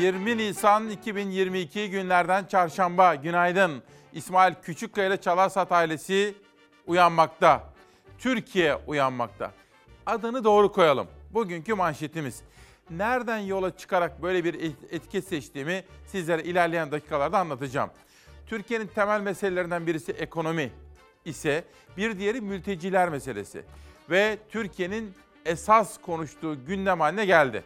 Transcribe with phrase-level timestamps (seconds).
[0.00, 3.14] 20 Nisan 2022 günlerden çarşamba.
[3.14, 3.82] Günaydın.
[4.12, 6.34] İsmail Küçükkaya ile Çalarsat ailesi
[6.86, 7.72] uyanmakta.
[8.18, 9.52] Türkiye uyanmakta.
[10.06, 11.06] Adını doğru koyalım.
[11.30, 12.42] Bugünkü manşetimiz.
[12.90, 17.90] Nereden yola çıkarak böyle bir et- etiket seçtiğimi sizlere ilerleyen dakikalarda anlatacağım.
[18.46, 20.70] Türkiye'nin temel meselelerinden birisi ekonomi
[21.24, 21.64] ise
[21.96, 23.62] bir diğeri mülteciler meselesi.
[24.10, 27.62] Ve Türkiye'nin esas konuştuğu gündem haline geldi.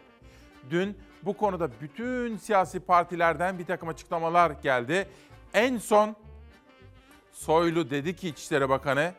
[0.70, 5.09] Dün bu konuda bütün siyasi partilerden bir takım açıklamalar geldi.
[5.55, 6.16] En son
[7.33, 9.12] Soylu dedi ki İçişleri Bakanı,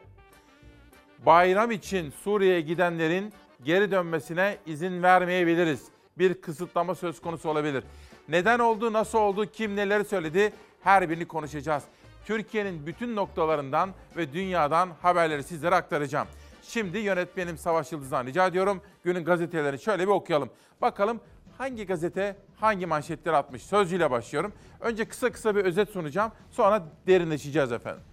[1.25, 3.33] bayram için Suriye'ye gidenlerin
[3.63, 5.85] geri dönmesine izin vermeyebiliriz.
[6.17, 7.83] Bir kısıtlama söz konusu olabilir.
[8.29, 11.83] Neden oldu, nasıl oldu, kim neleri söyledi her birini konuşacağız.
[12.25, 16.27] Türkiye'nin bütün noktalarından ve dünyadan haberleri sizlere aktaracağım.
[16.63, 18.81] Şimdi yönetmenim Savaş Yıldız'dan rica ediyorum.
[19.03, 20.49] Günün gazetelerini şöyle bir okuyalım.
[20.81, 21.19] Bakalım
[21.61, 23.63] hangi gazete hangi manşetleri atmış?
[23.63, 24.53] Sözcüyle başlıyorum.
[24.79, 26.31] Önce kısa kısa bir özet sunacağım.
[26.51, 28.03] Sonra derinleşeceğiz efendim.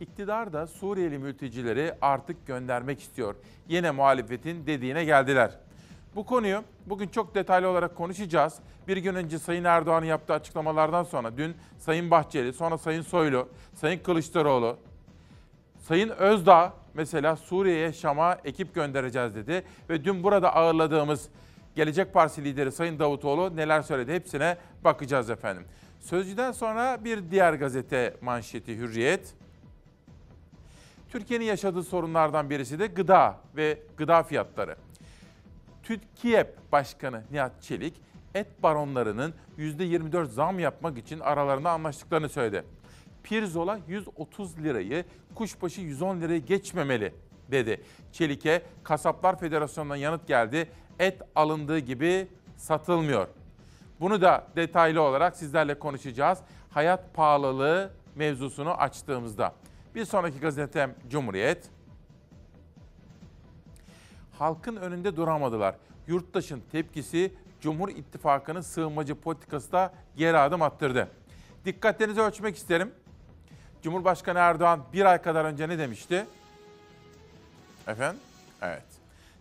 [0.00, 3.34] İktidar da Suriyeli mültecileri artık göndermek istiyor.
[3.68, 5.50] Yine muhalefetin dediğine geldiler.
[6.16, 8.54] Bu konuyu bugün çok detaylı olarak konuşacağız.
[8.88, 13.98] Bir gün önce Sayın Erdoğan'ın yaptığı açıklamalardan sonra dün Sayın Bahçeli, sonra Sayın Soylu, Sayın
[13.98, 14.76] Kılıçdaroğlu,
[15.78, 19.64] Sayın Özdağ mesela Suriye'ye Şam'a ekip göndereceğiz dedi.
[19.90, 21.28] Ve dün burada ağırladığımız
[21.78, 25.64] Gelecek Partisi lideri Sayın Davutoğlu neler söyledi hepsine bakacağız efendim.
[26.00, 29.34] Sözcüden sonra bir diğer gazete manşeti Hürriyet.
[31.08, 34.76] Türkiye'nin yaşadığı sorunlardan birisi de gıda ve gıda fiyatları.
[35.82, 37.94] TÜTKİYEP Başkanı Nihat Çelik,
[38.34, 42.64] et baronlarının %24 zam yapmak için aralarında anlaştıklarını söyledi.
[43.22, 47.14] Pirzola 130 lirayı, kuşbaşı 110 lirayı geçmemeli
[47.50, 47.80] dedi.
[48.12, 50.68] Çelik'e Kasaplar Federasyonu'ndan yanıt geldi.
[50.98, 53.28] Et alındığı gibi satılmıyor.
[54.00, 56.38] Bunu da detaylı olarak sizlerle konuşacağız.
[56.70, 59.54] Hayat pahalılığı mevzusunu açtığımızda.
[59.94, 61.70] Bir sonraki gazetem Cumhuriyet.
[64.38, 65.74] Halkın önünde duramadılar.
[66.06, 71.08] Yurttaşın tepkisi Cumhur İttifakı'nın sığınmacı politikası da geri adım attırdı.
[71.64, 72.94] Dikkatlerinizi ölçmek isterim.
[73.82, 76.26] Cumhurbaşkanı Erdoğan bir ay kadar önce ne demişti?
[77.86, 78.20] Efendim?
[78.62, 78.84] Evet.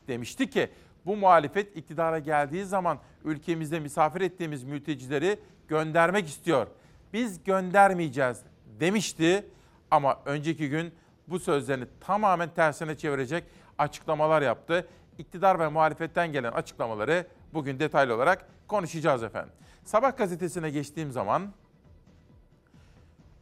[0.07, 0.69] Demişti ki
[1.07, 6.67] bu muhalefet iktidara geldiği zaman ülkemizde misafir ettiğimiz mültecileri göndermek istiyor.
[7.13, 8.41] Biz göndermeyeceğiz
[8.79, 9.45] demişti
[9.91, 10.93] ama önceki gün
[11.27, 13.43] bu sözlerini tamamen tersine çevirecek
[13.77, 14.87] açıklamalar yaptı.
[15.17, 19.53] İktidar ve muhalefetten gelen açıklamaları bugün detaylı olarak konuşacağız efendim.
[19.83, 21.53] Sabah gazetesine geçtiğim zaman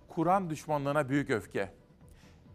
[0.08, 1.72] Kur'an düşmanlığına büyük öfke.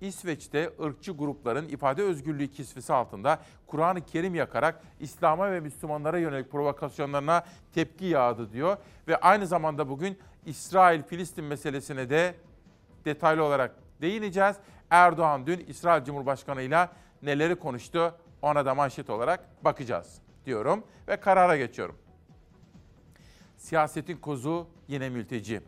[0.01, 7.45] İsveç'te ırkçı grupların ifade özgürlüğü kisvesi altında Kur'an-ı Kerim yakarak İslam'a ve Müslümanlara yönelik provokasyonlarına
[7.75, 8.77] tepki yağdı diyor.
[9.09, 12.35] Ve aynı zamanda bugün İsrail-Filistin meselesine de
[13.05, 14.57] detaylı olarak değineceğiz.
[14.91, 16.89] Erdoğan dün İsrail Cumhurbaşkanı ile
[17.23, 21.97] neleri konuştu ona da manşet olarak bakacağız diyorum ve karara geçiyorum.
[23.57, 25.61] Siyasetin kozu yine mülteci.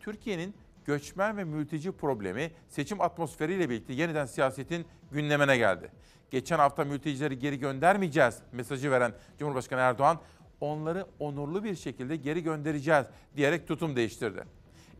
[0.00, 0.54] Türkiye'nin
[0.88, 5.90] göçmen ve mülteci problemi seçim atmosferiyle birlikte yeniden siyasetin gündemine geldi.
[6.30, 10.20] Geçen hafta mültecileri geri göndermeyeceğiz mesajı veren Cumhurbaşkanı Erdoğan
[10.60, 13.06] onları onurlu bir şekilde geri göndereceğiz
[13.36, 14.44] diyerek tutum değiştirdi.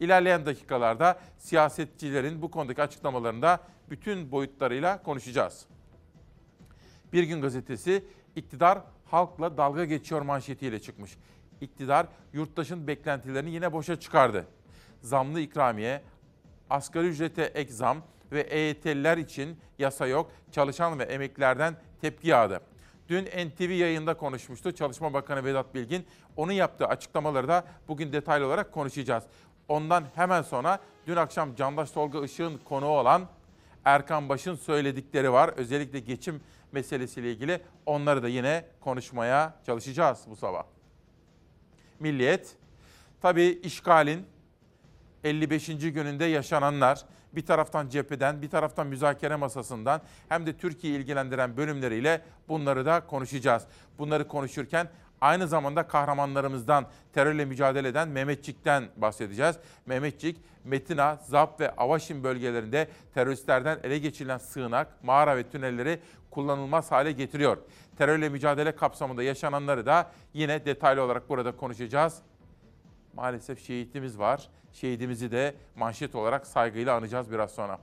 [0.01, 3.61] İlerleyen dakikalarda siyasetçilerin bu konudaki açıklamalarında
[3.91, 5.67] bütün boyutlarıyla konuşacağız.
[7.13, 8.05] Bir Gün Gazetesi
[8.37, 11.17] iktidar halkla dalga geçiyor manşetiyle çıkmış.
[11.61, 14.47] İktidar yurttaşın beklentilerini yine boşa çıkardı.
[15.03, 16.03] Zamlı ikramiye,
[16.71, 20.31] asgari ücrete ek zam ve EYT'liler için yasa yok.
[20.53, 22.61] Çalışan ve emeklilerden tepki yağdı.
[23.09, 26.07] Dün NTV yayında konuşmuştu Çalışma Bakanı Vedat Bilgin.
[26.37, 29.25] Onun yaptığı açıklamaları da bugün detaylı olarak konuşacağız.
[29.69, 33.29] Ondan hemen sonra dün akşam Candaş Tolga Işık'ın konuğu olan
[33.85, 35.49] Erkan Baş'ın söyledikleri var.
[35.57, 36.41] Özellikle geçim
[36.73, 40.65] meselesiyle ilgili onları da yine konuşmaya çalışacağız bu sabah.
[42.01, 42.57] Milliyet,
[43.23, 44.27] tabii işgalin
[45.25, 45.67] 55.
[45.67, 52.87] gününde yaşananlar bir taraftan cepheden, bir taraftan müzakere masasından hem de Türkiye'yi ilgilendiren bölümleriyle bunları
[52.87, 53.63] da konuşacağız.
[53.99, 54.89] Bunları konuşurken
[55.21, 59.57] aynı zamanda kahramanlarımızdan, terörle mücadele eden Mehmetçik'ten bahsedeceğiz.
[59.87, 66.01] Mehmetçik, Metina, Zap ve Avaşin bölgelerinde teröristlerden ele geçirilen sığınak, mağara ve tünelleri
[66.31, 67.59] kullanılmaz hale getiriyor.
[67.99, 72.19] Terörle mücadele kapsamında yaşananları da yine detaylı olarak burada konuşacağız.
[73.15, 74.49] Maalesef şehitimiz var.
[74.73, 77.79] Şehidimizi de manşet olarak saygıyla anacağız biraz sonra.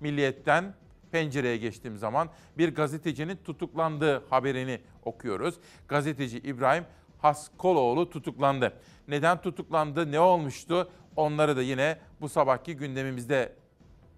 [0.00, 0.74] Milliyetten
[1.12, 5.54] pencereye geçtiğim zaman bir gazetecinin tutuklandığı haberini okuyoruz.
[5.88, 6.84] Gazeteci İbrahim
[7.18, 8.72] Haskoloğlu tutuklandı.
[9.08, 13.52] Neden tutuklandı, ne olmuştu onları da yine bu sabahki gündemimizde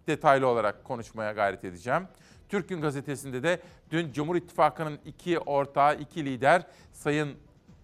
[0.06, 2.02] detaylı olarak konuşmaya gayret edeceğim.
[2.48, 7.36] Türk Gün Gazetesi'nde de dün Cumhur İttifakı'nın iki ortağı, iki lider Sayın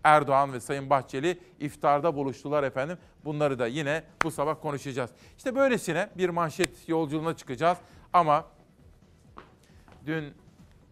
[0.07, 2.99] Erdoğan ve Sayın Bahçeli iftarda buluştular efendim.
[3.25, 5.11] Bunları da yine bu sabah konuşacağız.
[5.37, 7.79] İşte böylesine bir manşet yolculuğuna çıkacağız
[8.13, 8.45] ama
[10.07, 10.35] dün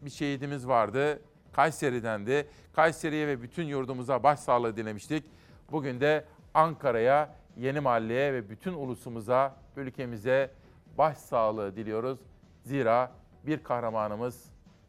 [0.02, 1.20] bir şehidimiz vardı.
[1.52, 2.48] Kayseri'dendi.
[2.72, 5.24] Kayseri'ye ve bütün yurdumuza başsağlığı dilemiştik.
[5.70, 6.24] Bugün de
[6.54, 10.50] Ankara'ya, Yeni Mahalle'ye ve bütün ulusumuza, ülkemize
[10.98, 12.18] başsağlığı diliyoruz.
[12.62, 13.12] Zira
[13.46, 14.44] bir kahramanımız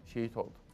[0.05, 0.64] şehit oldu.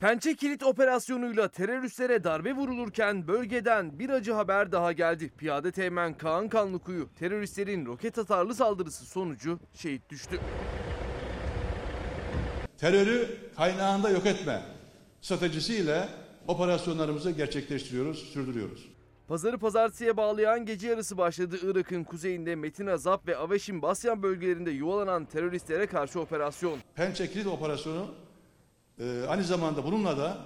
[0.00, 5.30] Pençe kilit operasyonuyla teröristlere darbe vurulurken bölgeden bir acı haber daha geldi.
[5.38, 10.40] Piyade Teğmen Kaan Kanlıkuyu teröristlerin roket atarlı saldırısı sonucu şehit düştü.
[12.78, 14.62] terörü kaynağında yok etme
[15.20, 16.08] stratejisiyle
[16.48, 18.88] operasyonlarımızı gerçekleştiriyoruz, sürdürüyoruz.
[19.28, 21.58] Pazarı pazartesiye bağlayan gece yarısı başladı.
[21.62, 26.78] Irak'ın kuzeyinde Metin Azap ve Aveşin Basyan bölgelerinde yuvalanan teröristlere karşı operasyon.
[26.94, 28.14] Pençe kilit operasyonu
[29.00, 30.38] e, aynı zamanda bununla da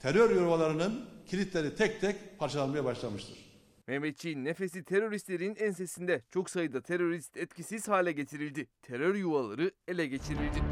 [0.00, 3.44] terör yuvalarının kilitleri tek tek parçalanmaya başlamıştır.
[3.86, 8.66] Mehmetçiğin nefesi teröristlerin ensesinde çok sayıda terörist etkisiz hale getirildi.
[8.82, 10.62] Terör yuvaları ele geçirildi.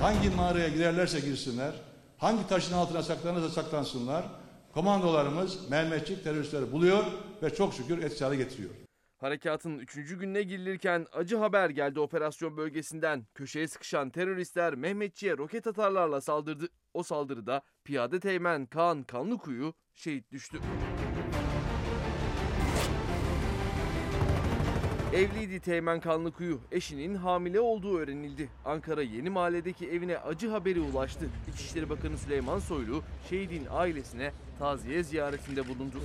[0.00, 1.74] Hangi mağaraya girerlerse girsinler,
[2.18, 4.24] hangi taşın altına saklanırsa saklansınlar,
[4.74, 7.04] komandolarımız Mehmetçik teröristleri buluyor
[7.42, 8.85] ve çok şükür etkisiz hale getiriyor.
[9.26, 9.94] Harekatın 3.
[9.94, 13.26] gününe girilirken acı haber geldi operasyon bölgesinden.
[13.34, 16.68] Köşeye sıkışan teröristler Mehmetçi'ye roket atarlarla saldırdı.
[16.94, 20.58] O saldırıda piyade teğmen Kaan Kanlıkuyu şehit düştü.
[25.14, 26.60] Evliydi Teğmen Kanlıkuyu.
[26.72, 28.48] Eşinin hamile olduğu öğrenildi.
[28.64, 31.26] Ankara Yeni Mahalle'deki evine acı haberi ulaştı.
[31.54, 35.96] İçişleri Bakanı Süleyman Soylu şehidin ailesine taziye ziyaretinde bulundu.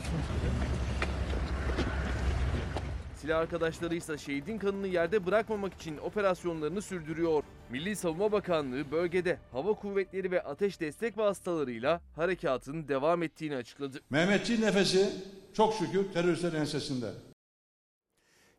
[3.22, 7.44] Silah arkadaşları ise şehidin kanını yerde bırakmamak için operasyonlarını sürdürüyor.
[7.70, 14.00] Milli Savunma Bakanlığı bölgede hava kuvvetleri ve ateş destek vasıtalarıyla harekatın devam ettiğini açıkladı.
[14.10, 15.10] Mehmetçiğin nefesi
[15.54, 17.12] çok şükür teröristlerin ensesinde.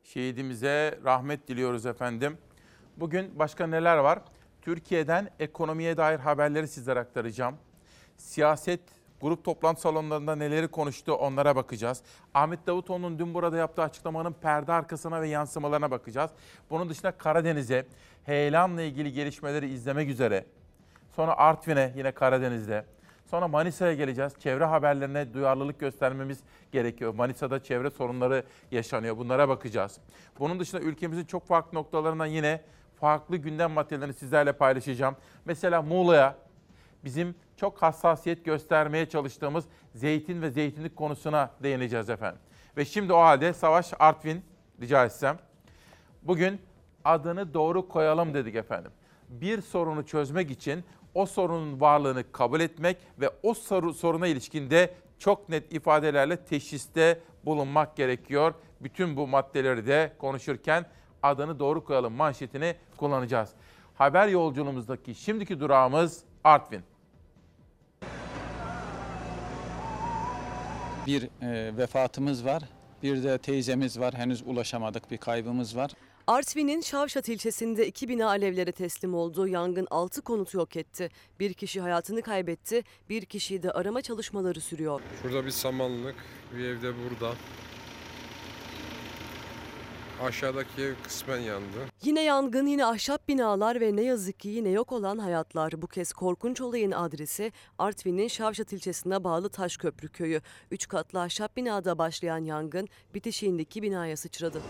[0.03, 2.39] Şehidimize rahmet diliyoruz efendim.
[2.97, 4.19] Bugün başka neler var?
[4.61, 7.57] Türkiye'den ekonomiye dair haberleri sizlere aktaracağım.
[8.17, 8.81] Siyaset
[9.23, 12.03] grup toplantı salonlarında neleri konuştu onlara bakacağız.
[12.35, 16.31] Ahmet Davutoğlu'nun dün burada yaptığı açıklamanın perde arkasına ve yansımalarına bakacağız.
[16.71, 17.87] Bunun dışında Karadeniz'e,
[18.25, 20.47] heyelanla ilgili gelişmeleri izlemek üzere.
[21.17, 22.85] Sonra Artvin'e yine Karadeniz'de.
[23.31, 24.33] Sonra Manisa'ya geleceğiz.
[24.39, 26.41] Çevre haberlerine duyarlılık göstermemiz
[26.73, 27.15] gerekiyor.
[27.15, 29.17] Manisa'da çevre sorunları yaşanıyor.
[29.17, 29.99] Bunlara bakacağız.
[30.39, 32.61] Bunun dışında ülkemizin çok farklı noktalarından yine
[33.01, 35.17] farklı gündem maddelerini sizlerle paylaşacağım.
[35.45, 36.37] Mesela Muğla'ya
[37.05, 39.65] bizim çok hassasiyet göstermeye çalıştığımız
[39.95, 42.41] zeytin ve zeytinlik konusuna değineceğiz efendim.
[42.77, 44.45] Ve şimdi o halde Savaş Artvin
[44.81, 45.39] rica etsem.
[46.23, 46.61] Bugün
[47.05, 48.91] adını doğru koyalım dedik efendim.
[49.29, 55.49] Bir sorunu çözmek için o sorunun varlığını kabul etmek ve o soru, soruna ilişkinde çok
[55.49, 58.55] net ifadelerle teşhiste bulunmak gerekiyor.
[58.81, 60.87] Bütün bu maddeleri de konuşurken
[61.23, 63.51] adını doğru koyalım manşetini kullanacağız.
[63.95, 66.92] Haber yolculuğumuzdaki şimdiki durağımız Artvin.
[71.07, 72.63] Bir e, vefatımız var.
[73.03, 74.15] Bir de teyzemiz var.
[74.15, 75.11] Henüz ulaşamadık.
[75.11, 75.91] Bir kaybımız var.
[76.27, 79.49] Artvin'in Şavşat ilçesinde iki bina alevlere teslim oldu.
[79.49, 81.09] Yangın 6 konutu yok etti.
[81.41, 85.01] Bir kişi hayatını kaybetti, bir kişiyi de arama çalışmaları sürüyor.
[85.23, 86.15] Şurada bir samanlık,
[86.57, 87.35] bir evde burada.
[90.23, 91.77] Aşağıdaki kısmen yandı.
[92.03, 95.83] Yine yangın, yine ahşap binalar ve ne yazık ki yine yok olan hayatlar.
[95.83, 100.41] Bu kez korkunç olayın adresi Artvin'in Şavşat ilçesine bağlı Taşköprü köyü.
[100.71, 104.63] Üç katlı ahşap binada başlayan yangın bitişiğindeki binaya sıçradı.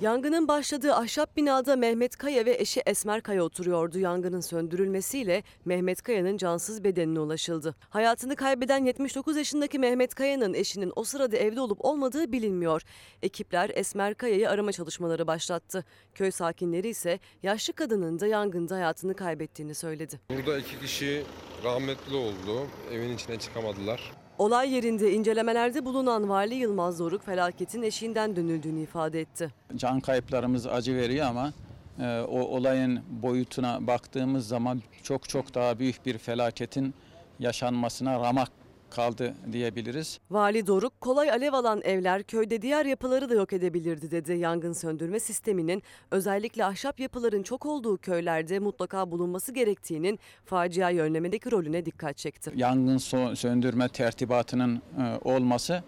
[0.00, 3.98] Yangının başladığı ahşap binada Mehmet Kaya ve eşi Esmer Kaya oturuyordu.
[3.98, 7.74] Yangının söndürülmesiyle Mehmet Kaya'nın cansız bedenine ulaşıldı.
[7.88, 12.82] Hayatını kaybeden 79 yaşındaki Mehmet Kaya'nın eşinin o sırada evde olup olmadığı bilinmiyor.
[13.22, 15.84] Ekipler Esmer Kaya'yı arama çalışmaları başlattı.
[16.14, 20.20] Köy sakinleri ise yaşlı kadının da yangında hayatını kaybettiğini söyledi.
[20.30, 21.22] Burada iki kişi
[21.64, 22.66] rahmetli oldu.
[22.92, 24.23] Evin içine çıkamadılar.
[24.38, 29.50] Olay yerinde incelemelerde bulunan Vali Yılmaz Doruk felaketin eşiğinden dönüldüğünü ifade etti.
[29.76, 31.52] Can kayıplarımız acı veriyor ama
[32.00, 36.94] e, o olayın boyutuna baktığımız zaman çok çok daha büyük bir felaketin
[37.38, 38.48] yaşanmasına ramak
[38.94, 40.20] kaldı diyebiliriz.
[40.30, 44.32] Vali Doruk, kolay alev alan evler köyde diğer yapıları da yok edebilirdi dedi.
[44.32, 51.86] Yangın söndürme sisteminin özellikle ahşap yapıların çok olduğu köylerde mutlaka bulunması gerektiğinin faciayı önlemedeki rolüne
[51.86, 52.52] dikkat çekti.
[52.54, 52.98] Yangın
[53.34, 55.82] söndürme tertibatının e, olması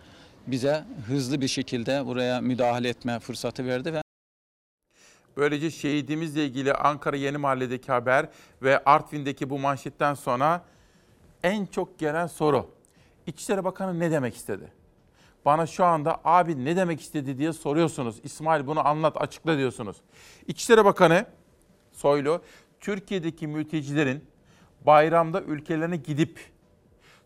[0.46, 4.02] bize hızlı bir şekilde buraya müdahale etme fırsatı verdi ve
[5.36, 8.28] Böylece şehidimizle ilgili Ankara Yeni Mahalle'deki haber
[8.62, 10.64] ve Artvin'deki bu manşetten sonra
[11.42, 12.75] en çok gelen soru.
[13.26, 14.72] İçişleri Bakanı ne demek istedi?
[15.44, 18.20] Bana şu anda abi ne demek istedi diye soruyorsunuz.
[18.22, 19.96] İsmail bunu anlat, açıkla diyorsunuz.
[20.46, 21.26] İçişleri Bakanı
[21.92, 22.42] Soylu,
[22.80, 24.24] Türkiye'deki mültecilerin
[24.86, 26.40] bayramda ülkelerine gidip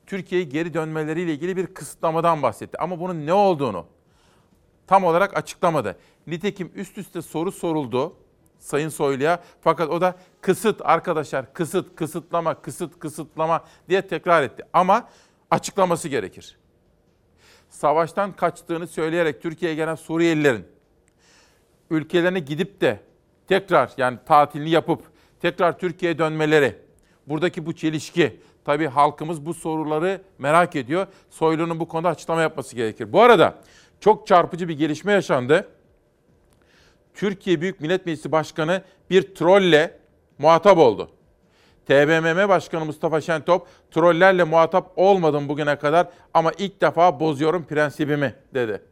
[0.07, 2.79] Türkiye'ye geri dönmeleriyle ilgili bir kısıtlamadan bahsetti.
[2.79, 3.87] Ama bunun ne olduğunu
[4.87, 5.99] tam olarak açıklamadı.
[6.27, 8.17] Nitekim üst üste soru soruldu
[8.59, 9.43] Sayın Soylu'ya.
[9.61, 14.63] Fakat o da kısıt arkadaşlar, kısıt, kısıtlama, kısıt, kısıtlama diye tekrar etti.
[14.73, 15.09] Ama
[15.51, 16.59] açıklaması gerekir.
[17.69, 20.65] Savaştan kaçtığını söyleyerek Türkiye'ye gelen Suriyelilerin
[21.91, 23.01] ülkelerine gidip de
[23.49, 25.03] tekrar yani tatilini yapıp
[25.41, 26.79] tekrar Türkiye'ye dönmeleri,
[27.27, 31.07] buradaki bu çelişki, tabii halkımız bu soruları merak ediyor.
[31.31, 33.13] Soylu'nun bu konuda açıklama yapması gerekir.
[33.13, 33.63] Bu arada
[34.01, 35.69] çok çarpıcı bir gelişme yaşandı.
[37.15, 39.99] Türkiye Büyük Millet Meclisi Başkanı bir trolle
[40.39, 41.11] muhatap oldu.
[41.91, 48.83] TBMM Başkanı Mustafa Şentop, trollerle muhatap olmadım bugüne kadar ama ilk defa bozuyorum prensibimi dedi.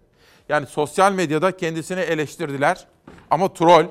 [0.48, 2.86] Yani sosyal medyada kendisini eleştirdiler
[3.30, 3.86] ama troll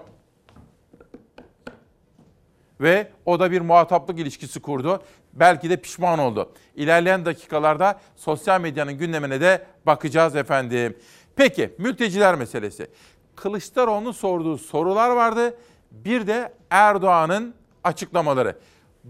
[2.82, 5.02] ve o da bir muhataplık ilişkisi kurdu.
[5.34, 6.52] Belki de pişman oldu.
[6.76, 10.98] İlerleyen dakikalarda sosyal medyanın gündemine de bakacağız efendim.
[11.36, 12.88] Peki mülteciler meselesi.
[13.36, 15.58] Kılıçdaroğlu'nun sorduğu sorular vardı.
[15.92, 18.56] Bir de Erdoğan'ın açıklamaları.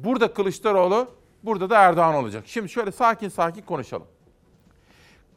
[0.04, 1.08] Burada Kılıçdaroğlu,
[1.44, 2.44] burada da Erdoğan olacak.
[2.48, 4.08] Şimdi şöyle sakin sakin konuşalım.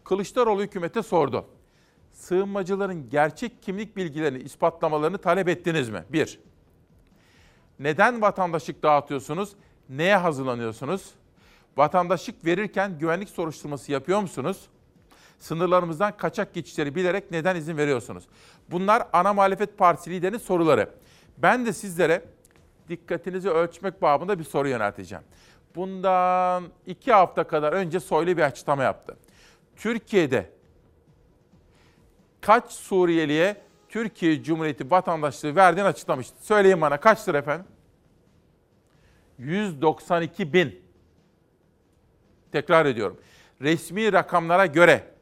[0.05, 1.45] Kılıçdaroğlu hükümete sordu.
[2.13, 6.05] Sığınmacıların gerçek kimlik bilgilerini ispatlamalarını talep ettiniz mi?
[6.09, 6.41] Bir.
[7.79, 9.53] Neden vatandaşlık dağıtıyorsunuz?
[9.89, 11.11] Neye hazırlanıyorsunuz?
[11.77, 14.69] Vatandaşlık verirken güvenlik soruşturması yapıyor musunuz?
[15.39, 18.25] Sınırlarımızdan kaçak geçişleri bilerek neden izin veriyorsunuz?
[18.71, 20.91] Bunlar ana muhalefet partisi liderinin soruları.
[21.39, 22.25] Ben de sizlere
[22.91, 25.25] dikkatinizi ölçmek babında bir soru yönelteceğim.
[25.75, 29.17] Bundan iki hafta kadar önce Soylu bir açıklama yaptı.
[29.77, 30.51] Türkiye'de
[32.41, 33.57] kaç Suriyeliye
[33.89, 36.47] Türkiye Cumhuriyeti vatandaşlığı verdiğini açıklamıştı.
[36.47, 37.67] Söyleyin bana kaçtır efendim?
[39.39, 40.83] 192 bin.
[42.53, 43.21] Tekrar ediyorum.
[43.61, 45.15] Resmi rakamlara göre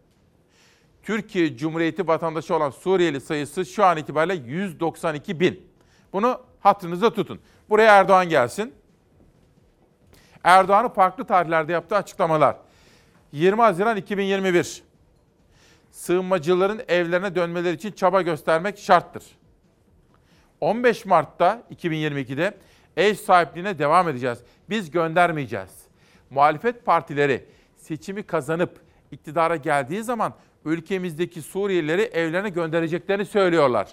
[1.03, 5.69] Türkiye Cumhuriyeti vatandaşı olan Suriyeli sayısı şu an itibariyle 192 bin.
[6.13, 7.41] Bunu hatırınızda tutun.
[7.69, 8.75] Buraya Erdoğan gelsin.
[10.45, 12.57] Erdoğan'ın farklı tarihlerde yaptığı açıklamalar.
[13.33, 14.83] 20 Haziran 2021.
[15.91, 19.25] Sığınmacıların evlerine dönmeleri için çaba göstermek şarttır.
[20.61, 22.55] 15 Mart'ta 2022'de
[22.97, 24.39] ev sahipliğine devam edeceğiz.
[24.71, 25.71] Biz göndermeyeceğiz.
[26.31, 27.45] Muhalefet partileri
[27.77, 30.35] seçimi kazanıp iktidara geldiği zaman
[30.65, 33.89] ülkemizdeki Suriyelileri evlerine göndereceklerini söylüyorlar.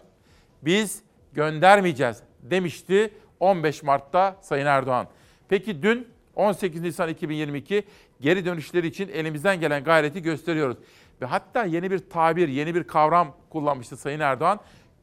[0.62, 1.01] Biz
[1.34, 5.08] göndermeyeceğiz demişti 15 Mart'ta Sayın Erdoğan.
[5.50, 7.84] Peki dün 18 Nisan 2022
[8.22, 10.78] geri dönüşleri için elimizden gelen gayreti gösteriyoruz.
[11.22, 14.60] Ve hatta yeni bir tabir, yeni bir kavram kullanmıştı Sayın Erdoğan.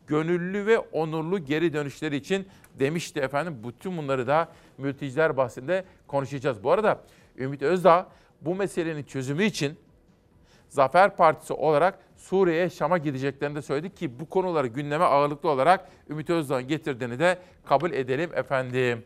[0.06, 3.56] Gönüllü ve onurlu geri dönüşleri için demişti efendim.
[3.64, 6.64] Bütün bunları da mülteciler bahsinde konuşacağız.
[6.64, 7.00] Bu arada
[7.38, 8.08] Ümit Özdağ
[8.40, 9.78] bu meselenin çözümü için
[10.68, 16.30] Zafer Partisi olarak Suriye'ye, Şam'a gideceklerini de söyledi ki bu konuları gündeme ağırlıklı olarak Ümit
[16.30, 19.04] Özdağ'ın getirdiğini de kabul edelim efendim.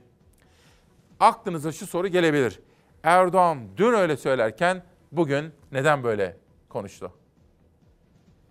[1.20, 2.60] Aklınıza şu soru gelebilir.
[3.02, 4.82] Erdoğan dün öyle söylerken
[5.12, 6.36] bugün neden böyle
[6.68, 7.12] konuştu?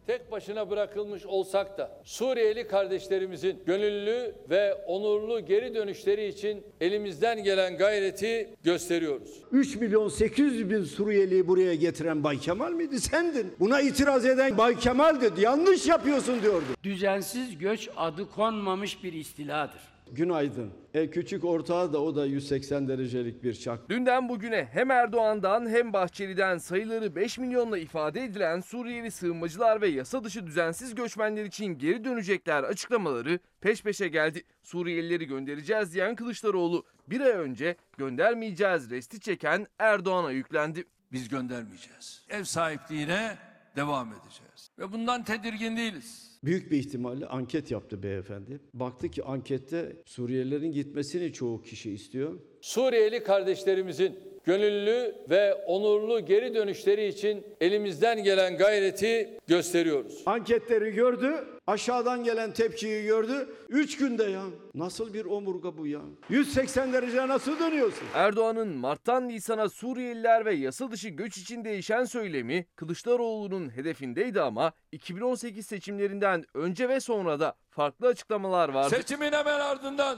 [0.08, 7.78] Tek başına bırakılmış olsak da Suriyeli kardeşlerimizin gönüllü ve onurlu geri dönüşleri için elimizden gelen
[7.78, 9.44] gayreti gösteriyoruz.
[9.52, 13.02] 3 milyon 800 bin Suriyeliyi buraya getiren Bay Kemal miydi?
[13.02, 13.54] Sendin.
[13.60, 15.42] Buna itiraz eden Bay Kemal dedi.
[15.42, 16.66] Yanlış yapıyorsun diyordu.
[16.84, 19.95] Düzensiz göç adı konmamış bir istiladır.
[20.12, 20.72] Günaydın.
[20.94, 23.90] E küçük ortağı da o da 180 derecelik bir çak.
[23.90, 30.24] Dünden bugüne hem Erdoğan'dan hem Bahçeli'den sayıları 5 milyonla ifade edilen Suriyeli sığınmacılar ve yasa
[30.24, 34.44] dışı düzensiz göçmenler için geri dönecekler açıklamaları peş peşe geldi.
[34.64, 40.86] Suriyelileri göndereceğiz diyen Kılıçdaroğlu bir ay önce göndermeyeceğiz resti çeken Erdoğan'a yüklendi.
[41.12, 42.26] Biz göndermeyeceğiz.
[42.30, 43.38] Ev sahipliğine
[43.76, 44.70] devam edeceğiz.
[44.80, 46.35] Ve bundan tedirgin değiliz.
[46.46, 48.60] Büyük bir ihtimalle anket yaptı beyefendi.
[48.74, 52.40] Baktı ki ankette Suriyelilerin gitmesini çoğu kişi istiyor.
[52.62, 60.24] Suriyeli kardeşlerimizin gönüllü ve onurlu geri dönüşleri için elimizden gelen gayreti gösteriyoruz.
[60.26, 63.50] Anketleri gördü, aşağıdan gelen tepkiyi gördü.
[63.70, 64.44] Üç günde ya.
[64.74, 66.02] Nasıl bir omurga bu ya?
[66.30, 68.08] 180 derece nasıl dönüyorsun?
[68.14, 75.66] Erdoğan'ın Mart'tan Nisan'a Suriyeliler ve yasa dışı göç için değişen söylemi Kılıçdaroğlu'nun hedefindeydi ama 2018
[75.66, 78.96] seçimlerinden önce ve sonra da farklı açıklamalar vardı.
[78.96, 80.18] Seçimin hemen ardından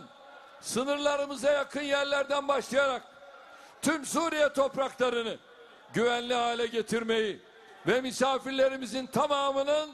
[0.61, 3.16] sınırlarımıza yakın yerlerden başlayarak
[3.81, 5.37] tüm Suriye topraklarını
[5.93, 7.39] güvenli hale getirmeyi
[7.87, 9.89] ve misafirlerimizin tamamının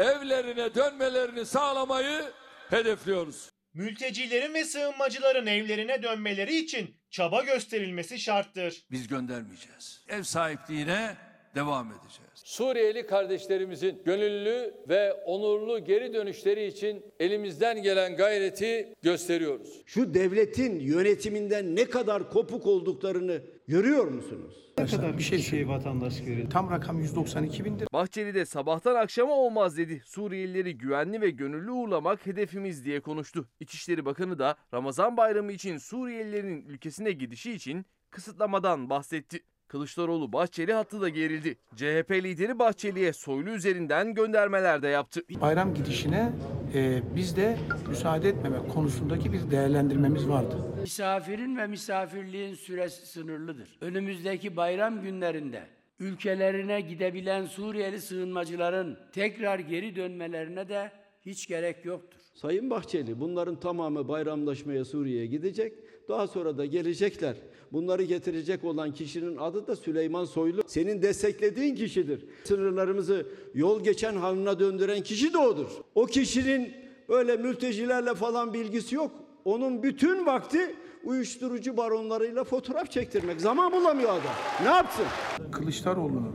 [0.00, 2.32] evlerine dönmelerini sağlamayı
[2.70, 3.50] hedefliyoruz.
[3.74, 8.84] Mültecilerin ve sığınmacıların evlerine dönmeleri için çaba gösterilmesi şarttır.
[8.90, 10.04] Biz göndermeyeceğiz.
[10.08, 11.16] Ev sahipliğine
[11.54, 12.27] devam edeceğiz.
[12.48, 19.82] Suriyeli kardeşlerimizin gönüllü ve onurlu geri dönüşleri için elimizden gelen gayreti gösteriyoruz.
[19.86, 24.72] Şu devletin yönetiminden ne kadar kopuk olduklarını görüyor musunuz?
[24.78, 26.50] Ne kadar bir şey, vatandaş görüyor.
[26.50, 27.88] Tam rakam 192 bindir.
[27.92, 30.02] Bahçeli de sabahtan akşama olmaz dedi.
[30.06, 33.48] Suriyelileri güvenli ve gönüllü uğurlamak hedefimiz diye konuştu.
[33.60, 39.40] İçişleri Bakanı da Ramazan bayramı için Suriyelilerin ülkesine gidişi için kısıtlamadan bahsetti.
[39.68, 41.56] Kılıçdaroğlu Bahçeli hattı da gerildi.
[41.76, 45.20] CHP lideri Bahçeli'ye soylu üzerinden göndermeler de yaptı.
[45.40, 46.32] Bayram gidişine
[46.74, 47.58] e, biz de
[47.88, 50.56] müsaade etmemek konusundaki bir değerlendirmemiz vardı.
[50.80, 53.78] Misafirin ve misafirliğin süresi sınırlıdır.
[53.80, 55.62] Önümüzdeki bayram günlerinde
[56.00, 60.92] ülkelerine gidebilen Suriyeli sığınmacıların tekrar geri dönmelerine de
[61.26, 62.18] hiç gerek yoktur.
[62.34, 65.72] Sayın Bahçeli bunların tamamı bayramlaşmaya Suriye'ye gidecek.
[66.08, 67.36] Daha sonra da gelecekler.
[67.72, 70.62] Bunları getirecek olan kişinin adı da Süleyman Soylu.
[70.66, 72.24] Senin desteklediğin kişidir.
[72.44, 75.68] Sınırlarımızı yol geçen haline döndüren kişi de odur.
[75.94, 76.72] O kişinin
[77.08, 79.10] öyle mültecilerle falan bilgisi yok.
[79.44, 80.74] Onun bütün vakti
[81.04, 83.40] uyuşturucu baronlarıyla fotoğraf çektirmek.
[83.40, 84.34] Zaman bulamıyor adam.
[84.62, 85.04] Ne yapsın?
[85.52, 86.34] Kılıçdaroğlu'nun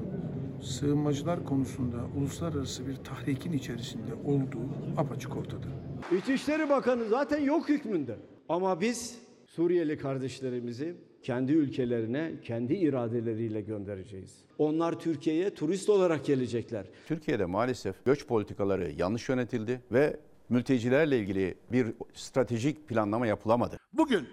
[0.63, 5.67] sığınmacılar konusunda uluslararası bir tahrikin içerisinde olduğu apaçık ortada.
[6.17, 8.15] İçişleri Bakanı zaten yok hükmünde.
[8.49, 9.22] Ama biz
[9.55, 14.45] Suriyeli kardeşlerimizi kendi ülkelerine, kendi iradeleriyle göndereceğiz.
[14.57, 16.85] Onlar Türkiye'ye turist olarak gelecekler.
[17.07, 23.77] Türkiye'de maalesef göç politikaları yanlış yönetildi ve mültecilerle ilgili bir stratejik planlama yapılamadı.
[23.93, 24.27] Bugün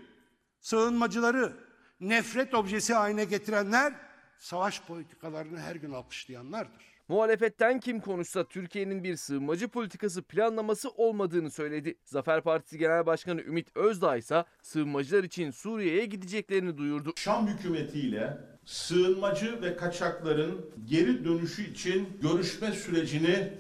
[0.61, 1.53] sığınmacıları
[2.01, 3.93] nefret objesi haline getirenler
[4.39, 6.90] savaş politikalarını her gün alkışlayanlardır.
[7.11, 11.95] Muhalefetten kim konuşsa Türkiye'nin bir sığınmacı politikası planlaması olmadığını söyledi.
[12.05, 17.13] Zafer Partisi Genel Başkanı Ümit Özdağ ise sığınmacılar için Suriye'ye gideceklerini duyurdu.
[17.17, 23.53] Şam hükümetiyle sığınmacı ve kaçakların geri dönüşü için görüşme sürecini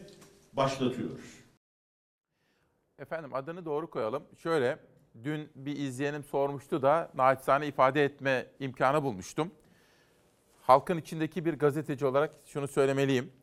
[0.52, 1.34] başlatıyoruz.
[2.98, 4.22] Efendim adını doğru koyalım.
[4.36, 4.78] Şöyle
[5.24, 9.50] dün bir izleyenim sormuştu da naçizane ifade etme imkanı bulmuştum.
[10.62, 13.39] Halkın içindeki bir gazeteci olarak şunu söylemeliyim.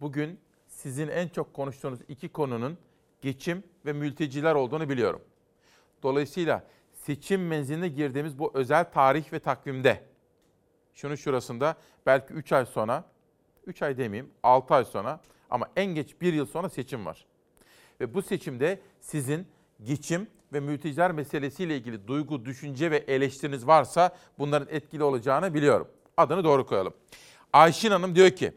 [0.00, 2.78] Bugün sizin en çok konuştuğunuz iki konunun
[3.20, 5.22] geçim ve mülteciler olduğunu biliyorum.
[6.02, 10.04] Dolayısıyla seçim menziline girdiğimiz bu özel tarih ve takvimde
[10.94, 13.04] şunun şurasında belki 3 ay sonra,
[13.66, 17.26] 3 ay demeyeyim 6 ay sonra ama en geç 1 yıl sonra seçim var.
[18.00, 19.46] Ve bu seçimde sizin
[19.84, 25.88] geçim ve mülteciler meselesiyle ilgili duygu, düşünce ve eleştiriniz varsa bunların etkili olacağını biliyorum.
[26.16, 26.94] Adını doğru koyalım.
[27.52, 28.52] Ayşin Hanım diyor ki,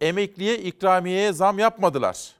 [0.00, 2.34] emekliye ikramiyeye zam yapmadılar.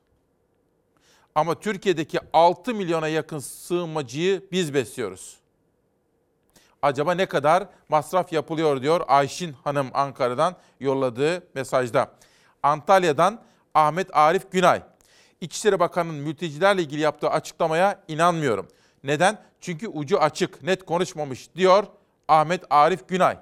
[1.34, 5.36] Ama Türkiye'deki 6 milyona yakın sığınmacıyı biz besliyoruz.
[6.82, 12.10] Acaba ne kadar masraf yapılıyor diyor Ayşin Hanım Ankara'dan yolladığı mesajda.
[12.62, 13.42] Antalya'dan
[13.74, 14.82] Ahmet Arif Günay.
[15.40, 18.68] İçişleri Bakanı'nın mültecilerle ilgili yaptığı açıklamaya inanmıyorum.
[19.04, 19.38] Neden?
[19.60, 21.84] Çünkü ucu açık, net konuşmamış diyor
[22.28, 23.38] Ahmet Arif Günay.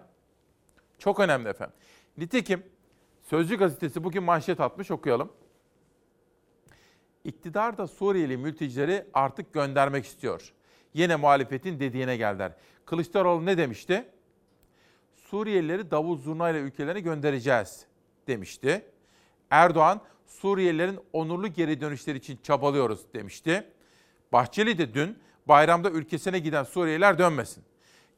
[0.99, 1.77] Çok önemli efendim.
[2.19, 2.63] Nitekim
[3.25, 5.33] Sözcü gazetesi bugün manşet atmış okuyalım.
[7.25, 10.53] İktidar da Suriyeli mültecileri artık göndermek istiyor.
[10.95, 12.53] Yine muhalefetin dediğine geldiler.
[12.85, 14.09] Kılıçdaroğlu ne demişti?
[15.15, 17.87] Suriyelileri davul zurnayla ülkelerine göndereceğiz
[18.27, 18.87] demişti.
[19.51, 23.73] Erdoğan Suriyelilerin onurlu geri dönüşleri için çabalıyoruz demişti.
[24.33, 27.65] Bahçeli de dün bayramda ülkesine giden Suriyeliler dönmesin.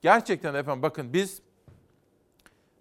[0.02, 1.42] Gerçekten efendim bakın biz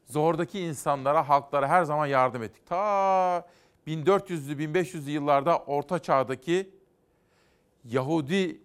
[0.06, 2.66] zordaki insanlara, halklara her zaman yardım ettik.
[2.66, 3.48] Ta
[3.88, 6.70] 1400'lü, 1500'lü yıllarda Orta Çağ'daki
[7.84, 8.62] Yahudi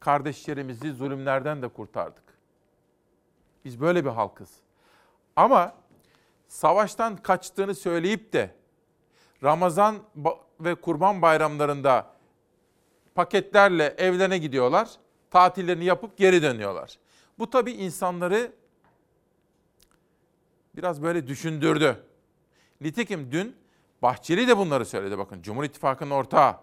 [0.00, 2.24] kardeşlerimizi zulümlerden de kurtardık.
[3.64, 4.50] Biz böyle bir halkız.
[5.36, 5.74] Ama
[6.48, 8.54] savaştan kaçtığını söyleyip de
[9.42, 9.96] Ramazan
[10.60, 12.06] ve Kurban bayramlarında
[13.14, 14.88] paketlerle evlerine gidiyorlar.
[15.30, 16.98] Tatillerini yapıp geri dönüyorlar.
[17.38, 18.52] Bu tabii insanları
[20.76, 22.04] biraz böyle düşündürdü.
[22.80, 23.56] Nitekim dün
[24.02, 25.42] Bahçeli de bunları söyledi bakın.
[25.42, 26.56] Cumhur İttifakı'nın ortağı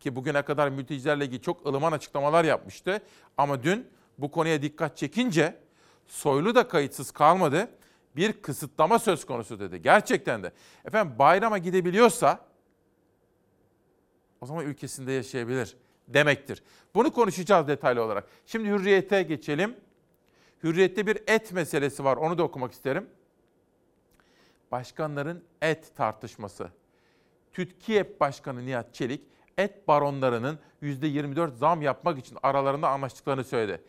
[0.00, 3.02] ki bugüne kadar mültecilerle ilgili çok ılıman açıklamalar yapmıştı.
[3.36, 5.66] Ama dün bu konuya dikkat çekince
[6.06, 7.70] Soylu da kayıtsız kalmadı.
[8.16, 9.82] Bir kısıtlama söz konusu dedi.
[9.82, 10.52] Gerçekten de.
[10.84, 12.40] Efendim bayrama gidebiliyorsa
[14.40, 15.76] o zaman ülkesinde yaşayabilir
[16.08, 16.62] demektir.
[16.94, 18.24] Bunu konuşacağız detaylı olarak.
[18.46, 19.76] Şimdi hürriyete geçelim.
[20.62, 22.16] Hürriyette bir et meselesi var.
[22.16, 23.08] Onu da okumak isterim.
[24.72, 26.70] Başkanların et tartışması.
[27.52, 29.22] TÜTKİEP Başkanı Nihat Çelik,
[29.58, 33.82] et baronlarının %24 zam yapmak için aralarında anlaştıklarını söyledi.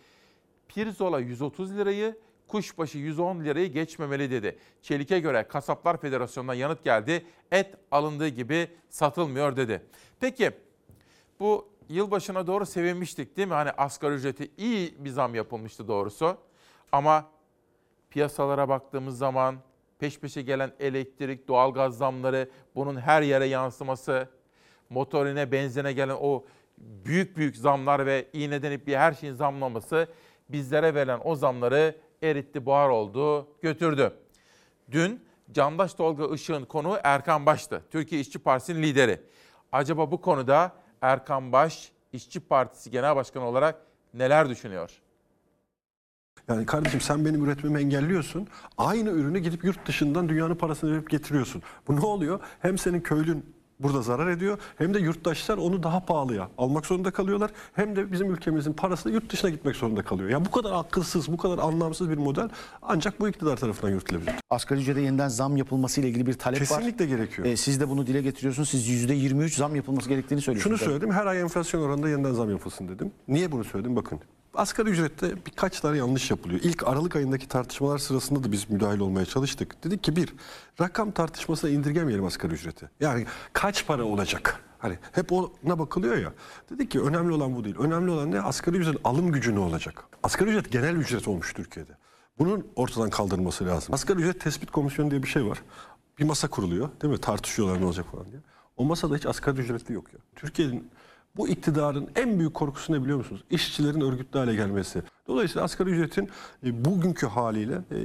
[0.68, 4.58] Pirzola 130 lirayı, kuşbaşı 110 lirayı geçmemeli dedi.
[4.82, 7.26] Çelik'e göre Kasaplar Federasyonu'ndan yanıt geldi.
[7.52, 9.84] Et alındığı gibi satılmıyor dedi.
[10.20, 10.52] Peki
[11.40, 13.54] bu yılbaşına doğru sevinmiştik değil mi?
[13.54, 16.38] Hani asgari ücreti iyi bir zam yapılmıştı doğrusu.
[16.92, 17.26] Ama
[18.10, 19.58] piyasalara baktığımız zaman
[20.00, 24.30] peş peşe gelen elektrik, doğalgaz zamları, bunun her yere yansıması,
[24.90, 26.46] motorine, benzine gelen o
[26.78, 30.08] büyük büyük zamlar ve iğneden ipliğe her şeyin zamlaması
[30.50, 34.14] bizlere verilen o zamları eritti, buhar oldu, götürdü.
[34.92, 37.84] Dün Candaş Tolga Işık'ın konuğu Erkan Baş'tı.
[37.92, 39.22] Türkiye İşçi Partisi'nin lideri.
[39.72, 43.76] Acaba bu konuda Erkan Baş İşçi Partisi Genel Başkanı olarak
[44.14, 45.02] neler düşünüyor?
[46.48, 48.48] Yani kardeşim sen benim üretmemi engelliyorsun.
[48.78, 51.62] Aynı ürünü gidip yurt dışından dünyanın parasını verip getiriyorsun.
[51.88, 52.40] Bu ne oluyor?
[52.60, 57.52] Hem senin köylün burada zarar ediyor hem de yurttaşlar onu daha pahalıya almak zorunda kalıyorlar.
[57.74, 60.30] Hem de bizim ülkemizin parası yurt dışına gitmek zorunda kalıyor.
[60.30, 62.50] Ya bu kadar akılsız, bu kadar anlamsız bir model
[62.82, 64.34] ancak bu iktidar tarafından yürütülebilir.
[64.50, 66.68] Asgari ücrete yeniden zam yapılması ile ilgili bir talep var.
[66.68, 67.48] Kesinlikle gerekiyor.
[67.48, 68.70] Ee, siz de bunu dile getiriyorsunuz.
[68.70, 70.80] Siz %23 zam yapılması gerektiğini söylüyorsunuz.
[70.80, 73.12] Şunu söyledim her ay enflasyon oranında yeniden zam yapılsın dedim.
[73.28, 74.20] Niye bunu söyledim bakın.
[74.58, 76.62] Asgari ücrette birkaç tane yanlış yapılıyor.
[76.64, 79.84] İlk Aralık ayındaki tartışmalar sırasında da biz müdahil olmaya çalıştık.
[79.84, 80.34] Dedik ki bir,
[80.82, 82.90] rakam tartışmasına indirgemeyelim asgari ücreti.
[83.00, 84.64] Yani kaç para olacak?
[84.80, 86.34] Hani hep ona bakılıyor ya.
[86.70, 87.76] Dedik ki önemli olan bu değil.
[87.80, 88.42] Önemli olan ne?
[88.42, 90.04] Asgari ücretin alım gücü ne olacak?
[90.24, 91.92] Asgari ücret genel ücret olmuş Türkiye'de.
[92.40, 93.94] Bunun ortadan kaldırılması lazım.
[93.94, 95.62] Asgari ücret tespit komisyonu diye bir şey var.
[96.20, 97.22] Bir masa kuruluyor değil mi?
[97.22, 98.42] Tartışıyorlar ne olacak falan diye.
[98.78, 100.20] O masada hiç asgari ücretli yok ya.
[100.36, 100.90] Türkiye'nin
[101.38, 103.44] bu iktidarın en büyük korkusu ne biliyor musunuz?
[103.50, 105.04] İşçilerin örgütlü hale gelmesi.
[105.28, 106.30] Dolayısıyla asgari ücretin
[106.66, 107.98] e, bugünkü haliyle e,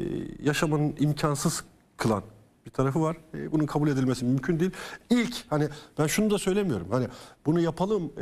[0.43, 1.65] yaşamanın imkansız
[1.97, 2.23] kılan
[2.67, 3.17] bir tarafı var.
[3.35, 4.71] E, bunun kabul edilmesi mümkün değil.
[5.11, 5.69] İlk hani
[5.99, 6.87] ben şunu da söylemiyorum.
[6.91, 7.09] Hani
[7.47, 8.13] bunu yapalım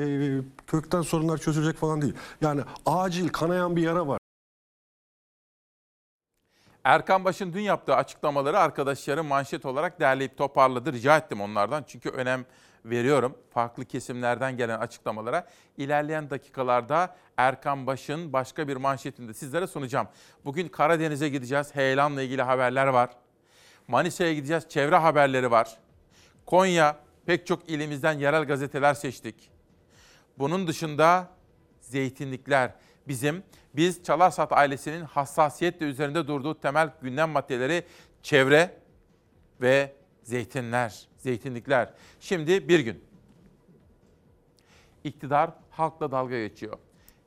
[0.67, 2.15] kökten sorunlar çözülecek falan değil.
[2.41, 4.21] Yani acil kanayan bir yara var.
[6.85, 10.93] Erkan Baş'ın dün yaptığı açıklamaları arkadaşlarım manşet olarak derleyip toparladı.
[10.93, 12.45] Rica ettim onlardan çünkü önem
[12.85, 15.47] veriyorum farklı kesimlerden gelen açıklamalara.
[15.77, 20.09] İlerleyen dakikalarda Erkan Baş'ın başka bir manşetinde sizlere sunacağım.
[20.45, 21.75] Bugün Karadeniz'e gideceğiz.
[21.75, 23.11] Heyelan'la ilgili haberler var.
[23.89, 24.69] Manisa'ya gideceğiz.
[24.69, 25.79] Çevre haberleri var.
[26.47, 29.51] Konya pek çok ilimizden yerel gazeteler seçtik.
[30.39, 31.29] Bunun dışında
[31.81, 32.75] zeytinlikler
[33.09, 33.43] bizim
[33.77, 37.85] biz Çalarsat ailesinin hassasiyetle üzerinde durduğu temel gündem maddeleri
[38.23, 38.77] çevre
[39.61, 40.00] ve
[40.31, 41.93] zeytinler, zeytinlikler.
[42.21, 43.05] Şimdi bir gün.
[45.05, 46.79] İktidar halkla dalga geçiyor.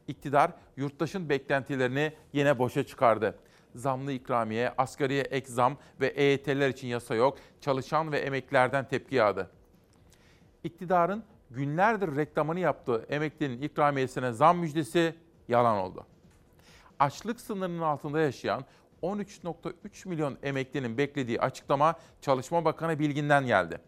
[0.07, 3.39] İktidar yurttaşın beklentilerini yine boşa çıkardı.
[3.75, 7.37] Zamlı ikramiye, asgariye ek zam ve EYT'ler için yasa yok.
[7.61, 9.51] Çalışan ve emeklilerden tepki yağdı.
[10.63, 15.15] İktidarın günlerdir reklamını yaptığı emeklinin ikramiyesine zam müjdesi
[15.47, 16.05] yalan oldu.
[16.99, 18.65] Açlık sınırının altında yaşayan
[19.03, 23.79] 13.3 milyon emeklinin beklediği açıklama Çalışma Bakanı Bilgin'den geldi.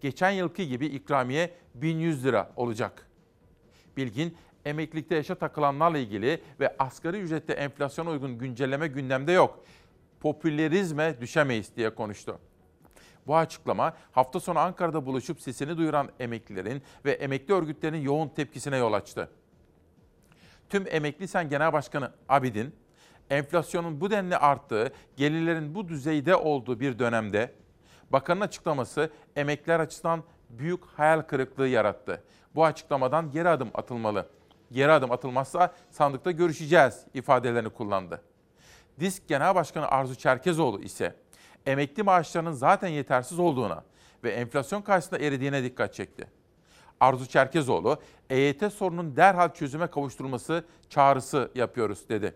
[0.00, 3.06] Geçen yılki gibi ikramiye 1100 lira olacak.
[3.96, 9.64] Bilgin, emeklilikte yaşa takılanlarla ilgili ve asgari ücrette enflasyona uygun güncelleme gündemde yok.
[10.20, 12.38] Popülerizme düşemeyiz diye konuştu.
[13.26, 18.92] Bu açıklama hafta sonu Ankara'da buluşup sesini duyuran emeklilerin ve emekli örgütlerinin yoğun tepkisine yol
[18.92, 19.30] açtı.
[20.70, 22.74] Tüm Emekli Sen Genel Başkanı Abidin,
[23.30, 27.52] enflasyonun bu denli arttığı, gelirlerin bu düzeyde olduğu bir dönemde
[28.10, 32.22] bakanın açıklaması emekliler açısından büyük hayal kırıklığı yarattı.
[32.54, 34.28] Bu açıklamadan geri adım atılmalı.
[34.72, 38.22] Geri adım atılmazsa sandıkta görüşeceğiz ifadelerini kullandı.
[39.00, 41.16] Disk Genel Başkanı Arzu Çerkezoğlu ise
[41.66, 43.84] emekli maaşlarının zaten yetersiz olduğuna
[44.24, 46.28] ve enflasyon karşısında eridiğine dikkat çekti.
[47.00, 47.98] Arzu Çerkezoğlu,
[48.30, 52.34] EYT sorunun derhal çözüme kavuşturulması çağrısı yapıyoruz dedi.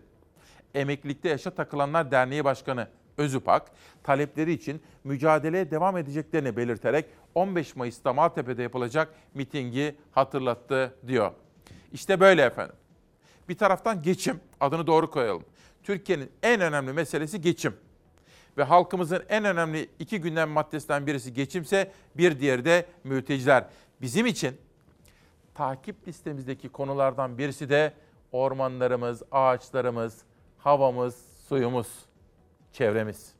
[0.75, 3.71] Emeklilikte Yaşa Takılanlar Derneği Başkanı Özüpak,
[4.03, 7.05] talepleri için mücadeleye devam edeceklerini belirterek
[7.35, 11.31] 15 Mayıs'ta Maltepe'de yapılacak mitingi hatırlattı diyor.
[11.93, 12.75] İşte böyle efendim.
[13.49, 15.43] Bir taraftan geçim, adını doğru koyalım.
[15.83, 17.75] Türkiye'nin en önemli meselesi geçim.
[18.57, 23.65] Ve halkımızın en önemli iki gündem maddesinden birisi geçimse bir diğeri de mülteciler.
[24.01, 24.57] Bizim için
[25.53, 27.93] takip listemizdeki konulardan birisi de
[28.31, 30.21] ormanlarımız, ağaçlarımız,
[30.63, 31.15] havamız,
[31.47, 31.87] suyumuz,
[32.73, 33.35] çevremiz.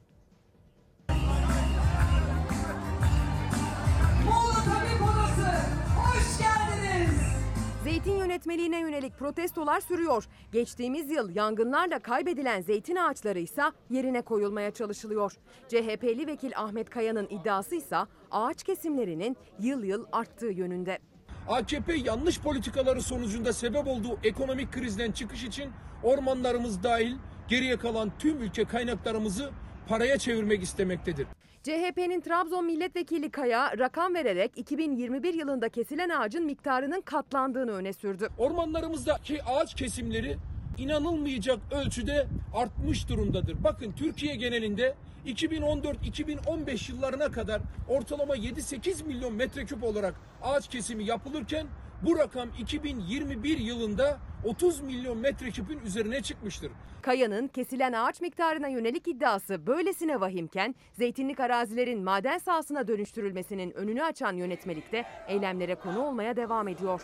[7.83, 10.25] Zeytin yönetmeliğine yönelik protestolar sürüyor.
[10.51, 15.33] Geçtiğimiz yıl yangınlarla kaybedilen zeytin ağaçları ise yerine koyulmaya çalışılıyor.
[15.67, 17.97] CHP'li vekil Ahmet Kaya'nın iddiası ise
[18.31, 20.99] ağaç kesimlerinin yıl yıl arttığı yönünde.
[21.47, 25.71] AKP yanlış politikaları sonucunda sebep olduğu ekonomik krizden çıkış için
[26.03, 27.15] ormanlarımız dahil
[27.47, 29.49] geriye kalan tüm ülke kaynaklarımızı
[29.87, 31.27] paraya çevirmek istemektedir.
[31.63, 38.27] CHP'nin Trabzon milletvekili Kaya rakam vererek 2021 yılında kesilen ağacın miktarının katlandığını öne sürdü.
[38.37, 40.37] Ormanlarımızdaki ağaç kesimleri
[40.77, 43.63] inanılmayacak ölçüde artmış durumdadır.
[43.63, 51.67] Bakın Türkiye genelinde 2014-2015 yıllarına kadar ortalama 7-8 milyon metreküp olarak ağaç kesimi yapılırken
[52.01, 56.71] bu rakam 2021 yılında 30 milyon metreküpün üzerine çıkmıştır.
[57.01, 64.33] Kaya'nın kesilen ağaç miktarına yönelik iddiası böylesine vahimken zeytinlik arazilerin maden sahasına dönüştürülmesinin önünü açan
[64.33, 67.01] yönetmelikte eylemlere konu olmaya devam ediyor.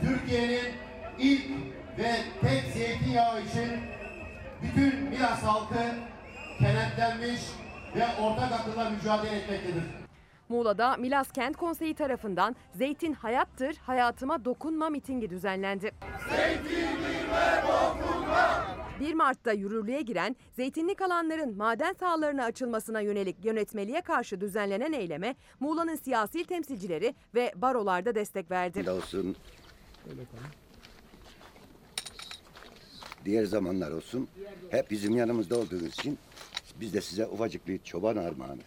[0.00, 0.72] Türkiye'nin
[1.18, 1.42] ilk
[1.98, 3.70] ve tek zeytinyağı için
[4.62, 5.74] bütün Milas halkı
[6.58, 7.40] kenetlenmiş
[7.96, 9.82] ve ortak akılla mücadele etmektedir.
[10.48, 15.90] Muğla'da Milas Kent Konseyi tarafından Zeytin Hayattır, Hayatıma Dokunma mitingi düzenlendi.
[19.00, 25.94] 1 Mart'ta yürürlüğe giren zeytinlik alanların maden sahalarına açılmasına yönelik yönetmeliğe karşı düzenlenen eyleme Muğla'nın
[25.96, 28.90] siyasi temsilcileri ve barolarda destek verdi.
[28.90, 29.36] olsun.
[33.24, 34.28] Diğer zamanlar olsun.
[34.70, 36.18] Hep bizim yanımızda olduğunuz için
[36.80, 38.60] biz de size ufacık bir çoban armağanı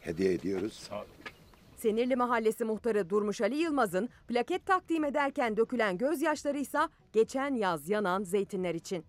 [0.00, 0.90] hediye ediyoruz.
[1.76, 6.78] Senirli Mahallesi muhtarı Durmuş Ali Yılmaz'ın plaket takdim ederken dökülen gözyaşları ise
[7.12, 9.04] geçen yaz yanan zeytinler için.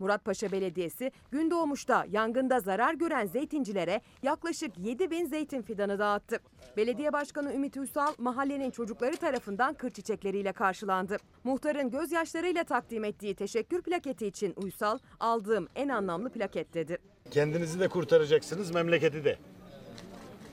[0.00, 6.38] Muratpaşa Belediyesi Gündoğmuş'ta yangında zarar gören zeytincilere yaklaşık 7 bin zeytin fidanı dağıttı.
[6.76, 11.16] Belediye Başkanı Ümit Uysal mahallenin çocukları tarafından kır çiçekleriyle karşılandı.
[11.44, 16.98] Muhtarın gözyaşlarıyla takdim ettiği teşekkür plaketi için Uysal aldığım en anlamlı plaket dedi.
[17.30, 19.38] Kendinizi de kurtaracaksınız, memleketi de.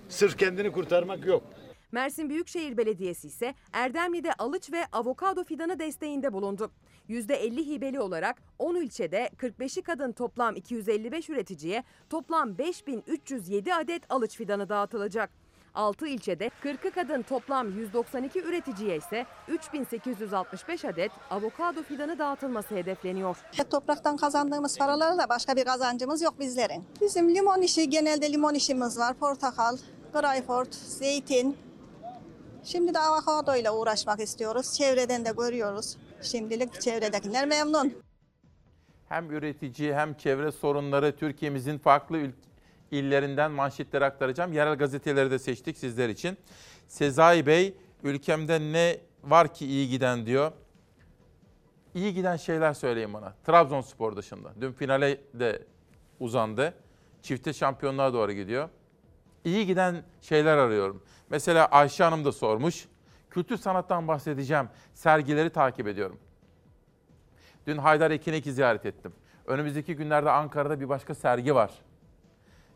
[0.10, 1.44] Sırf kendini kurtarmak yok.
[1.92, 6.72] Mersin Büyükşehir Belediyesi ise Erdemli'de alıç ve avokado fidanı desteğinde bulundu.
[7.10, 14.70] %50 hibeli olarak 10 ilçede 45'i kadın toplam 255 üreticiye toplam 5307 adet alıç fidanı
[14.70, 15.30] dağıtılacak.
[15.78, 23.38] 6 ilçede 40'ı kadın toplam 192 üreticiye ise 3865 adet avokado fidanı dağıtılması hedefleniyor.
[23.70, 26.84] Topraktan kazandığımız paralarla başka bir kazancımız yok bizlerin.
[27.02, 29.14] Bizim limon işi genelde limon işimiz var.
[29.14, 29.78] Portakal,
[30.14, 31.58] greyfurt, zeytin.
[32.64, 34.74] Şimdi de avokado ile uğraşmak istiyoruz.
[34.74, 35.98] Çevreden de görüyoruz.
[36.22, 37.94] Şimdilik çevredekiler memnun.
[39.10, 42.32] Hem üretici hem çevre sorunları Türkiye'mizin farklı ül-
[42.92, 44.54] illerinden manşetleri aktaracağım.
[44.54, 46.38] Yerel gazeteleri de seçtik sizler için.
[46.88, 50.52] Sezai Bey ülkemde ne var ki iyi giden diyor.
[51.96, 53.34] İyi giden şeyler söyleyin bana.
[53.46, 54.54] Trabzonspor dışında.
[54.62, 55.64] Dün finale de
[56.20, 56.74] uzandı.
[57.22, 58.70] Çifte şampiyonluğa doğru gidiyor.
[59.46, 61.04] İyi giden şeyler arıyorum.
[61.30, 62.88] Mesela Ayşe Hanım da sormuş.
[63.38, 64.70] Kültür sanattan bahsedeceğim.
[64.94, 66.20] Sergileri takip ediyorum.
[67.68, 69.14] Dün Haydar Ekinek'i ziyaret ettim.
[69.46, 71.72] Önümüzdeki günlerde Ankara'da bir başka sergi var.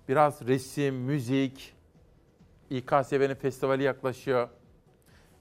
[0.09, 1.75] Biraz resim, müzik,
[2.69, 4.49] İKSV'nin festivali yaklaşıyor.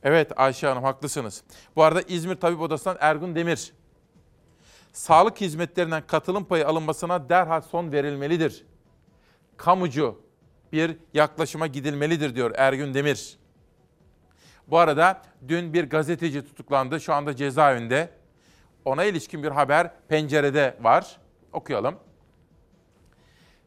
[0.03, 1.45] Evet Ayşe Hanım haklısınız.
[1.77, 3.73] Bu arada İzmir Tabip Odası'ndan Ergun Demir.
[4.93, 8.65] Sağlık hizmetlerinden katılım payı alınmasına derhal son verilmelidir.
[9.57, 10.23] Kamucu
[10.73, 13.40] bir yaklaşıma gidilmelidir diyor Ergun Demir.
[14.71, 17.01] Bu arada dün bir gazeteci tutuklandı.
[17.01, 18.11] Şu anda cezaevinde.
[18.85, 21.17] Ona ilişkin bir haber pencerede var.
[21.53, 21.95] Okuyalım.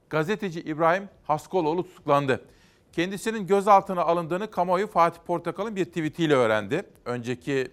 [0.09, 2.45] Gazeteci İbrahim Haskoloğlu tutuklandı.
[2.91, 6.83] Kendisinin gözaltına alındığını kamuoyu Fatih Portakal'ın bir tweetiyle öğrendi.
[7.05, 7.71] Önceki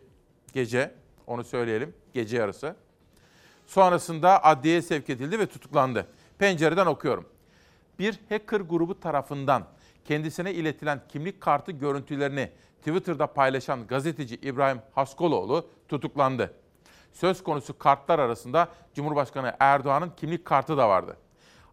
[0.52, 0.94] gece,
[1.26, 2.76] onu söyleyelim, gece yarısı.
[3.66, 6.06] Sonrasında adliyeye sevk edildi ve tutuklandı.
[6.38, 7.26] Pencereden okuyorum.
[7.98, 9.66] Bir hacker grubu tarafından
[10.04, 16.54] kendisine iletilen kimlik kartı görüntülerini Twitter'da paylaşan gazeteci İbrahim Haskoloğlu tutuklandı.
[17.12, 21.16] Söz konusu kartlar arasında Cumhurbaşkanı Erdoğan'ın kimlik kartı da vardı.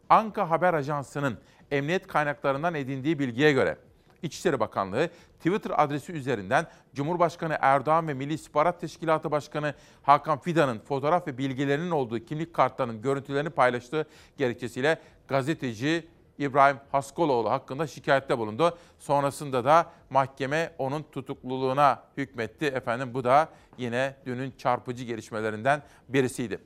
[0.09, 1.37] Anka Haber Ajansı'nın
[1.71, 3.77] emniyet kaynaklarından edindiği bilgiye göre
[4.23, 11.27] İçişleri Bakanlığı Twitter adresi üzerinden Cumhurbaşkanı Erdoğan ve Milli İstihbarat Teşkilatı Başkanı Hakan Fidan'ın fotoğraf
[11.27, 14.05] ve bilgilerinin olduğu kimlik kartlarının görüntülerini paylaştığı
[14.37, 18.77] gerekçesiyle gazeteci İbrahim Haskoloğlu hakkında şikayette bulundu.
[18.99, 22.65] Sonrasında da mahkeme onun tutukluluğuna hükmetti.
[22.65, 26.59] Efendim bu da yine dünün çarpıcı gelişmelerinden birisiydi.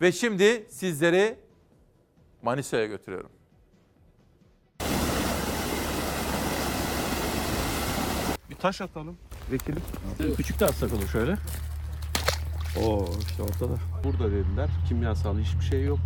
[0.00, 1.38] Ve şimdi sizleri
[2.42, 3.30] Manisa'ya götürüyorum.
[8.50, 9.18] Bir taş atalım.
[9.52, 9.82] Vekilim.
[10.36, 11.36] Küçük de atsak olur şöyle.
[12.84, 13.74] Oo işte ortada.
[14.04, 15.98] Burada dediler kimyasal hiçbir şey yok.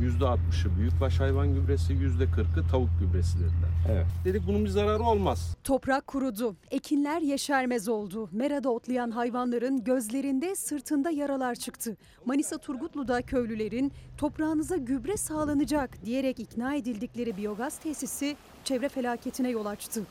[0.00, 3.70] Yüzde altmışı büyükbaş hayvan gübresi, yüzde kırkı tavuk gübresi dediler.
[3.92, 4.06] Evet.
[4.24, 5.56] Dedik bunun bir zararı olmaz.
[5.64, 8.28] Toprak kurudu, ekinler yeşermez oldu.
[8.32, 11.96] Merada otlayan hayvanların gözlerinde, sırtında yaralar çıktı.
[12.24, 20.02] Manisa Turgutlu'da köylülerin toprağınıza gübre sağlanacak diyerek ikna edildikleri biyogaz tesisi çevre felaketine yol açtı.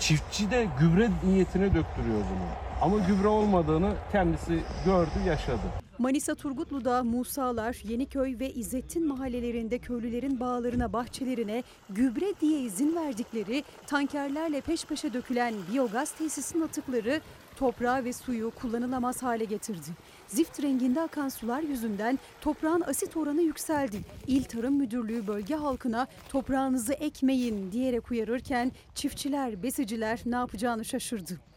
[0.00, 2.67] Çiftçi de gübre niyetine döktürüyor bunu.
[2.80, 5.60] Ama gübre olmadığını kendisi gördü, yaşadı.
[5.98, 14.60] Manisa Turgutlu'da Musalar, Yeniköy ve İzzettin mahallelerinde köylülerin bağlarına, bahçelerine gübre diye izin verdikleri tankerlerle
[14.60, 17.20] peş peşe dökülen biyogaz tesisinin atıkları
[17.56, 19.88] toprağı ve suyu kullanılamaz hale getirdi.
[20.26, 24.00] Zift renginde akan sular yüzünden toprağın asit oranı yükseldi.
[24.26, 31.47] İl Tarım Müdürlüğü bölge halkına toprağınızı ekmeyin diyerek uyarırken çiftçiler, besiciler ne yapacağını şaşırdı.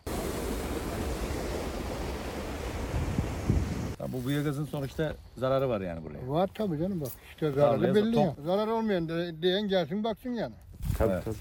[4.13, 6.29] Bu biyogazın sonuçta zararı var yani buraya.
[6.31, 7.09] Var tabii canım bak.
[7.29, 8.35] İşte zararı belli ya.
[8.45, 10.53] Zarar olmayan de- diyen gelsin baksın yani.
[10.97, 11.25] Tabii Evet.
[11.25, 11.35] tabii.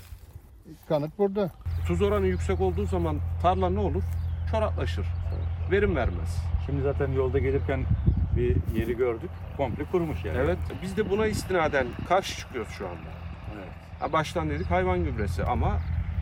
[0.89, 1.51] Kanıt burada.
[1.87, 4.03] Tuz oranı yüksek olduğu zaman tarla ne olur?
[4.51, 5.07] Çoraklaşır.
[5.71, 6.37] Verim vermez.
[6.67, 7.85] Şimdi zaten yolda gelirken
[8.37, 9.31] bir yeri gördük.
[9.57, 10.39] Komple kurumuş yani.
[10.39, 10.59] Evet.
[10.83, 13.11] Biz de buna istinaden karşı çıkıyoruz şu anda.
[13.57, 13.69] Evet.
[14.01, 15.79] Ha, baştan dedik hayvan gübresi ama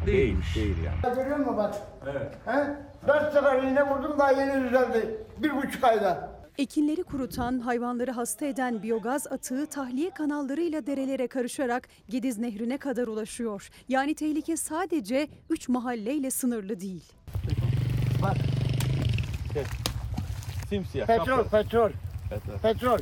[0.07, 0.57] değilmiş.
[0.57, 1.15] Değil yani.
[1.17, 1.75] Görüyor musun bak?
[2.11, 2.35] Evet.
[2.47, 2.67] He?
[3.09, 5.15] Dört sefer iğne vurdum daha yeni düzeldi.
[5.39, 6.31] Bir buçuk ayda.
[6.59, 13.69] Ekinleri kurutan, hayvanları hasta eden biyogaz atığı tahliye kanallarıyla derelere karışarak Gediz Nehri'ne kadar ulaşıyor.
[13.89, 17.13] Yani tehlike sadece 3 mahalleyle sınırlı değil.
[18.23, 18.37] Bak
[20.69, 21.07] Simsiyah.
[21.07, 21.63] petrol kapkara.
[21.63, 21.91] petrol.
[22.31, 22.63] Evet.
[22.63, 22.99] Petrol.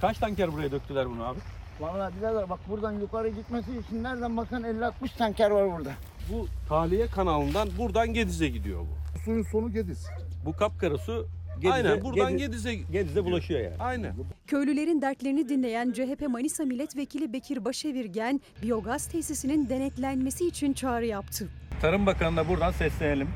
[0.00, 1.38] Kaç tanker buraya döktüler bunu abi?
[1.80, 5.92] Vallahi birader bak buradan yukarı gitmesi için nereden baksan 50-60 tanker var burada.
[6.32, 9.18] Bu tahliye kanalından buradan Gediz'e gidiyor bu.
[9.24, 10.06] Suyun sonu Gediz.
[10.44, 11.26] Bu kapkara su
[11.60, 13.74] Gediz'e, Aynen buradan Gediz- Gediz'e Gediz'e bulaşıyor yani.
[13.78, 14.14] Aynen.
[14.46, 21.48] Köylülerin dertlerini dinleyen CHP Manisa Milletvekili Bekir Başevirgen, biyogaz tesisinin denetlenmesi için çağrı yaptı.
[21.80, 23.28] Tarım Bakanı'na buradan seslenelim.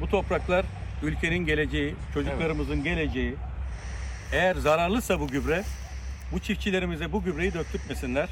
[0.00, 0.66] Bu topraklar
[1.02, 3.34] ülkenin geleceği, çocuklarımızın geleceği.
[4.32, 5.64] Eğer zararlısa bu gübre,
[6.32, 8.28] bu çiftçilerimize bu gübreyi döktürtmesinler.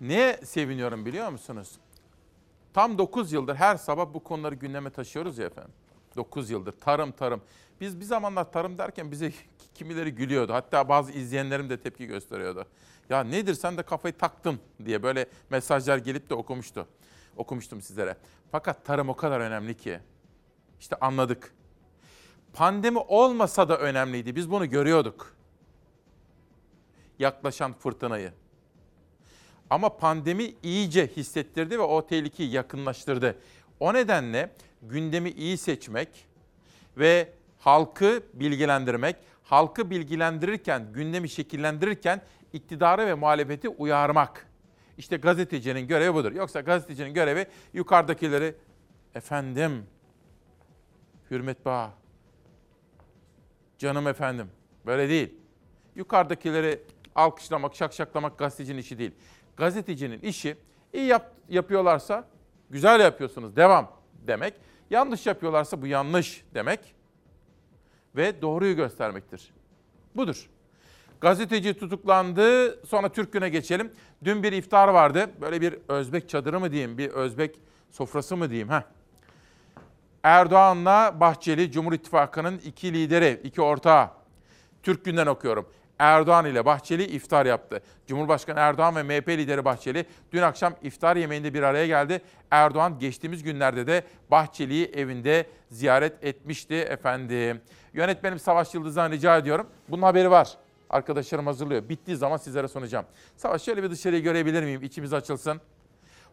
[0.00, 1.72] Neye seviniyorum biliyor musunuz?
[2.74, 5.72] Tam 9 yıldır her sabah bu konuları gündeme taşıyoruz ya efendim.
[6.16, 7.42] 9 yıldır tarım tarım.
[7.80, 9.32] Biz bir zamanlar tarım derken bize
[9.74, 10.52] kimileri gülüyordu.
[10.52, 12.66] Hatta bazı izleyenlerim de tepki gösteriyordu.
[13.10, 16.86] Ya nedir sen de kafayı taktın diye böyle mesajlar gelip de okumuştu.
[17.36, 18.16] Okumuştum sizlere.
[18.52, 20.00] Fakat tarım o kadar önemli ki.
[20.80, 21.54] İşte anladık.
[22.52, 24.36] Pandemi olmasa da önemliydi.
[24.36, 25.36] Biz bunu görüyorduk.
[27.18, 28.32] Yaklaşan fırtınayı.
[29.70, 33.38] Ama pandemi iyice hissettirdi ve o tehlikeyi yakınlaştırdı.
[33.80, 34.50] O nedenle
[34.88, 36.26] gündemi iyi seçmek
[36.96, 42.20] ve halkı bilgilendirmek, halkı bilgilendirirken, gündemi şekillendirirken
[42.52, 44.46] iktidarı ve muhalefeti uyarmak.
[44.98, 46.32] İşte gazetecinin görevi budur.
[46.32, 48.54] Yoksa gazetecinin görevi yukarıdakileri
[49.14, 49.86] efendim,
[51.30, 51.90] Hürmet Bağ,
[53.78, 54.50] canım efendim
[54.86, 55.34] böyle değil.
[55.94, 56.82] Yukarıdakileri
[57.14, 59.12] alkışlamak, şakşaklamak gazetecinin işi değil.
[59.56, 60.56] Gazetecinin işi
[60.92, 62.28] iyi yap, yapıyorlarsa
[62.70, 63.92] güzel yapıyorsunuz devam
[64.26, 64.54] demek.
[64.90, 66.94] Yanlış yapıyorlarsa bu yanlış demek
[68.16, 69.50] ve doğruyu göstermektir.
[70.16, 70.48] Budur.
[71.20, 72.78] Gazeteci tutuklandı.
[72.86, 73.92] Sonra Türk Günü'ne geçelim.
[74.24, 75.30] Dün bir iftar vardı.
[75.40, 77.58] Böyle bir Özbek çadırı mı diyeyim, bir Özbek
[77.90, 78.68] sofrası mı diyeyim.
[78.70, 78.82] Heh.
[80.22, 84.10] Erdoğan'la Bahçeli, Cumhur İttifakı'nın iki lideri, iki ortağı.
[84.82, 85.68] Türk Günü'nden okuyorum.
[85.98, 87.80] Erdoğan ile Bahçeli iftar yaptı.
[88.06, 92.22] Cumhurbaşkanı Erdoğan ve MHP lideri Bahçeli dün akşam iftar yemeğinde bir araya geldi.
[92.50, 97.60] Erdoğan geçtiğimiz günlerde de Bahçeli'yi evinde ziyaret etmişti efendim.
[97.92, 99.66] Yönetmenim Savaş Yıldız'dan rica ediyorum.
[99.88, 100.48] Bunun haberi var.
[100.90, 101.88] Arkadaşlarım hazırlıyor.
[101.88, 103.04] Bittiği zaman sizlere sunacağım.
[103.36, 104.82] Savaş şöyle bir dışarıyı görebilir miyim?
[104.82, 105.60] İçimiz açılsın.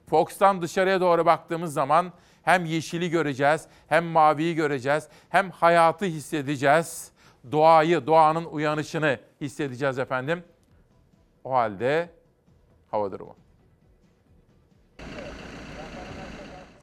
[0.09, 7.11] Fox'tan dışarıya doğru baktığımız zaman hem yeşili göreceğiz, hem maviyi göreceğiz, hem hayatı hissedeceğiz.
[7.51, 10.43] Doğayı, doğanın uyanışını hissedeceğiz efendim.
[11.43, 12.09] O halde
[12.91, 13.35] hava durumu.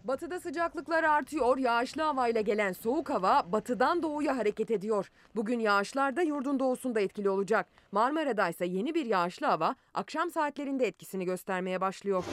[0.05, 5.11] Batıda sıcaklıklar artıyor, yağışlı havayla gelen soğuk hava batıdan doğuya hareket ediyor.
[5.37, 7.67] Bugün yağışlar da yurdun doğusunda etkili olacak.
[7.93, 12.25] Marmara'da ise yeni bir yağışlı hava akşam saatlerinde etkisini göstermeye başlıyor.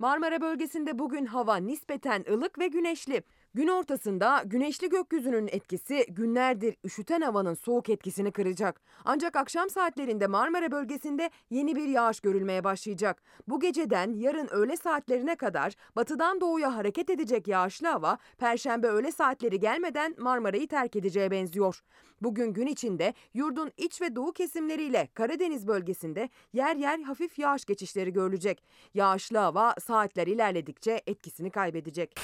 [0.00, 3.22] Marmara bölgesinde bugün hava nispeten ılık ve güneşli.
[3.54, 8.80] Gün ortasında güneşli gökyüzünün etkisi günlerdir üşüten havanın soğuk etkisini kıracak.
[9.04, 13.22] Ancak akşam saatlerinde Marmara bölgesinde yeni bir yağış görülmeye başlayacak.
[13.48, 19.60] Bu geceden yarın öğle saatlerine kadar batıdan doğuya hareket edecek yağışlı hava perşembe öğle saatleri
[19.60, 21.80] gelmeden Marmara'yı terk edeceğe benziyor.
[22.22, 28.12] Bugün gün içinde yurdun iç ve doğu kesimleriyle Karadeniz bölgesinde yer yer hafif yağış geçişleri
[28.12, 28.64] görülecek.
[28.94, 32.14] Yağışlı hava saatler ilerledikçe etkisini kaybedecek.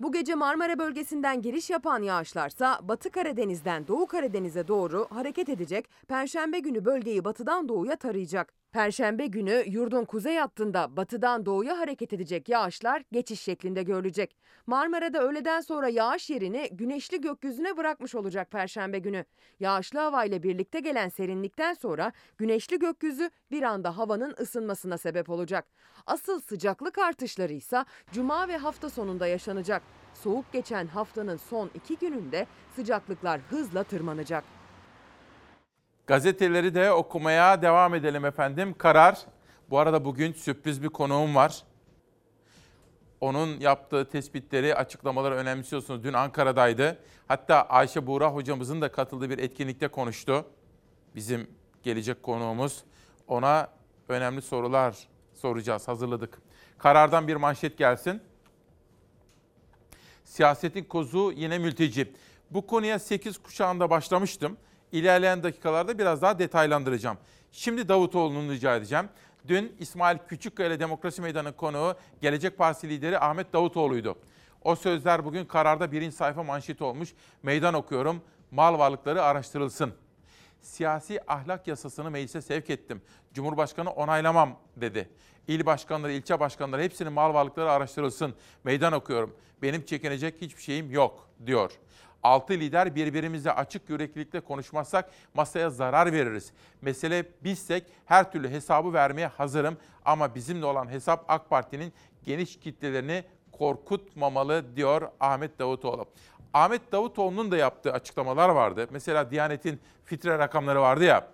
[0.00, 5.88] Bu gece Marmara bölgesinden giriş yapan yağışlarsa Batı Karadeniz'den Doğu Karadeniz'e doğru hareket edecek.
[6.08, 8.52] Perşembe günü bölgeyi batıdan doğuya tarayacak.
[8.76, 14.36] Perşembe günü yurdun kuzey hattında batıdan doğuya hareket edecek yağışlar geçiş şeklinde görülecek.
[14.66, 19.24] Marmara'da öğleden sonra yağış yerini güneşli gökyüzüne bırakmış olacak perşembe günü.
[19.60, 25.66] Yağışlı havayla birlikte gelen serinlikten sonra güneşli gökyüzü bir anda havanın ısınmasına sebep olacak.
[26.06, 29.82] Asıl sıcaklık artışları ise cuma ve hafta sonunda yaşanacak.
[30.14, 32.46] Soğuk geçen haftanın son iki gününde
[32.76, 34.55] sıcaklıklar hızla tırmanacak.
[36.06, 38.74] Gazeteleri de okumaya devam edelim efendim.
[38.78, 39.18] Karar.
[39.70, 41.62] Bu arada bugün sürpriz bir konuğum var.
[43.20, 46.04] Onun yaptığı tespitleri, açıklamaları önemsiyorsunuz.
[46.04, 46.98] Dün Ankara'daydı.
[47.28, 50.44] Hatta Ayşe Buğra hocamızın da katıldığı bir etkinlikte konuştu.
[51.14, 51.50] Bizim
[51.82, 52.84] gelecek konuğumuz.
[53.28, 53.70] Ona
[54.08, 54.96] önemli sorular
[55.34, 56.38] soracağız, hazırladık.
[56.78, 58.22] Karardan bir manşet gelsin.
[60.24, 62.12] Siyasetin kozu yine mülteci.
[62.50, 64.56] Bu konuya 8 kuşağında başlamıştım.
[64.96, 67.18] İlerleyen dakikalarda biraz daha detaylandıracağım.
[67.52, 69.08] Şimdi Davutoğlu'nu rica edeceğim.
[69.48, 74.18] Dün İsmail Küçükkaya Demokrasi Meydanı konuğu Gelecek Partisi lideri Ahmet Davutoğlu'ydu.
[74.62, 77.14] O sözler bugün kararda birinci sayfa manşeti olmuş.
[77.42, 78.22] Meydan okuyorum.
[78.50, 79.94] Mal varlıkları araştırılsın.
[80.60, 83.02] Siyasi ahlak yasasını meclise sevk ettim.
[83.34, 85.08] Cumhurbaşkanı onaylamam dedi.
[85.48, 88.34] İl başkanları, ilçe başkanları hepsinin mal varlıkları araştırılsın.
[88.64, 89.36] Meydan okuyorum.
[89.62, 91.72] Benim çekinecek hiçbir şeyim yok diyor.
[92.22, 96.52] Altı lider birbirimizle açık yüreklilikle konuşmazsak masaya zarar veririz.
[96.82, 101.92] Mesele bizsek her türlü hesabı vermeye hazırım ama bizimle olan hesap AK Parti'nin
[102.24, 106.06] geniş kitlelerini korkutmamalı diyor Ahmet Davutoğlu.
[106.54, 108.86] Ahmet Davutoğlu'nun da yaptığı açıklamalar vardı.
[108.90, 111.28] Mesela Diyanet'in fitre rakamları vardı ya.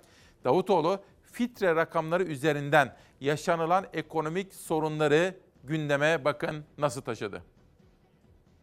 [0.45, 1.01] Davutoğlu
[1.33, 7.43] fitre rakamları üzerinden yaşanılan ekonomik sorunları gündeme bakın nasıl taşıdı.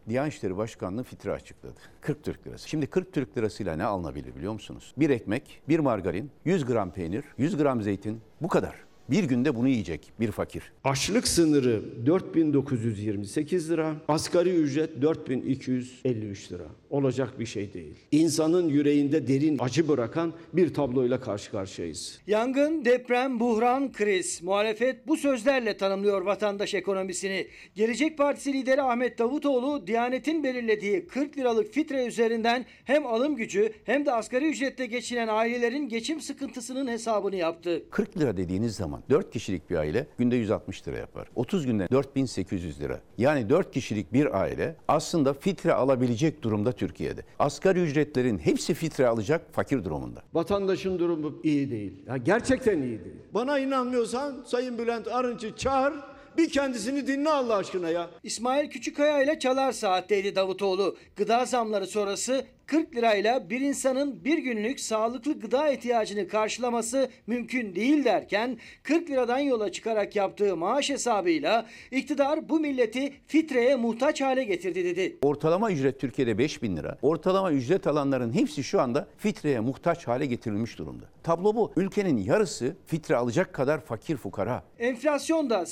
[0.10, 1.80] Diyanet İşleri Başkanlığı fitre açıkladı.
[2.02, 2.70] 40 Türk lirası.
[2.70, 4.94] Şimdi 40 Türk lirasıyla ne alınabilir biliyor musunuz?
[4.98, 8.89] Bir ekmek, bir margarin, 100 gram peynir, 100 gram zeytin bu kadar.
[9.12, 10.64] Bir günde bunu yiyecek bir fakir.
[10.84, 16.66] Açlık sınırı 4928 lira, asgari ücret 4253 lira.
[16.90, 17.96] Olacak bir şey değil.
[18.12, 22.20] İnsanın yüreğinde derin acı bırakan bir tabloyla karşı karşıyayız.
[22.28, 24.44] Yangın, deprem, buhran, kriz.
[24.44, 27.48] Muhalefet bu sözlerle tanımlıyor vatandaş ekonomisini.
[27.76, 34.06] Gelecek Partisi lideri Ahmet Davutoğlu, Diyanet'in belirlediği 40 liralık fitre üzerinden hem alım gücü hem
[34.06, 37.84] de asgari ücretle geçinen ailelerin geçim sıkıntısının hesabını yaptı.
[37.92, 41.28] 40 lira dediğiniz zaman 4 kişilik bir aile günde 160 lira yapar.
[41.36, 43.00] 30 günde 4800 lira.
[43.18, 47.22] Yani 4 kişilik bir aile aslında fitre alabilecek durumda Türkiye'de.
[47.40, 50.22] Asgari ücretlerin hepsi fitre alacak fakir durumunda.
[50.34, 51.94] Vatandaşın durumu iyi değil.
[52.08, 53.16] Ya gerçekten iyi değil.
[53.34, 55.94] Bana inanmıyorsan Sayın Bülent Arınç'ı çağır,
[56.38, 58.10] bir kendisini dinle Allah aşkına ya.
[58.24, 60.98] İsmail Küçükkaya ile çalar saatteydi Davutoğlu.
[61.16, 68.06] Gıda zamları sonrası 40 lirayla bir insanın bir günlük sağlıklı gıda ihtiyacını karşılaması mümkün değil
[68.06, 74.86] derken 40 liradan yola çıkarak yaptığı maaş hesabıyla iktidar bu milleti fitreye muhtaç hale getirdi
[74.86, 75.18] dedi.
[75.22, 76.98] Ortalama ücret Türkiye'de 5000 lira.
[77.02, 81.06] Ortalama ücret alanların hepsi şu anda fitreye muhtaç hale getirilmiş durumda.
[81.24, 81.72] Tablo bu.
[81.76, 84.64] Ülkenin yarısı fitre alacak kadar fakir fukara.
[84.80, 85.66] Enflasyon da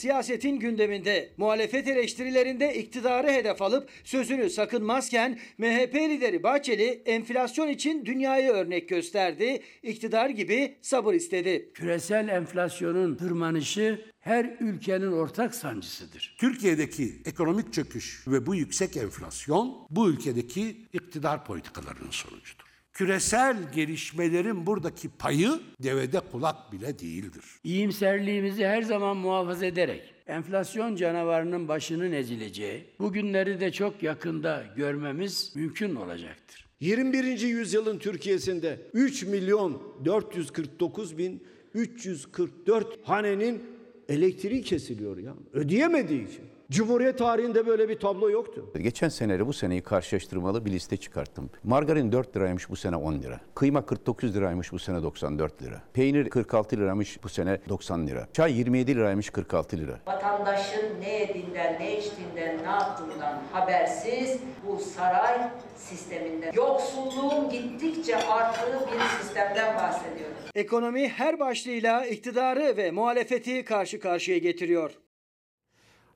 [0.47, 1.29] siyasetin gündeminde.
[1.37, 9.61] Muhalefet eleştirilerinde iktidarı hedef alıp sözünü sakınmazken MHP lideri Bahçeli enflasyon için dünyayı örnek gösterdi.
[9.83, 11.71] İktidar gibi sabır istedi.
[11.73, 16.35] Küresel enflasyonun tırmanışı her ülkenin ortak sancısıdır.
[16.39, 22.67] Türkiye'deki ekonomik çöküş ve bu yüksek enflasyon bu ülkedeki iktidar politikalarının sonucudur.
[22.93, 25.51] Küresel gelişmelerin buradaki payı
[25.83, 27.43] devede kulak bile değildir.
[27.63, 35.95] İyimserliğimizi her zaman muhafaza ederek enflasyon canavarının başının ezileceği, bugünleri de çok yakında görmemiz mümkün
[35.95, 36.67] olacaktır.
[36.79, 37.39] 21.
[37.39, 43.63] yüzyılın Türkiye'sinde 3 milyon 449 bin 344 hanenin
[44.09, 45.33] elektriği kesiliyor ya.
[45.53, 46.46] Ödeyemediği için.
[46.71, 48.65] Cumhuriyet tarihinde böyle bir tablo yoktu.
[48.81, 51.49] Geçen seneyle bu seneyi karşılaştırmalı bir liste çıkarttım.
[51.63, 53.39] Margarin 4 liraymış bu sene 10 lira.
[53.55, 55.81] Kıyma 49 liraymış bu sene 94 lira.
[55.93, 58.27] Peynir 46 liraymış bu sene 90 lira.
[58.33, 59.99] Çay 27 liraymış 46 lira.
[60.07, 69.23] Vatandaşın ne yediğinden, ne içtiğinden, ne yaptığından habersiz bu saray sisteminden yoksulluğun gittikçe arttığı bir
[69.23, 70.37] sistemden bahsediyoruz.
[70.55, 74.91] Ekonomi her başlığıyla iktidarı ve muhalefeti karşı karşıya getiriyor.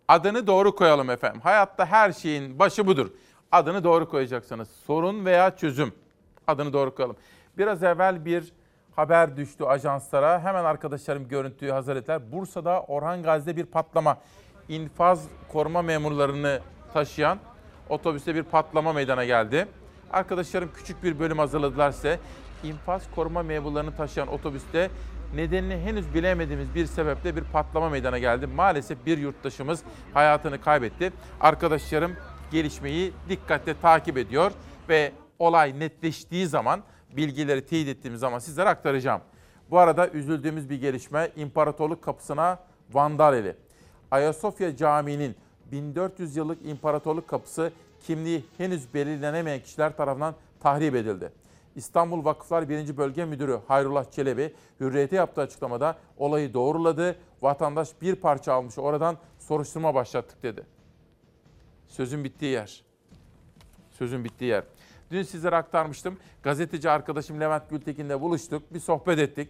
[0.08, 1.42] Adını doğru koyalım efendim.
[1.42, 3.12] Hayatta her şeyin başı budur.
[3.52, 4.70] Adını doğru koyacaksınız.
[4.88, 5.94] Sorun veya çözüm.
[6.48, 7.16] Adını doğru koyalım.
[7.58, 8.54] Biraz evvel bir
[8.96, 10.40] haber düştü ajanslara.
[10.40, 12.32] Hemen arkadaşlarım görüntüyü hazır ettiler.
[12.32, 14.18] Bursa'da Orhan Gazi'de bir patlama.
[14.70, 16.60] İnfaz koruma memurlarını
[16.94, 17.40] taşıyan
[17.90, 19.68] otobüste bir patlama meydana geldi.
[20.14, 22.20] Arkadaşlarım küçük bir bölüm hazırladılar size.
[22.64, 24.90] İnfaz koruma memurlarını taşıyan otobüste
[25.36, 28.48] nedenini henüz bilemediğimiz bir sebeple bir patlama meydana geldi.
[28.48, 31.14] Maalesef bir yurttaşımız hayatını kaybetti.
[31.42, 32.16] Arkadaşlarım
[32.52, 34.52] gelişmeyi dikkatle takip ediyor
[34.90, 36.84] ve olay netleştiği zaman
[37.18, 39.22] bilgileri teyit ettiğimiz zaman sizlere aktaracağım.
[39.70, 42.60] Bu arada üzüldüğümüz bir gelişme İmparatorluk kapısına
[42.94, 43.56] vandal eli.
[44.12, 45.36] Ayasofya Camii'nin
[45.72, 47.72] 1400 yıllık imparatorluk kapısı
[48.04, 51.41] kimliği henüz belirlenemeyen kişiler tarafından tahrip edildi.
[51.76, 52.98] İstanbul Vakıflar 1.
[52.98, 57.16] Bölge Müdürü Hayrullah Çelebi Hürriyet'e yaptığı açıklamada olayı doğruladı.
[57.42, 60.64] Vatandaş bir parça almış oradan soruşturma başlattık dedi.
[61.88, 62.84] Sözün bittiği yer.
[63.92, 64.64] Sözün bittiği yer.
[65.12, 66.18] Dün sizlere aktarmıştım.
[66.44, 68.74] Gazeteci arkadaşım Levent Gültekin'le buluştuk.
[68.74, 69.50] Bir sohbet ettik.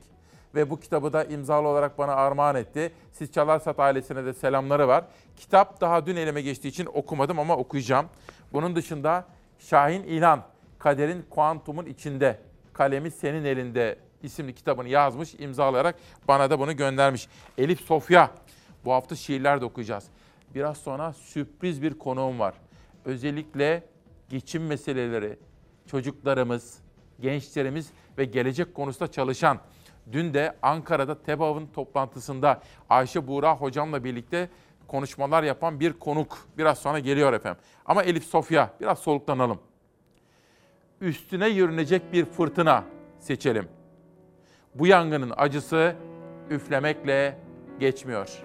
[0.55, 2.91] Ve bu kitabı da imzalı olarak bana armağan etti.
[3.11, 5.05] Siz Çalarsat ailesine de selamları var.
[5.37, 8.05] Kitap daha dün elime geçtiği için okumadım ama okuyacağım.
[8.53, 9.25] Bunun dışında
[9.59, 10.43] Şahin İlhan,
[10.81, 12.39] Kaderin Kuantumun içinde,
[12.73, 15.95] Kalemi Senin Elinde isimli kitabını yazmış, imzalayarak
[16.27, 17.27] bana da bunu göndermiş.
[17.57, 18.31] Elif Sofya,
[18.85, 20.07] bu hafta şiirler de okuyacağız.
[20.55, 22.53] Biraz sonra sürpriz bir konuğum var.
[23.05, 23.83] Özellikle
[24.29, 25.37] geçim meseleleri,
[25.87, 26.79] çocuklarımız,
[27.19, 29.59] gençlerimiz ve gelecek konusunda çalışan.
[30.11, 34.49] Dün de Ankara'da TEBAV'ın toplantısında Ayşe Buğra hocamla birlikte
[34.87, 36.37] konuşmalar yapan bir konuk.
[36.57, 37.61] Biraz sonra geliyor efendim.
[37.85, 39.70] Ama Elif Sofya biraz soluklanalım.
[41.01, 42.83] Üstüne yürünecek bir fırtına
[43.19, 43.67] seçelim.
[44.75, 45.95] Bu yangının acısı
[46.49, 47.37] üflemekle
[47.79, 48.43] geçmiyor.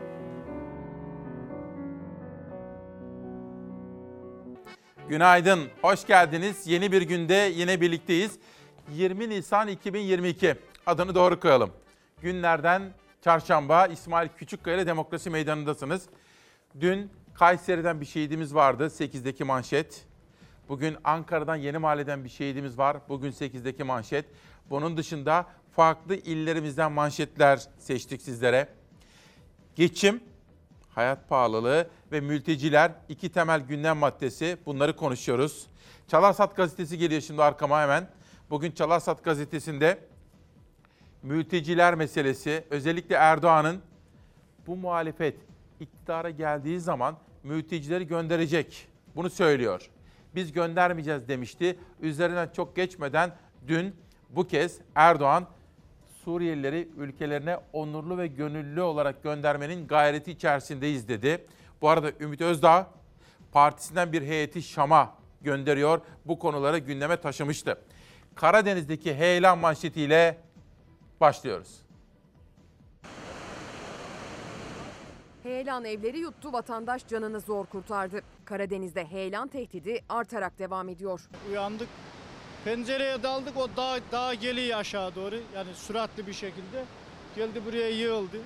[5.09, 6.67] Günaydın, hoş geldiniz.
[6.67, 8.39] Yeni bir günde yine birlikteyiz.
[8.93, 10.55] 20 Nisan 2022.
[10.87, 11.71] Adını doğru koyalım.
[12.23, 12.83] Günlerden
[13.25, 16.03] çarşamba İsmail Küçükkaya ile Demokrasi Meydanı'ndasınız.
[16.81, 20.07] Dün Kayseri'den bir şehidimiz vardı 8'deki manşet.
[20.69, 22.97] Bugün Ankara'dan Yeni Mahalle'den bir şehidimiz var.
[23.09, 24.25] Bugün 8'deki manşet.
[24.71, 28.69] Bunun dışında farklı illerimizden manşetler seçtik sizlere.
[29.77, 30.21] Geçim,
[30.89, 34.57] hayat pahalılığı ve mülteciler iki temel gündem maddesi.
[34.67, 35.67] Bunları konuşuyoruz.
[36.09, 38.09] Çalarsat gazetesi geliyor şimdi arkama hemen.
[38.51, 39.99] Bugün Çalarsat gazetesinde
[41.23, 43.83] mülteciler meselesi, özellikle Erdoğan'ın
[44.67, 45.37] bu muhalefet
[45.81, 48.89] iktidara geldiği zaman mültecileri gönderecek.
[49.17, 49.91] Bunu söylüyor.
[50.37, 51.79] Biz göndermeyeceğiz demişti.
[52.01, 53.37] Üzerinden çok geçmeden
[53.69, 53.97] dün
[54.31, 55.47] bu kez Erdoğan
[56.25, 61.47] Suriyelileri ülkelerine onurlu ve gönüllü olarak göndermenin gayreti içerisindeyiz dedi.
[61.81, 62.91] Bu arada Ümit Özdağ
[63.53, 66.01] partisinden bir heyeti Şam'a gönderiyor.
[66.25, 67.79] Bu konuları gündeme taşımıştı.
[68.35, 70.39] Karadeniz'deki heyelan manşetiyle
[71.21, 71.86] başlıyoruz.
[75.47, 78.21] Heyelan evleri yuttu, vatandaş canını zor kurtardı.
[78.45, 81.29] Karadeniz'de heyelan tehdidi artarak devam ediyor.
[81.51, 81.89] Uyandık,
[82.65, 85.35] pencereye daldık, o dağ, dağ geliyor aşağı doğru.
[85.55, 86.85] Yani süratli bir şekilde
[87.37, 88.37] geldi buraya yığıldı.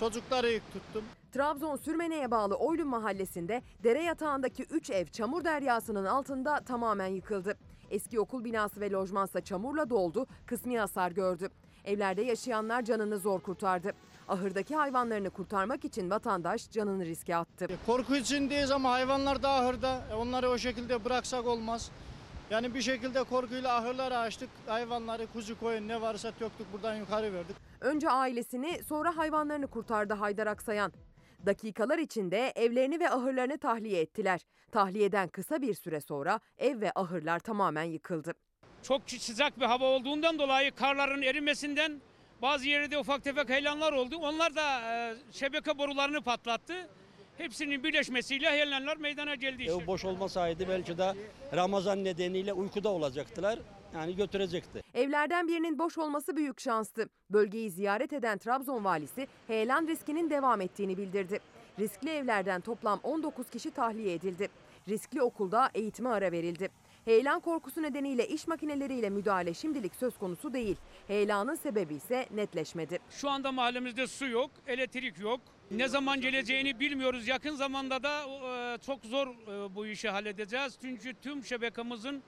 [0.00, 1.04] Çocukları ilk tuttum.
[1.32, 7.58] Trabzon Sürmene'ye bağlı Oylum mahallesinde dere yatağındaki 3 ev çamur deryasının altında tamamen yıkıldı.
[7.90, 11.48] Eski okul binası ve lojmansa çamurla doldu, kısmi hasar gördü.
[11.84, 13.92] Evlerde yaşayanlar canını zor kurtardı.
[14.28, 17.66] Ahırdaki hayvanlarını kurtarmak için vatandaş canını riske attı.
[17.86, 20.00] Korku içindeyiz ama hayvanlar da ahırda.
[20.10, 21.90] E, Onları o şekilde bıraksak olmaz.
[22.50, 24.48] Yani bir şekilde korkuyla ahırları açtık.
[24.66, 27.56] Hayvanları, kuzu koyun ne varsa töktük buradan yukarı verdik.
[27.80, 30.92] Önce ailesini sonra hayvanlarını kurtardı Haydar Aksayan.
[31.46, 34.40] Dakikalar içinde evlerini ve ahırlarını tahliye ettiler.
[34.72, 38.32] Tahliyeden kısa bir süre sonra ev ve ahırlar tamamen yıkıldı.
[38.82, 42.00] Çok sıcak bir hava olduğundan dolayı karların erimesinden
[42.44, 44.16] bazı yerde ufak tefek heyelanlar oldu.
[44.16, 46.88] Onlar da e, şebeke borularını patlattı.
[47.38, 49.74] Hepsinin birleşmesiyle heyelanlar meydana geldi işte.
[49.82, 51.14] Ev boş olmasaydı belki de
[51.54, 53.58] Ramazan nedeniyle uykuda olacaktılar.
[53.94, 54.82] yani götürecekti.
[54.94, 57.08] Evlerden birinin boş olması büyük şanstı.
[57.30, 61.40] Bölgeyi ziyaret eden Trabzon valisi heyelan riskinin devam ettiğini bildirdi.
[61.78, 64.48] Riskli evlerden toplam 19 kişi tahliye edildi.
[64.88, 66.68] Riskli okulda eğitime ara verildi.
[67.04, 70.76] Heyelan korkusu nedeniyle iş makineleriyle müdahale şimdilik söz konusu değil.
[71.08, 72.98] Heyelanın sebebi ise netleşmedi.
[73.10, 75.40] Şu anda mahallemizde su yok, elektrik yok.
[75.70, 77.28] Ne zaman geleceğini bilmiyoruz.
[77.28, 80.78] Yakın zamanda da e, çok zor e, bu işi halledeceğiz.
[80.82, 82.22] Çünkü tüm şebekamızın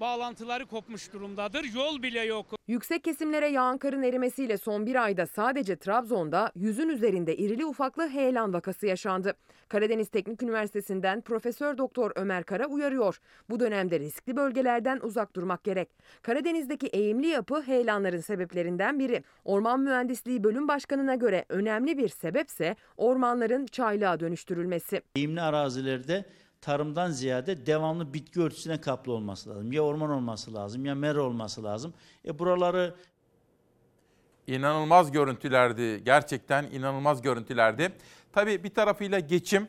[0.00, 1.64] bağlantıları kopmuş durumdadır.
[1.74, 2.46] Yol bile yok.
[2.68, 8.52] Yüksek kesimlere yağan karın erimesiyle son bir ayda sadece Trabzon'da yüzün üzerinde irili ufaklı heyelan
[8.52, 9.34] vakası yaşandı.
[9.68, 13.18] Karadeniz Teknik Üniversitesi'nden Profesör Doktor Ömer Kara uyarıyor.
[13.50, 15.88] Bu dönemde riskli bölgelerden uzak durmak gerek.
[16.22, 19.22] Karadeniz'deki eğimli yapı heyelanların sebeplerinden biri.
[19.44, 25.02] Orman Mühendisliği Bölüm Başkanı'na göre önemli bir sebepse ormanların çaylığa dönüştürülmesi.
[25.16, 26.24] Eğimli arazilerde
[26.60, 29.72] tarımdan ziyade devamlı bitki örtüsüne kaplı olması lazım.
[29.72, 31.94] Ya orman olması lazım ya mera olması lazım.
[32.26, 32.94] E buraları
[34.48, 36.04] İnanılmaz görüntülerdi.
[36.04, 37.92] Gerçekten inanılmaz görüntülerdi.
[38.32, 39.68] Tabii bir tarafıyla geçim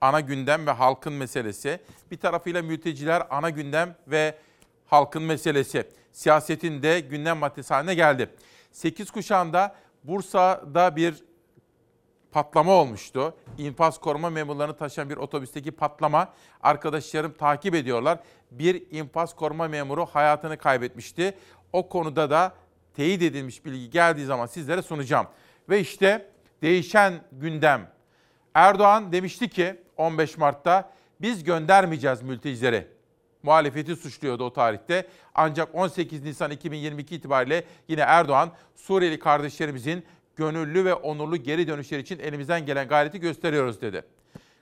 [0.00, 1.80] ana gündem ve halkın meselesi.
[2.10, 4.38] Bir tarafıyla mülteciler ana gündem ve
[4.86, 5.90] halkın meselesi.
[6.12, 8.30] Siyasetin de gündem maddesi haline geldi.
[8.72, 11.24] 8 kuşağında Bursa'da bir
[12.36, 13.34] patlama olmuştu.
[13.58, 16.32] İnfaz koruma memurlarını taşıyan bir otobüsteki patlama.
[16.62, 18.18] Arkadaşlarım takip ediyorlar.
[18.50, 21.34] Bir infaz koruma memuru hayatını kaybetmişti.
[21.72, 22.54] O konuda da
[22.96, 25.26] teyit edilmiş bilgi geldiği zaman sizlere sunacağım.
[25.68, 26.30] Ve işte
[26.62, 27.90] değişen gündem.
[28.54, 32.88] Erdoğan demişti ki 15 Mart'ta biz göndermeyeceğiz mültecileri.
[33.42, 35.06] Muhalefeti suçluyordu o tarihte.
[35.34, 40.04] Ancak 18 Nisan 2022 itibariyle yine Erdoğan Suriyeli kardeşlerimizin
[40.36, 44.02] gönüllü ve onurlu geri dönüşleri için elimizden gelen gayreti gösteriyoruz dedi.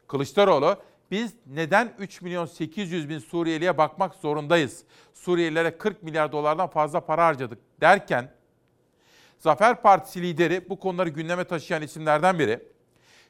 [0.09, 0.77] Kılıçdaroğlu
[1.11, 4.85] biz neden 3 milyon 800 bin Suriyeliye bakmak zorundayız?
[5.15, 8.31] Suriyelilere 40 milyar dolardan fazla para harcadık derken
[9.39, 12.69] Zafer Partisi lideri bu konuları gündeme taşıyan isimlerden biri.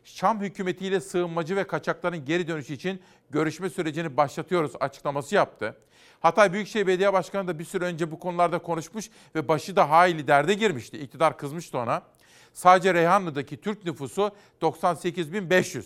[0.04, 5.76] Şam hükümetiyle sığınmacı ve kaçakların geri dönüşü için görüşme sürecini başlatıyoruz açıklaması yaptı.
[6.20, 10.26] Hatay Büyükşehir Belediye Başkanı da bir süre önce bu konularda konuşmuş ve başı da hayli
[10.26, 10.98] derde girmişti.
[10.98, 12.02] İktidar kızmıştı ona.
[12.54, 14.30] Sadece Reyhanlı'daki Türk nüfusu
[14.62, 15.84] 98.500.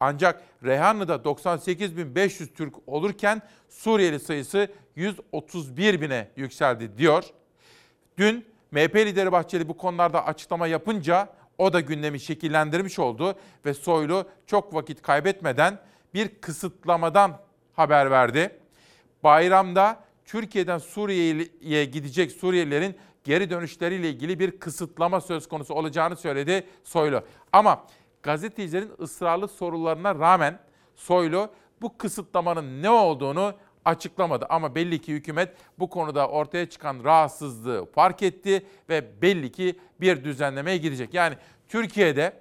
[0.00, 7.24] Ancak Reyhanlı'da 98.500 Türk olurken Suriyeli sayısı 131 bine yükseldi diyor.
[8.18, 11.28] Dün MHP lideri Bahçeli bu konularda açıklama yapınca
[11.58, 13.34] o da gündemi şekillendirmiş oldu
[13.64, 15.78] ve Soylu çok vakit kaybetmeden
[16.14, 17.40] bir kısıtlamadan
[17.72, 18.58] haber verdi.
[19.24, 22.96] Bayramda Türkiye'den Suriye'ye gidecek Suriyelilerin
[23.26, 27.22] geri dönüşleriyle ilgili bir kısıtlama söz konusu olacağını söyledi Soylu.
[27.52, 27.86] Ama
[28.22, 30.58] gazetecilerin ısrarlı sorularına rağmen
[30.94, 31.50] Soylu
[31.82, 33.54] bu kısıtlamanın ne olduğunu
[33.84, 34.46] açıklamadı.
[34.48, 40.24] Ama belli ki hükümet bu konuda ortaya çıkan rahatsızlığı fark etti ve belli ki bir
[40.24, 41.14] düzenlemeye gidecek.
[41.14, 41.36] Yani
[41.68, 42.32] Türkiye'de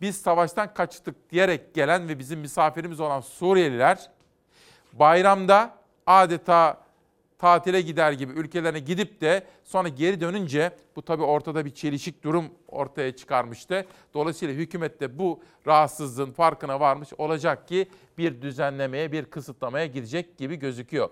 [0.00, 4.10] biz savaştan kaçtık diyerek gelen ve bizim misafirimiz olan Suriyeliler
[4.92, 5.74] bayramda
[6.06, 6.85] adeta
[7.38, 12.44] tatile gider gibi ülkelerine gidip de sonra geri dönünce bu tabii ortada bir çelişik durum
[12.68, 13.86] ortaya çıkarmıştı.
[14.14, 20.56] Dolayısıyla hükümet de bu rahatsızlığın farkına varmış olacak ki bir düzenlemeye, bir kısıtlamaya gidecek gibi
[20.56, 21.10] gözüküyor.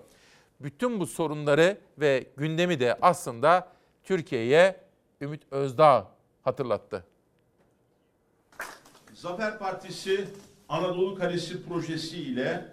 [0.61, 3.69] Bütün bu sorunları ve gündemi de aslında
[4.05, 4.81] Türkiye'ye
[5.21, 6.11] Ümit Özdağ
[6.43, 7.05] hatırlattı.
[9.15, 10.29] Zafer Partisi
[10.69, 12.67] Anadolu Kalesi projesi ile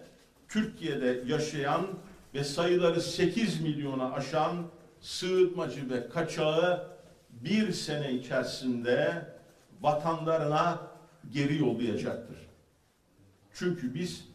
[0.49, 1.87] Türkiye'de yaşayan
[2.33, 4.67] ve sayıları 8 milyona aşan
[5.01, 6.91] sığınmacı ve kaçağı
[7.29, 9.27] bir sene içerisinde
[9.81, 10.79] vatanlarına
[11.31, 12.37] geri yollayacaktır.
[13.53, 14.27] Çünkü biz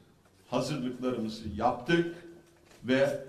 [0.50, 2.16] hazırlıklarımızı yaptık
[2.84, 3.24] ve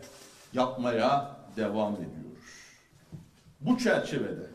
[0.54, 2.48] yapmaya devam ediyoruz.
[3.62, 4.48] Bu çerçevede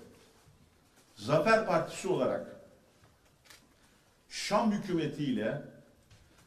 [1.17, 2.47] Zafer Partisi olarak
[4.29, 5.63] Şam hükümetiyle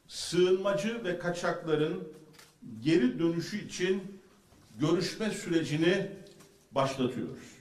[0.08, 2.08] sığınmacı ve kaçakların
[2.80, 4.20] geri dönüşü için
[4.78, 6.10] görüşme sürecini
[6.72, 7.56] başlatıyoruz.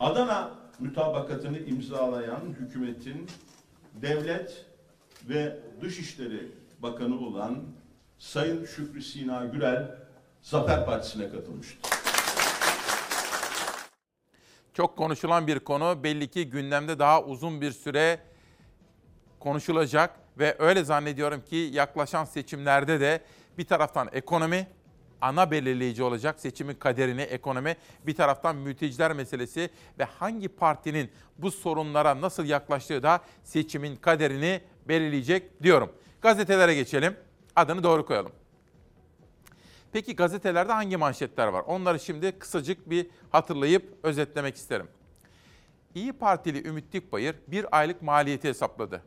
[0.00, 3.26] Adana mütabakatını imzalayan hükümetin
[3.94, 4.64] devlet
[5.28, 6.48] ve Dışişleri
[6.78, 7.62] Bakanı olan
[8.18, 9.98] Sayın Şükrü Sina Gürel
[10.42, 11.90] Zafer Partisi'ne katılmıştır.
[14.74, 18.20] Çok konuşulan bir konu belli ki gündemde daha uzun bir süre
[19.40, 23.20] konuşulacak ve öyle zannediyorum ki yaklaşan seçimlerde de
[23.58, 24.66] bir taraftan ekonomi
[25.20, 27.76] ana belirleyici olacak seçimin kaderini ekonomi
[28.06, 35.62] bir taraftan mülteciler meselesi ve hangi partinin bu sorunlara nasıl yaklaştığı da seçimin kaderini belirleyecek
[35.62, 35.92] diyorum.
[36.22, 37.16] Gazetelere geçelim.
[37.56, 38.32] Adını doğru koyalım.
[39.92, 41.64] Peki gazetelerde hangi manşetler var?
[41.66, 44.88] Onları şimdi kısacık bir hatırlayıp özetlemek isterim.
[45.94, 49.02] İyi Partili Ümit Dikbayır bir aylık maliyeti hesapladı.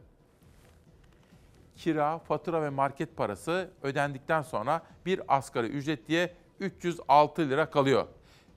[1.75, 8.07] Kira, fatura ve market parası ödendikten sonra bir asgari ücret diye 306 lira kalıyor.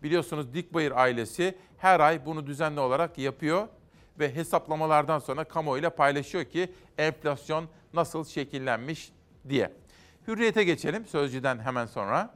[0.02, 3.68] Biliyorsunuz Dikbayır ailesi her ay bunu düzenli olarak yapıyor
[4.18, 9.12] ve hesaplamalardan sonra kamuoyuyla paylaşıyor ki enflasyon nasıl şekillenmiş
[9.48, 9.72] diye.
[10.28, 12.34] Hürriyete geçelim Sözcü'den hemen sonra.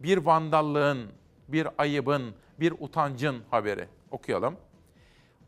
[0.00, 1.08] Bir vandallığın,
[1.48, 4.56] bir ayıbın, bir utancın haberi okuyalım.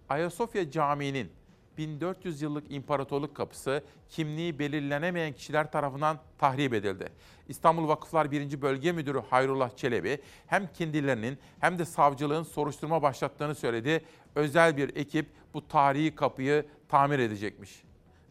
[0.08, 1.32] Ayasofya Camii'nin
[1.78, 7.08] 1400 yıllık imparatorluk kapısı kimliği belirlenemeyen kişiler tarafından tahrip edildi.
[7.48, 8.62] İstanbul Vakıflar 1.
[8.62, 14.04] Bölge Müdürü Hayrullah Çelebi hem kendilerinin hem de savcılığın soruşturma başlattığını söyledi.
[14.34, 17.82] Özel bir ekip bu tarihi kapıyı tamir edecekmiş.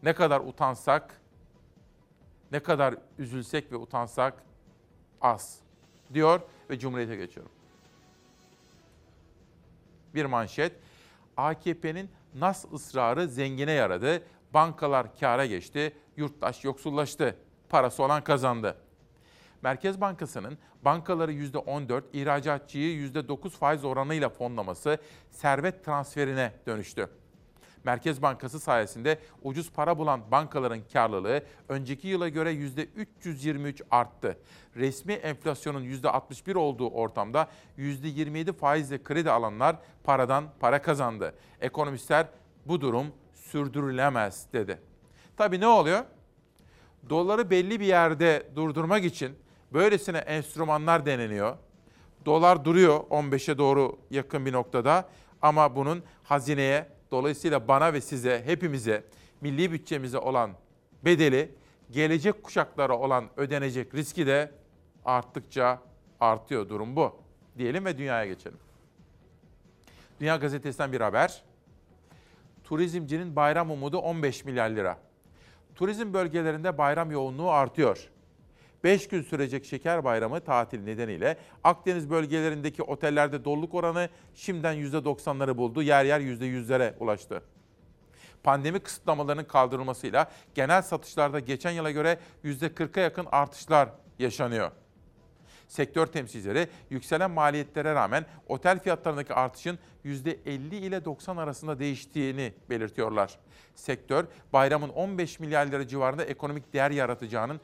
[0.03, 1.21] Ne kadar utansak,
[2.51, 4.43] ne kadar üzülsek ve utansak
[5.21, 5.59] az
[6.13, 7.51] diyor ve Cumhuriyet'e geçiyorum.
[10.15, 10.71] Bir manşet.
[11.37, 14.23] AKP'nin nas ısrarı zengine yaradı.
[14.53, 17.35] Bankalar kâra geçti, yurttaş yoksullaştı.
[17.69, 18.77] Parası olan kazandı.
[19.61, 24.97] Merkez Bankası'nın bankaları %14, ihracatçıyı %9 faiz oranıyla fonlaması
[25.31, 27.09] servet transferine dönüştü.
[27.85, 34.37] Merkez Bankası sayesinde ucuz para bulan bankaların karlılığı önceki yıla göre %323 arttı.
[34.75, 41.35] Resmi enflasyonun %61 olduğu ortamda %27 faizle kredi alanlar paradan para kazandı.
[41.61, 42.27] Ekonomistler
[42.65, 44.81] bu durum sürdürülemez dedi.
[45.37, 46.03] Tabii ne oluyor?
[47.09, 49.35] Doları belli bir yerde durdurmak için
[49.73, 51.57] böylesine enstrümanlar deneniyor.
[52.25, 55.09] Dolar duruyor 15'e doğru yakın bir noktada
[55.41, 59.03] ama bunun hazineye Dolayısıyla bana ve size, hepimize,
[59.41, 60.51] milli bütçemize olan
[61.05, 61.51] bedeli,
[61.91, 64.51] gelecek kuşaklara olan ödenecek riski de
[65.05, 65.81] arttıkça
[66.19, 66.69] artıyor.
[66.69, 67.15] Durum bu.
[67.57, 68.57] Diyelim ve dünyaya geçelim.
[70.19, 71.43] Dünya Gazetesi'nden bir haber.
[72.63, 74.97] Turizmcinin bayram umudu 15 milyar lira.
[75.75, 78.09] Turizm bölgelerinde bayram yoğunluğu artıyor.
[78.85, 85.81] 5 gün sürecek şeker bayramı tatil nedeniyle Akdeniz bölgelerindeki otellerde doluluk oranı şimdiden %90'ları buldu.
[85.81, 87.41] Yer yer %100'lere ulaştı.
[88.43, 94.71] Pandemi kısıtlamalarının kaldırılmasıyla genel satışlarda geçen yıla göre %40'a yakın artışlar yaşanıyor.
[95.67, 103.39] Sektör temsilcileri yükselen maliyetlere rağmen otel fiyatlarındaki artışın %50 ile 90 arasında değiştiğini belirtiyorlar.
[103.75, 107.59] Sektör bayramın 15 milyar lira civarında ekonomik değer yaratacağının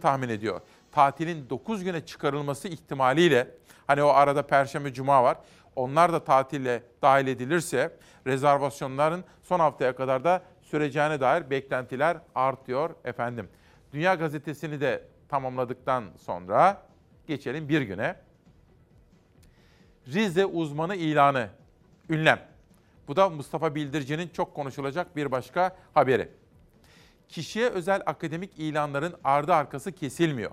[0.00, 0.60] tahmin ediyor.
[0.92, 3.50] Tatilin 9 güne çıkarılması ihtimaliyle
[3.86, 5.38] hani o arada perşembe cuma var.
[5.76, 13.48] Onlar da tatille dahil edilirse rezervasyonların son haftaya kadar da süreceğine dair beklentiler artıyor efendim.
[13.92, 16.82] Dünya Gazetesi'ni de tamamladıktan sonra
[17.26, 18.16] geçelim bir güne.
[20.06, 21.48] Rize uzmanı ilanı.
[22.10, 22.40] Ünlem.
[23.08, 26.28] Bu da Mustafa Bildirici'nin çok konuşulacak bir başka haberi
[27.28, 30.50] kişiye özel akademik ilanların ardı arkası kesilmiyor.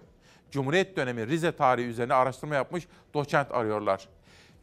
[0.52, 4.08] Cumhuriyet dönemi Rize tarihi üzerine araştırma yapmış doçent arıyorlar.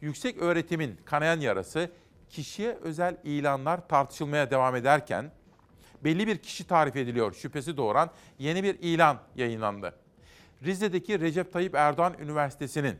[0.01, 1.91] Yüksek öğretimin kanayan yarası
[2.29, 5.31] kişiye özel ilanlar tartışılmaya devam ederken
[6.03, 8.09] belli bir kişi tarif ediliyor şüphesi doğuran
[8.39, 9.95] yeni bir ilan yayınlandı.
[10.63, 12.95] Rize'deki Recep Tayyip Erdoğan Üniversitesi'nin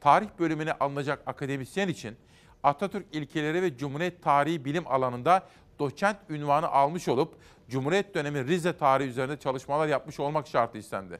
[0.00, 2.16] tarih bölümüne alınacak akademisyen için
[2.62, 5.48] Atatürk ilkeleri ve Cumhuriyet tarihi bilim alanında
[5.78, 7.34] doçent ünvanı almış olup
[7.68, 11.18] Cumhuriyet dönemi Rize tarihi üzerinde çalışmalar yapmış olmak şartı istendi.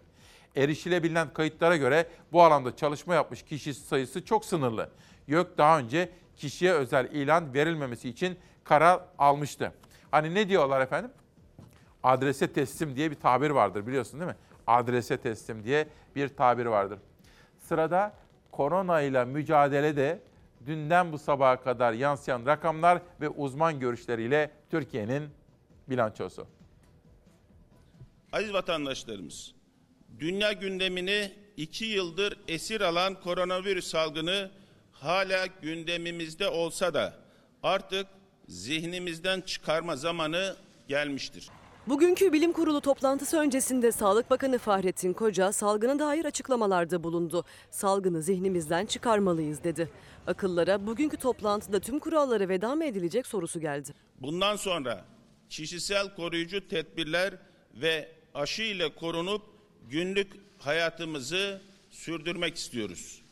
[0.57, 4.91] Erişilebilen kayıtlara göre bu alanda çalışma yapmış kişi sayısı çok sınırlı.
[5.27, 9.73] YÖK daha önce kişiye özel ilan verilmemesi için karar almıştı.
[10.11, 11.11] Hani ne diyorlar efendim?
[12.03, 14.37] Adrese teslim diye bir tabir vardır biliyorsun değil mi?
[14.67, 16.99] Adrese teslim diye bir tabir vardır.
[17.59, 18.13] Sırada
[18.53, 20.21] korona ile mücadelede
[20.67, 25.31] dünden bu sabaha kadar yansıyan rakamlar ve uzman görüşleriyle Türkiye'nin
[25.89, 26.47] bilançosu.
[28.33, 29.55] Aziz vatandaşlarımız,
[30.19, 34.51] dünya gündemini iki yıldır esir alan koronavirüs salgını
[34.93, 37.15] hala gündemimizde olsa da
[37.63, 38.07] artık
[38.49, 40.57] zihnimizden çıkarma zamanı
[40.89, 41.49] gelmiştir.
[41.89, 47.45] Bugünkü bilim kurulu toplantısı öncesinde Sağlık Bakanı Fahrettin Koca salgına dair açıklamalarda bulundu.
[47.71, 49.91] Salgını zihnimizden çıkarmalıyız dedi.
[50.27, 53.95] Akıllara bugünkü toplantıda tüm kurallara veda mı edilecek sorusu geldi.
[54.21, 55.05] Bundan sonra
[55.51, 57.35] kişisel koruyucu tedbirler
[57.75, 59.43] ve aşı ile korunup
[59.91, 63.23] günlük hayatımızı sürdürmek istiyoruz.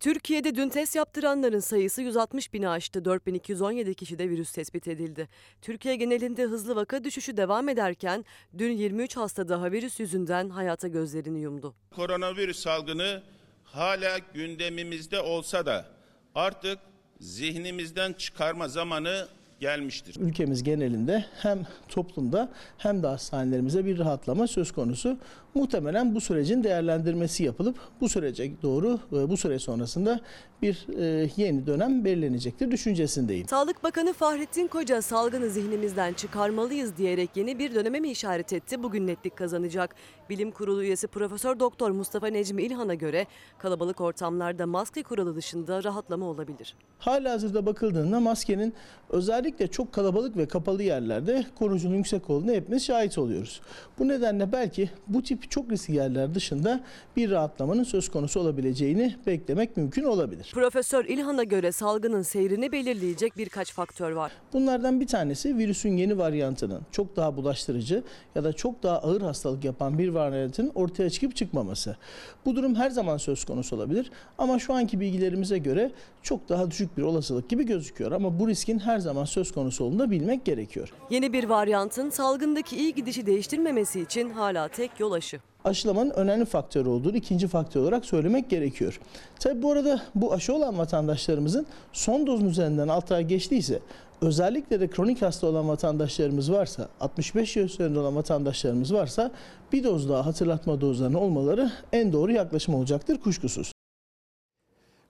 [0.00, 3.04] Türkiye'de dün test yaptıranların sayısı 160 bini aştı.
[3.04, 5.28] 4217 kişide virüs tespit edildi.
[5.62, 8.24] Türkiye genelinde hızlı vaka düşüşü devam ederken
[8.58, 11.74] dün 23 hasta daha virüs yüzünden hayata gözlerini yumdu.
[11.94, 13.22] Koronavirüs salgını
[13.64, 15.86] hala gündemimizde olsa da
[16.34, 16.78] artık
[17.20, 19.28] zihnimizden çıkarma zamanı
[19.60, 20.16] gelmiştir.
[20.20, 25.18] Ülkemiz genelinde hem toplumda hem de hastanelerimize bir rahatlama söz konusu.
[25.54, 30.20] Muhtemelen bu sürecin değerlendirmesi yapılıp bu sürece doğru bu süre sonrasında
[30.62, 33.48] bir e, yeni dönem belirlenecektir düşüncesindeyim.
[33.48, 38.82] Sağlık Bakanı Fahrettin Koca salgını zihnimizden çıkarmalıyız diyerek yeni bir döneme mi işaret etti?
[38.82, 39.94] Bugün netlik kazanacak.
[40.30, 43.26] Bilim Kurulu üyesi Profesör Doktor Mustafa Necmi İlhan'a göre
[43.58, 46.74] kalabalık ortamlarda maske kuralı dışında rahatlama olabilir.
[46.98, 48.74] Halihazırda bakıldığında maskenin
[49.10, 53.60] özellikle çok kalabalık ve kapalı yerlerde koruyucunun yüksek olduğunu hepimiz şahit oluyoruz.
[53.98, 56.80] Bu nedenle belki bu tip çok riskli yerler dışında
[57.16, 60.50] bir rahatlamanın söz konusu olabileceğini beklemek mümkün olabilir.
[60.54, 64.32] Profesör İlhan'a göre salgının seyrini belirleyecek birkaç faktör var.
[64.52, 68.02] Bunlardan bir tanesi virüsün yeni varyantının çok daha bulaştırıcı
[68.34, 71.96] ya da çok daha ağır hastalık yapan bir varyantın ortaya çıkıp çıkmaması.
[72.44, 75.90] Bu durum her zaman söz konusu olabilir ama şu anki bilgilerimize göre
[76.22, 79.98] çok daha düşük bir olasılık gibi gözüküyor ama bu riskin her zaman söz konusu olduğunu
[79.98, 80.92] da bilmek gerekiyor.
[81.10, 85.40] Yeni bir varyantın salgındaki iyi gidişi değiştirmemesi için hala tek yol aşı.
[85.64, 89.00] aşılamanın önemli faktör olduğunu ikinci faktör olarak söylemek gerekiyor.
[89.38, 93.80] Tabi bu arada bu aşı olan vatandaşlarımızın son dozun üzerinden 6 ay geçtiyse
[94.20, 99.30] özellikle de kronik hasta olan vatandaşlarımız varsa 65 yaş üzerinde olan vatandaşlarımız varsa
[99.72, 103.72] bir doz daha hatırlatma dozlarının olmaları en doğru yaklaşım olacaktır kuşkusuz.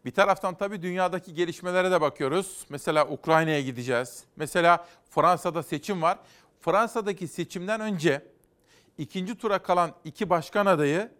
[0.04, 2.64] Bir taraftan tabii dünyadaki gelişmelere de bakıyoruz.
[2.68, 4.24] Mesela Ukrayna'ya gideceğiz.
[4.36, 6.18] Mesela Fransa'da seçim var.
[6.60, 8.22] Fransa'daki seçimden önce
[8.99, 11.11] ikinci tura kalan iki başkan adayı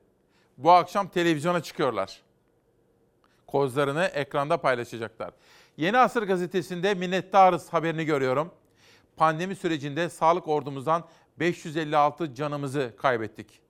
[0.59, 2.23] bu akşam televizyona çıkıyorlar.
[3.47, 5.31] Kozlarını ekranda paylaşacaklar.
[5.77, 8.53] Yeni Asır gazetesinde minnettarız haberini görüyorum.
[9.17, 11.05] Pandemi sürecinde sağlık ordumuzdan
[11.39, 13.61] 556 canımızı kaybettik.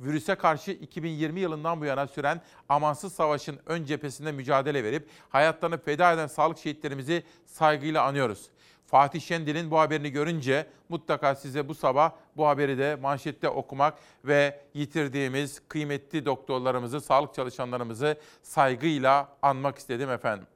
[0.00, 6.12] Virüse karşı 2020 yılından bu yana süren amansız savaşın ön cephesinde mücadele verip hayatlarını feda
[6.12, 8.50] eden sağlık şehitlerimizi saygıyla anıyoruz.
[8.90, 14.60] Fatih Şendil'in bu haberini görünce mutlaka size bu sabah bu haberi de manşette okumak ve
[14.74, 20.46] yitirdiğimiz kıymetli doktorlarımızı, sağlık çalışanlarımızı saygıyla anmak istedim efendim.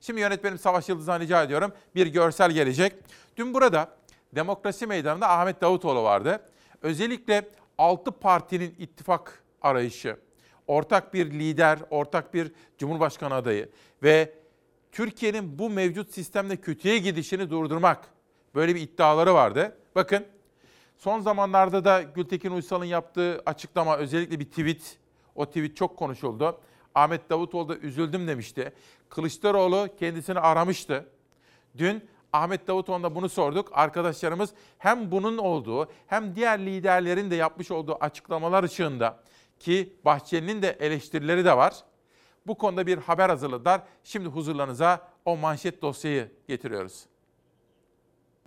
[0.00, 1.72] Şimdi yönetmenim Savaş Yıldız'dan rica ediyorum.
[1.94, 2.92] Bir görsel gelecek.
[3.36, 3.96] Dün burada
[4.34, 6.40] Demokrasi Meydanı'nda Ahmet Davutoğlu vardı.
[6.82, 10.16] Özellikle 6 partinin ittifak arayışı,
[10.66, 13.68] ortak bir lider, ortak bir cumhurbaşkanı adayı
[14.02, 14.41] ve
[14.92, 18.08] Türkiye'nin bu mevcut sistemle kötüye gidişini durdurmak
[18.54, 19.76] böyle bir iddiaları vardı.
[19.94, 20.26] Bakın
[20.98, 24.98] son zamanlarda da Gültekin Uysal'ın yaptığı açıklama özellikle bir tweet,
[25.34, 26.60] o tweet çok konuşuldu.
[26.94, 28.72] Ahmet Davutoğlu da üzüldüm demişti.
[29.08, 31.08] Kılıçdaroğlu kendisini aramıştı.
[31.78, 33.68] Dün Ahmet Davutoğlu'na bunu sorduk.
[33.72, 39.22] Arkadaşlarımız hem bunun olduğu hem diğer liderlerin de yapmış olduğu açıklamalar ışığında
[39.58, 41.74] ki Bahçeli'nin de eleştirileri de var.
[42.46, 43.82] Bu konuda bir haber hazırladılar.
[44.04, 47.06] Şimdi huzurlarınıza o manşet dosyayı getiriyoruz.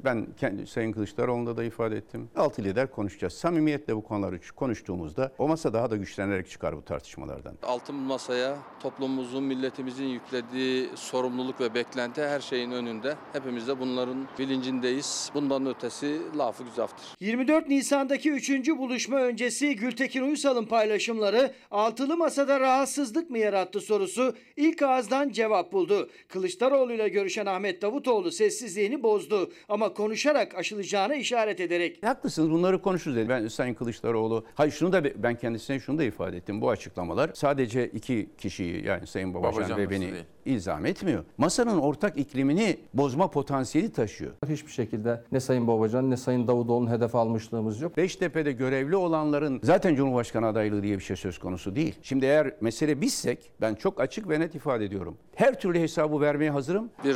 [0.04, 2.30] Ben kendi Sayın Kılıçdaroğlu'nda da ifade ettim.
[2.36, 3.34] Altı lider konuşacağız.
[3.34, 7.56] Samimiyetle bu konuları konuştuğumuzda o masa daha da güçlenerek çıkar bu tartışmalardan.
[7.64, 13.16] Altın masaya toplumumuzun, milletimizin yüklediği sorumluluk ve beklenti her şeyin önünde.
[13.34, 15.32] Hepimiz de bunların bilincindeyiz.
[15.34, 17.06] Bundan ötesi lafı güzaftır.
[17.20, 18.70] 24 Nisan'daki 3.
[18.70, 26.10] buluşma öncesi Gültekin Uysal'ın paylaşımları altılı masada rahatsızlık mı yarattı sorusu ilk ağızdan cevap buldu.
[26.28, 32.04] Kılıçdaroğlu ile görüşen Ahmet Davutoğlu sessizliğini bozdu ama konuşarak aşılacağını işaret ederek.
[32.04, 33.30] Haklısınız bunları konuşuruz dedi.
[33.30, 36.62] Ben Sayın Kılıçdaroğlu, hayır şunu da ben kendisine şunu da ifade ettim.
[36.62, 40.24] Bu açıklamalar sadece iki kişiyi yani Sayın Babacan, Babacan ve beni değil.
[40.46, 41.24] İlzam etmiyor.
[41.38, 44.32] Masanın ortak iklimini bozma potansiyeli taşıyor.
[44.50, 47.98] Hiçbir şekilde ne Sayın Babacan ne Sayın Davutoğlu'nun hedef almışlığımız yok.
[47.98, 51.96] Beştepe'de görevli olanların zaten Cumhurbaşkanı adaylığı diye bir şey söz konusu değil.
[52.02, 55.18] Şimdi eğer mesele bizsek ben çok açık ve net ifade ediyorum.
[55.36, 56.90] Her türlü hesabı vermeye hazırım.
[57.04, 57.16] Bir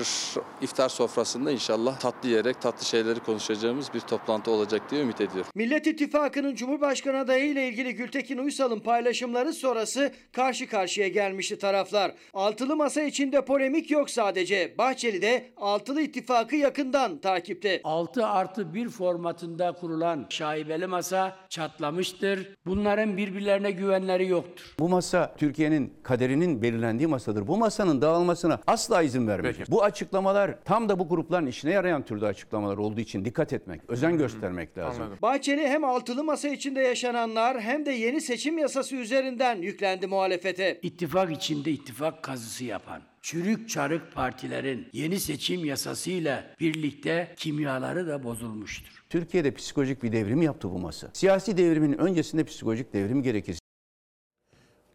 [0.62, 5.52] iftar sofrasında inşallah tatlı yiyerek tatlı şeyleri konuşacağımız bir toplantı olacak diye ümit ediyorum.
[5.56, 12.12] Millet İttifakı'nın Cumhurbaşkanı adayı ile ilgili Gültekin Uysal'ın paylaşımları sonrası karşı karşıya gelmişti taraflar.
[12.34, 14.76] Altılı masa için içinde polemik yok sadece.
[14.78, 17.82] Bahçeli de altılı ittifakı yakından takipte.
[17.84, 22.56] 6 artı 1 formatında kurulan şaibeli masa çatlamıştır.
[22.66, 24.76] Bunların birbirlerine güvenleri yoktur.
[24.80, 27.48] Bu masa Türkiye'nin kaderinin belirlendiği masadır.
[27.48, 29.72] Bu masanın dağılmasına asla izin vermeyeceğiz.
[29.72, 34.18] Bu açıklamalar tam da bu grupların işine yarayan türde açıklamalar olduğu için dikkat etmek, özen
[34.18, 35.04] göstermek lazım.
[35.22, 40.80] Bahçeli hem altılı masa içinde yaşananlar hem de yeni seçim yasası üzerinden yüklendi muhalefete.
[40.82, 49.04] İttifak içinde ittifak kazısı yapan, çürük çarık partilerin yeni seçim yasasıyla birlikte kimyaları da bozulmuştur.
[49.10, 51.10] Türkiye'de psikolojik bir devrim yaptı bu masa.
[51.14, 53.60] Siyasi devrimin öncesinde psikolojik devrim gerekir.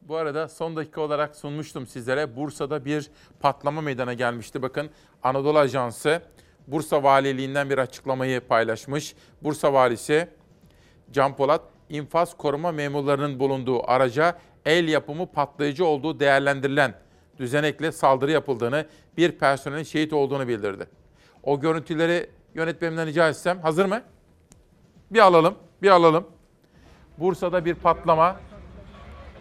[0.02, 2.36] Bu arada son dakika olarak sunmuştum sizlere.
[2.36, 3.10] Bursa'da bir
[3.40, 4.62] patlama meydana gelmişti.
[4.62, 4.90] Bakın
[5.22, 6.22] Anadolu Ajansı
[6.66, 9.14] Bursa Valiliğinden bir açıklamayı paylaşmış.
[9.42, 10.28] Bursa Valisi
[11.12, 16.94] Can Polat, infaz koruma memurlarının bulunduğu araca el yapımı patlayıcı olduğu değerlendirilen
[17.38, 20.86] düzenekle saldırı yapıldığını, bir personelin şehit olduğunu bildirdi.
[21.42, 24.02] O görüntüleri yönetmenimden rica etsem hazır mı?
[25.10, 26.26] Bir alalım, bir alalım.
[27.18, 28.36] Bursa'da bir patlama,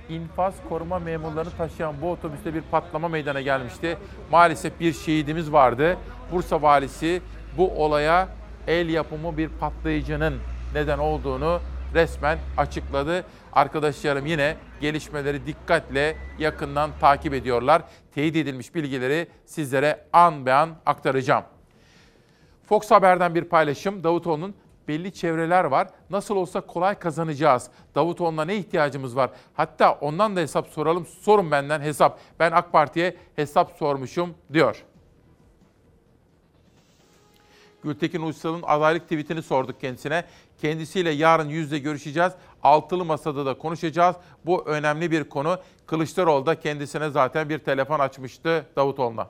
[0.10, 3.98] infaz koruma memurlarını taşıyan bu otobüste bir patlama meydana gelmişti.
[4.32, 5.98] Maalesef bir şehidimiz vardı.
[6.32, 7.22] Bursa valisi
[7.58, 8.30] bu olaya
[8.68, 10.34] el yapımı bir patlayıcının
[10.74, 11.60] neden olduğunu
[11.94, 13.24] resmen açıkladı.
[13.56, 17.82] Arkadaşlarım yine gelişmeleri dikkatle yakından takip ediyorlar.
[18.16, 21.44] Teyit edilmiş bilgileri sizlere an be an aktaracağım.
[22.70, 24.04] Fox Haber'den bir paylaşım.
[24.04, 24.56] Davutoğlu'nun
[24.88, 25.88] belli çevreler var.
[26.10, 27.70] Nasıl olsa kolay kazanacağız.
[27.96, 29.30] Davutoğlu'na ne ihtiyacımız var?
[29.54, 31.06] Hatta ondan da hesap soralım.
[31.06, 32.20] Sorun benden hesap.
[32.40, 34.84] Ben AK Parti'ye hesap sormuşum diyor.
[37.84, 40.26] Gültekin Uysal'ın adaylık tweetini sorduk kendisine.
[40.62, 42.34] Kendisiyle yarın yüzde görüşeceğiz.
[42.64, 44.16] Altılı masada da konuşacağız.
[44.46, 45.58] Bu önemli bir konu.
[45.86, 49.30] Kılıçdaroğlu da kendisine zaten bir telefon açmıştı Davutoğlu'na.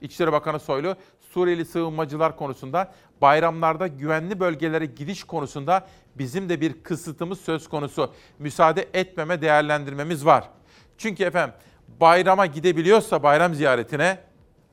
[0.00, 0.96] İçişleri Bakanı Soylu,
[1.32, 8.12] Suriyeli sığınmacılar konusunda bayramlarda güvenli bölgelere gidiş konusunda bizim de bir kısıtımız söz konusu.
[8.38, 10.50] Müsaade etmeme değerlendirmemiz var.
[10.98, 11.54] Çünkü efendim
[12.00, 14.18] bayrama gidebiliyorsa bayram ziyaretine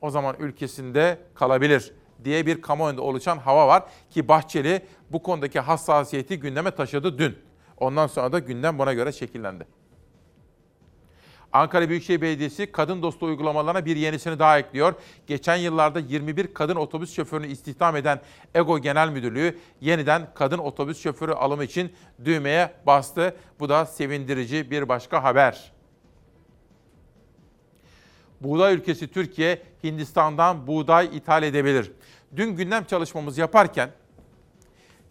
[0.01, 1.93] o zaman ülkesinde kalabilir
[2.23, 7.37] diye bir kamuoyunda oluşan hava var ki Bahçeli bu konudaki hassasiyeti gündeme taşıdı dün.
[7.77, 9.67] Ondan sonra da gündem buna göre şekillendi.
[11.53, 14.93] Ankara Büyükşehir Belediyesi kadın dostu uygulamalarına bir yenisini daha ekliyor.
[15.27, 18.21] Geçen yıllarda 21 kadın otobüs şoförünü istihdam eden
[18.55, 21.93] EGO Genel Müdürlüğü yeniden kadın otobüs şoförü alımı için
[22.25, 23.35] düğmeye bastı.
[23.59, 25.71] Bu da sevindirici bir başka haber.
[28.41, 31.91] Buğday ülkesi Türkiye Hindistan'dan buğday ithal edebilir.
[32.35, 33.89] Dün gündem çalışmamızı yaparken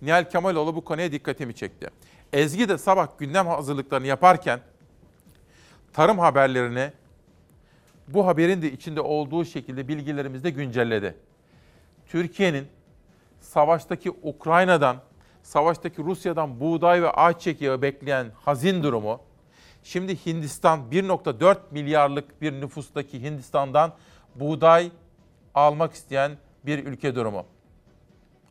[0.03, 1.91] Nihal Kemaloğlu bu konuya dikkatimi çekti.
[2.33, 4.61] Ezgi de sabah gündem hazırlıklarını yaparken
[5.93, 6.93] tarım haberlerini
[8.09, 11.17] bu haberin de içinde olduğu şekilde bilgilerimizde güncelledi.
[12.07, 12.67] Türkiye'nin
[13.41, 14.97] savaştaki Ukrayna'dan,
[15.43, 19.21] savaştaki Rusya'dan buğday ve ayçiçek yağı bekleyen hazin durumu,
[19.83, 23.93] şimdi Hindistan 1.4 milyarlık bir nüfustaki Hindistan'dan
[24.35, 24.91] buğday
[25.55, 26.33] almak isteyen
[26.67, 27.45] bir ülke durumu.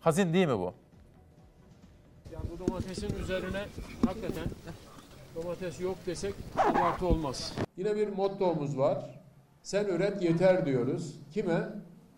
[0.01, 0.73] Hazin değil mi bu?
[2.33, 3.65] Yani bu domatesin üzerine
[4.05, 4.45] hakikaten
[5.35, 7.53] domates yok desek abartı olmaz.
[7.77, 9.19] Yine bir mottomuz var.
[9.63, 11.15] Sen üret yeter diyoruz.
[11.33, 11.69] Kime?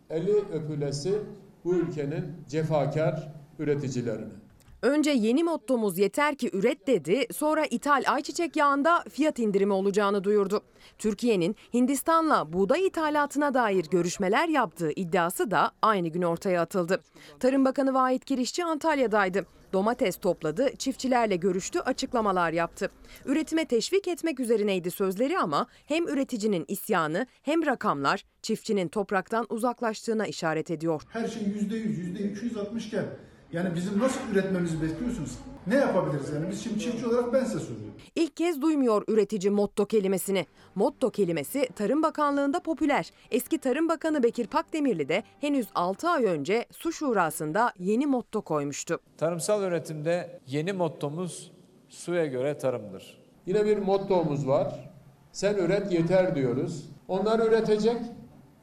[0.09, 1.19] Eli öpülesi
[1.63, 4.40] bu ülkenin cefakar üreticilerine.
[4.81, 10.61] Önce yeni mottomuz yeter ki üret dedi, sonra ithal ayçiçek yağında fiyat indirimi olacağını duyurdu.
[10.97, 17.01] Türkiye'nin Hindistan'la buğday ithalatına dair görüşmeler yaptığı iddiası da aynı gün ortaya atıldı.
[17.39, 19.45] Tarım Bakanı Vahit Kirişçi Antalya'daydı.
[19.73, 22.91] Domates topladı, çiftçilerle görüştü, açıklamalar yaptı.
[23.25, 30.71] Üretime teşvik etmek üzerineydi sözleri ama hem üreticinin isyanı hem rakamlar çiftçinin topraktan uzaklaştığına işaret
[30.71, 31.01] ediyor.
[31.09, 33.05] Her şey yüzde yüz, yüzde 260 iken
[33.53, 35.37] yani bizim nasıl üretmemizi bekliyorsunuz?
[35.67, 36.49] Ne yapabiliriz yani?
[36.49, 37.93] Biz şimdi çiftçi olarak ben size soruyorum.
[38.15, 40.45] İlk kez duymuyor üretici motto kelimesini.
[40.75, 43.11] Motto kelimesi Tarım Bakanlığı'nda popüler.
[43.31, 48.99] Eski Tarım Bakanı Bekir Pakdemirli de henüz 6 ay önce su şurasında yeni motto koymuştu.
[49.17, 51.51] Tarımsal üretimde yeni mottomuz
[51.89, 53.21] suya göre tarımdır.
[53.45, 54.91] Yine bir mottomuz var.
[55.31, 56.89] Sen üret yeter diyoruz.
[57.07, 57.97] Onlar üretecek.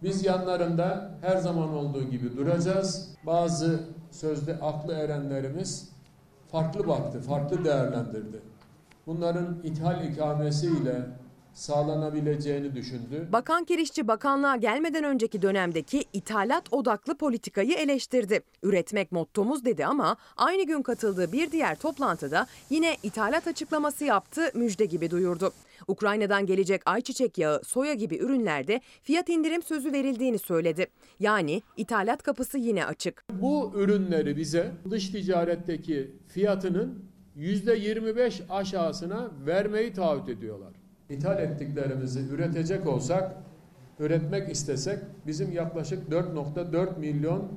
[0.03, 3.15] Biz yanlarında her zaman olduğu gibi duracağız.
[3.27, 3.81] Bazı
[4.11, 5.89] sözde aklı erenlerimiz
[6.53, 8.41] farklı baktı, farklı değerlendirdi.
[9.07, 11.07] Bunların ithal ikamesiyle
[11.55, 13.29] sağlanabileceğini düşündü.
[13.33, 18.41] Bakan Kirişçi bakanlığa gelmeden önceki dönemdeki ithalat odaklı politikayı eleştirdi.
[18.63, 24.85] Üretmek mottomuz dedi ama aynı gün katıldığı bir diğer toplantıda yine ithalat açıklaması yaptı, müjde
[24.85, 25.53] gibi duyurdu.
[25.89, 30.87] Ukrayna'dan gelecek ayçiçek yağı, soya gibi ürünlerde fiyat indirim sözü verildiğini söyledi.
[31.21, 33.25] Yani ithalat kapısı yine açık.
[33.33, 37.05] Bu ürünleri bize dış ticaretteki fiyatının
[37.37, 40.73] %25 aşağısına vermeyi taahhüt ediyorlar.
[41.11, 43.37] İthal ettiklerimizi üretecek olsak,
[43.99, 47.53] üretmek istesek bizim yaklaşık 4.4 milyon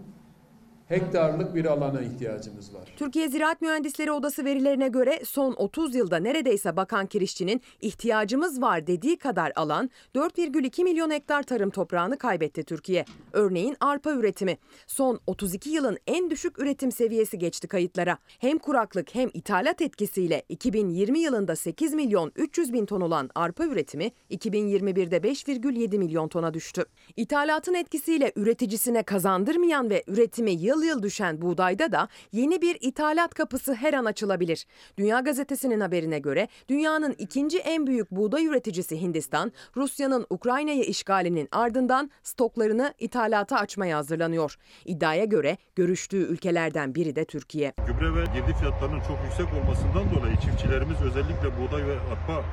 [0.91, 2.93] hektarlık bir alana ihtiyacımız var.
[2.97, 9.17] Türkiye Ziraat Mühendisleri Odası verilerine göre son 30 yılda neredeyse Bakan Kirişçi'nin ihtiyacımız var dediği
[9.17, 13.05] kadar alan 4,2 milyon hektar tarım toprağını kaybetti Türkiye.
[13.33, 14.57] Örneğin arpa üretimi.
[14.87, 18.17] Son 32 yılın en düşük üretim seviyesi geçti kayıtlara.
[18.39, 24.11] Hem kuraklık hem ithalat etkisiyle 2020 yılında 8 milyon 300 bin ton olan arpa üretimi
[24.31, 26.85] 2021'de 5,7 milyon tona düştü.
[27.17, 33.73] İthalatın etkisiyle üreticisine kazandırmayan ve üretimi yıl yıl düşen buğdayda da yeni bir ithalat kapısı
[33.73, 34.65] her an açılabilir.
[34.97, 42.11] Dünya Gazetesi'nin haberine göre dünyanın ikinci en büyük buğday üreticisi Hindistan, Rusya'nın Ukrayna'yı işgalinin ardından
[42.23, 44.57] stoklarını ithalata açmaya hazırlanıyor.
[44.85, 47.73] İddiaya göre görüştüğü ülkelerden biri de Türkiye.
[47.87, 52.43] Gübre ve girdi fiyatlarının çok yüksek olmasından dolayı çiftçilerimiz özellikle buğday ve arpa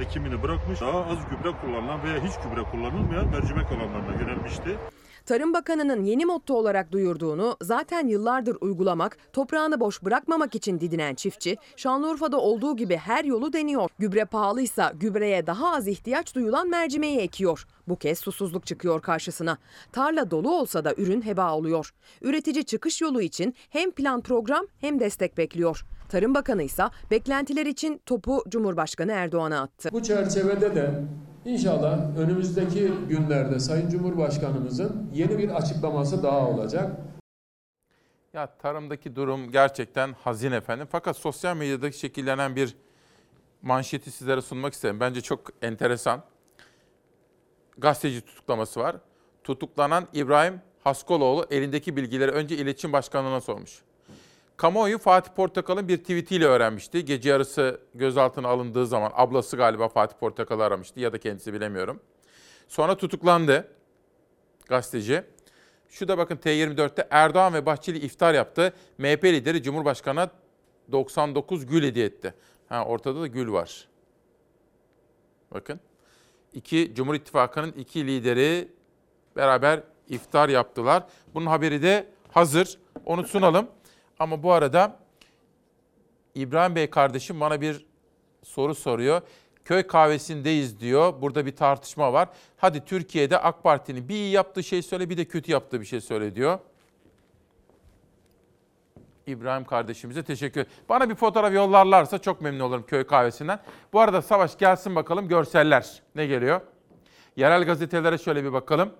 [0.00, 0.80] ekimini bırakmış.
[0.80, 4.78] Daha az gübre kullanılan veya hiç gübre kullanılmayan mercimek alanlarına yönelmişti.
[5.26, 11.56] Tarım Bakanı'nın yeni motto olarak duyurduğunu zaten yıllardır uygulamak, toprağını boş bırakmamak için didinen çiftçi,
[11.76, 13.90] Şanlıurfa'da olduğu gibi her yolu deniyor.
[13.98, 17.66] Gübre pahalıysa gübreye daha az ihtiyaç duyulan mercimeği ekiyor.
[17.88, 19.58] Bu kez susuzluk çıkıyor karşısına.
[19.92, 21.90] Tarla dolu olsa da ürün heba oluyor.
[22.22, 25.84] Üretici çıkış yolu için hem plan program hem destek bekliyor.
[26.08, 29.88] Tarım Bakanı ise beklentiler için topu Cumhurbaşkanı Erdoğan'a attı.
[29.92, 31.04] Bu çerçevede de
[31.44, 36.96] inşallah önümüzdeki günlerde Sayın Cumhurbaşkanımızın yeni bir açıklaması daha olacak.
[38.32, 40.88] Ya tarımdaki durum gerçekten hazin efendim.
[40.90, 42.76] Fakat sosyal medyadaki şekillenen bir
[43.62, 45.00] manşeti sizlere sunmak isterim.
[45.00, 46.22] Bence çok enteresan.
[47.78, 48.96] Gazeteci tutuklaması var.
[49.44, 53.82] Tutuklanan İbrahim Haskoloğlu elindeki bilgileri önce iletişim başkanlığına sormuş.
[54.60, 57.04] Kamuoyu Fatih Portakal'ın bir tweetiyle öğrenmişti.
[57.04, 62.00] Gece yarısı gözaltına alındığı zaman ablası galiba Fatih Portakal'ı aramıştı ya da kendisi bilemiyorum.
[62.68, 63.68] Sonra tutuklandı
[64.68, 65.22] gazeteci.
[65.88, 68.72] Şu da bakın T24'te Erdoğan ve Bahçeli iftar yaptı.
[68.98, 70.30] MHP lideri Cumhurbaşkanı'na
[70.92, 72.34] 99 gül hediye etti.
[72.68, 73.88] Ha, ortada da gül var.
[75.54, 75.80] Bakın.
[76.52, 78.68] İki Cumhur İttifakı'nın iki lideri
[79.36, 81.06] beraber iftar yaptılar.
[81.34, 82.78] Bunun haberi de hazır.
[83.06, 83.68] Onu sunalım.
[84.20, 84.96] Ama bu arada
[86.34, 87.86] İbrahim Bey kardeşim bana bir
[88.42, 89.22] soru soruyor.
[89.64, 91.22] Köy kahvesindeyiz diyor.
[91.22, 92.28] Burada bir tartışma var.
[92.56, 96.00] Hadi Türkiye'de AK Parti'nin bir iyi yaptığı şey söyle bir de kötü yaptığı bir şey
[96.00, 96.58] söyle diyor.
[99.26, 103.60] İbrahim kardeşimize teşekkür Bana bir fotoğraf yollarlarsa çok memnun olurum köy kahvesinden.
[103.92, 106.60] Bu arada Savaş gelsin bakalım görseller ne geliyor?
[107.36, 108.92] Yerel gazetelere şöyle bir bakalım.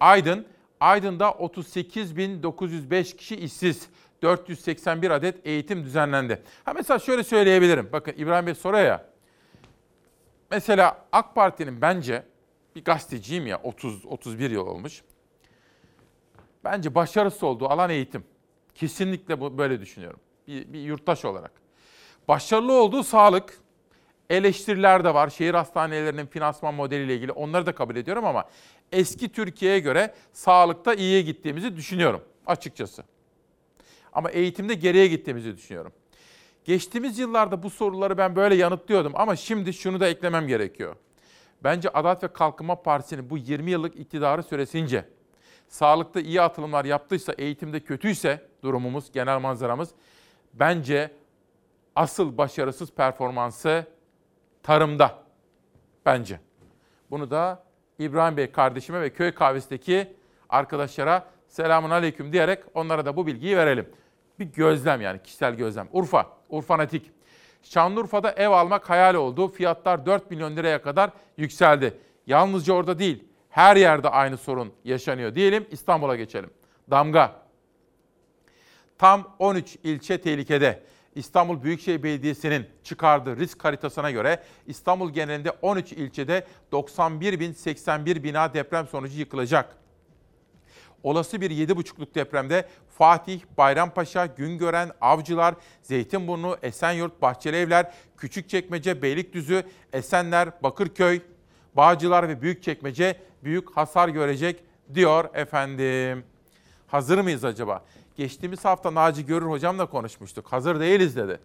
[0.00, 0.46] Aydın,
[0.84, 3.88] Aydın'da 38.905 kişi işsiz.
[4.22, 6.42] 481 adet eğitim düzenlendi.
[6.64, 7.88] Ha mesela şöyle söyleyebilirim.
[7.92, 9.06] Bakın İbrahim Bey soruyor ya.
[10.50, 12.26] Mesela AK Parti'nin bence
[12.76, 15.02] bir gazeteciyim ya 30 31 yıl olmuş.
[16.64, 18.24] Bence başarısız olduğu alan eğitim.
[18.74, 20.20] Kesinlikle bu böyle düşünüyorum.
[20.48, 21.52] Bir, bir yurttaş olarak.
[22.28, 23.58] Başarılı olduğu sağlık.
[24.30, 25.28] Eleştiriler de var.
[25.30, 28.44] Şehir hastanelerinin finansman modeliyle ilgili onları da kabul ediyorum ama
[28.92, 33.04] eski Türkiye'ye göre sağlıkta iyiye gittiğimizi düşünüyorum açıkçası.
[34.12, 35.92] Ama eğitimde geriye gittiğimizi düşünüyorum.
[36.64, 40.96] Geçtiğimiz yıllarda bu soruları ben böyle yanıtlıyordum ama şimdi şunu da eklemem gerekiyor.
[41.64, 45.04] Bence Adalet ve Kalkınma Partisi'nin bu 20 yıllık iktidarı süresince
[45.68, 49.88] sağlıkta iyi atılımlar yaptıysa, eğitimde kötüyse durumumuz, genel manzaramız
[50.54, 51.10] bence
[51.96, 53.86] asıl başarısız performansı
[54.64, 55.18] tarımda
[56.06, 56.40] bence.
[57.10, 57.62] Bunu da
[57.98, 60.16] İbrahim Bey kardeşime ve köy kahvesindeki
[60.48, 63.88] arkadaşlara selamun aleyküm diyerek onlara da bu bilgiyi verelim.
[64.38, 65.88] Bir gözlem yani kişisel gözlem.
[65.92, 67.10] Urfa, Urfanatik.
[67.62, 69.48] Şanlıurfa'da ev almak hayal oldu.
[69.48, 71.98] Fiyatlar 4 milyon liraya kadar yükseldi.
[72.26, 75.66] Yalnızca orada değil, her yerde aynı sorun yaşanıyor diyelim.
[75.70, 76.50] İstanbul'a geçelim.
[76.90, 77.32] Damga.
[78.98, 80.82] Tam 13 ilçe tehlikede.
[81.14, 89.18] İstanbul Büyükşehir Belediyesi'nin çıkardığı risk haritasına göre İstanbul genelinde 13 ilçede 91.081 bina deprem sonucu
[89.18, 89.76] yıkılacak.
[91.02, 92.68] Olası bir 7,5'luk depremde
[92.98, 99.62] Fatih, Bayrampaşa, Güngören, Avcılar, Zeytinburnu, Esenyurt, Bahçelievler, Küçükçekmece, Beylikdüzü,
[99.92, 101.20] Esenler, Bakırköy,
[101.76, 104.64] Bağcılar ve Büyükçekmece büyük hasar görecek
[104.94, 106.24] diyor efendim.
[106.86, 107.84] Hazır mıyız acaba?
[108.16, 110.46] Geçtiğimiz hafta Naci Görür hocamla konuşmuştuk.
[110.52, 111.40] Hazır değiliz dedi.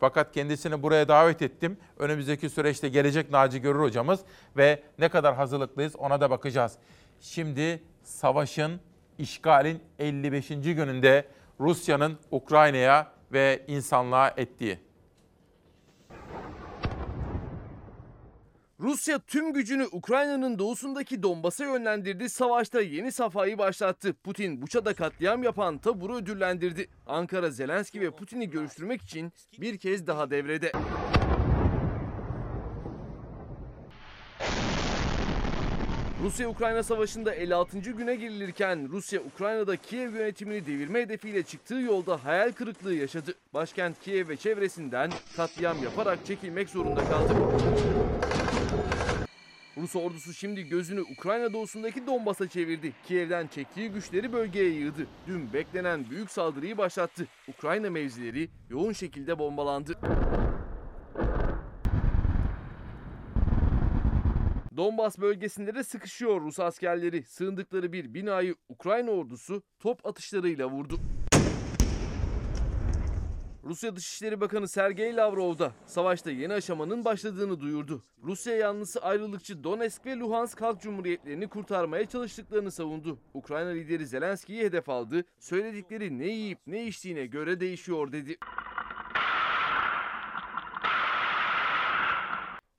[0.00, 1.76] Fakat kendisini buraya davet ettim.
[1.98, 4.20] Önümüzdeki süreçte gelecek Naci Görür hocamız
[4.56, 6.72] ve ne kadar hazırlıklıyız ona da bakacağız.
[7.20, 8.80] Şimdi savaşın,
[9.18, 10.48] işgalin 55.
[10.48, 11.24] gününde
[11.60, 14.78] Rusya'nın Ukrayna'ya ve insanlığa ettiği.
[18.80, 24.14] Rusya tüm gücünü Ukrayna'nın doğusundaki Donbas'a yönlendirdi, savaşta yeni safhayı başlattı.
[24.24, 26.88] Putin Buça'da katliam yapan taburu ödüllendirdi.
[27.06, 30.72] Ankara Zelenski ve Putin'i görüştürmek için bir kez daha devrede.
[36.22, 37.78] Rusya-Ukrayna savaşında 56.
[37.78, 43.34] güne girilirken Rusya Ukrayna'da Kiev yönetimini devirme hedefiyle çıktığı yolda hayal kırıklığı yaşadı.
[43.54, 47.34] Başkent Kiev ve çevresinden katliam yaparak çekilmek zorunda kaldı.
[49.76, 52.92] Rus ordusu şimdi gözünü Ukrayna doğusundaki Donbas'a çevirdi.
[53.06, 55.06] Kiev'den çektiği güçleri bölgeye yığdı.
[55.26, 57.26] Dün beklenen büyük saldırıyı başlattı.
[57.48, 59.98] Ukrayna mevzileri yoğun şekilde bombalandı.
[64.76, 67.22] Donbas bölgesinde de sıkışıyor Rus askerleri.
[67.22, 71.00] Sığındıkları bir binayı Ukrayna ordusu top atışlarıyla vurdu.
[73.64, 78.02] Rusya Dışişleri Bakanı Sergey Lavrov da savaşta yeni aşamanın başladığını duyurdu.
[78.22, 83.18] Rusya yanlısı ayrılıkçı Donetsk ve Luhansk Halk Cumhuriyetlerini kurtarmaya çalıştıklarını savundu.
[83.34, 85.24] Ukrayna lideri Zelenski'yi hedef aldı.
[85.38, 88.36] Söyledikleri ne yiyip ne içtiğine göre değişiyor dedi.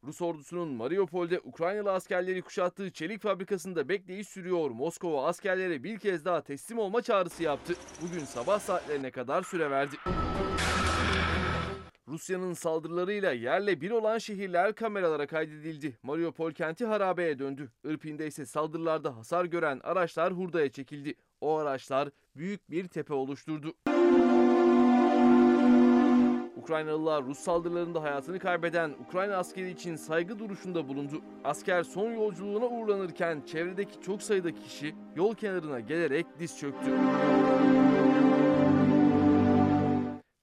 [0.04, 4.70] Rus ordusunun Mariupol'de Ukraynalı askerleri kuşattığı çelik fabrikasında bekleyiş sürüyor.
[4.70, 7.74] Moskova askerlere bir kez daha teslim olma çağrısı yaptı.
[8.02, 9.96] Bugün sabah saatlerine kadar süre verdi.
[12.08, 15.98] Rusya'nın saldırılarıyla yerle bir olan şehirler kameralara kaydedildi.
[16.04, 17.72] Mariupol kenti harabeye döndü.
[17.84, 21.14] Irpin'de ise saldırılarda hasar gören araçlar hurdaya çekildi.
[21.42, 23.74] O araçlar büyük bir tepe oluşturdu.
[26.58, 31.22] Ukraynalılar Rus saldırılarında hayatını kaybeden Ukrayna askeri için saygı duruşunda bulundu.
[31.44, 36.92] Asker son yolculuğuna uğurlanırken çevredeki çok sayıda kişi yol kenarına gelerek diz çöktü.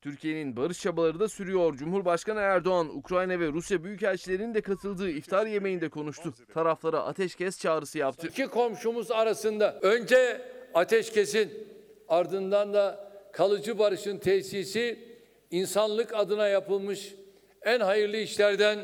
[0.02, 1.76] Türkiye'nin barış çabaları da sürüyor.
[1.76, 6.34] Cumhurbaşkanı Erdoğan, Ukrayna ve Rusya büyükelçilerinin de katıldığı iftar yemeğinde konuştu.
[6.54, 8.26] Taraflara ateşkes çağrısı yaptı.
[8.26, 10.42] İki komşumuz arasında önce
[10.74, 11.68] ateşkesin
[12.08, 14.98] ardından da kalıcı barışın tesisi
[15.50, 17.14] insanlık adına yapılmış
[17.62, 18.78] en hayırlı işlerden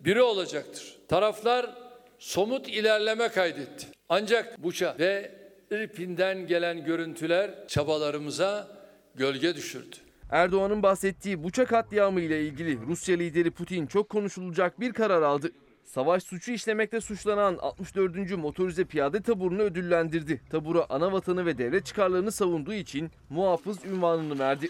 [0.00, 0.98] biri olacaktır.
[1.08, 1.70] Taraflar
[2.18, 3.86] somut ilerleme kaydetti.
[4.08, 5.32] Ancak Buça ve
[5.70, 8.68] İrpin'den gelen görüntüler çabalarımıza
[9.14, 9.96] gölge düşürdü.
[10.30, 15.52] Erdoğan'ın bahsettiği Buça katliamı ile ilgili Rusya lideri Putin çok konuşulacak bir karar aldı.
[15.84, 18.36] Savaş suçu işlemekte suçlanan 64.
[18.36, 20.40] Motorize Piyade Taburu'nu ödüllendirdi.
[20.50, 24.68] Taburu ana vatanı ve devlet çıkarlarını savunduğu için muhafız ünvanını verdi.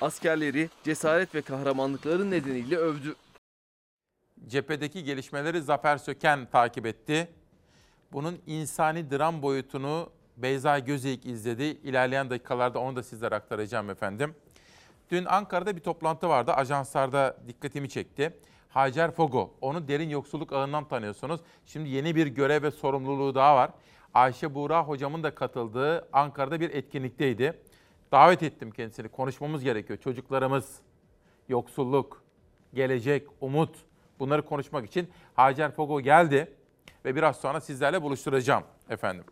[0.00, 3.14] Askerleri cesaret ve kahramanlıkları nedeniyle övdü.
[4.46, 7.28] Cephedeki gelişmeleri Zafer Söken takip etti.
[8.12, 11.62] Bunun insani dram boyutunu Beyza Gözeyik izledi.
[11.62, 14.34] İlerleyen dakikalarda onu da sizlere aktaracağım efendim.
[15.10, 16.52] Dün Ankara'da bir toplantı vardı.
[16.52, 18.36] Ajanslarda dikkatimi çekti.
[18.68, 21.40] Hacer Fogo, onu derin yoksulluk ağından tanıyorsunuz.
[21.66, 23.70] Şimdi yeni bir görev ve sorumluluğu daha var.
[24.14, 27.62] Ayşe Buğra hocamın da katıldığı Ankara'da bir etkinlikteydi.
[28.12, 29.08] Davet ettim kendisini.
[29.08, 29.98] Konuşmamız gerekiyor.
[29.98, 30.80] Çocuklarımız,
[31.48, 32.22] yoksulluk,
[32.74, 33.76] gelecek, umut
[34.18, 36.54] bunları konuşmak için Hacer Fogo geldi
[37.04, 39.24] ve biraz sonra sizlerle buluşturacağım efendim.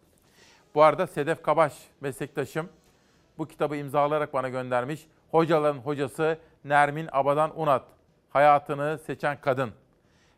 [0.75, 2.69] Bu arada Sedef Kabaş meslektaşım
[3.39, 5.07] bu kitabı imzalayarak bana göndermiş.
[5.31, 7.85] Hocaların hocası Nermin Abadan Unat.
[8.31, 9.71] Hayatını seçen kadın.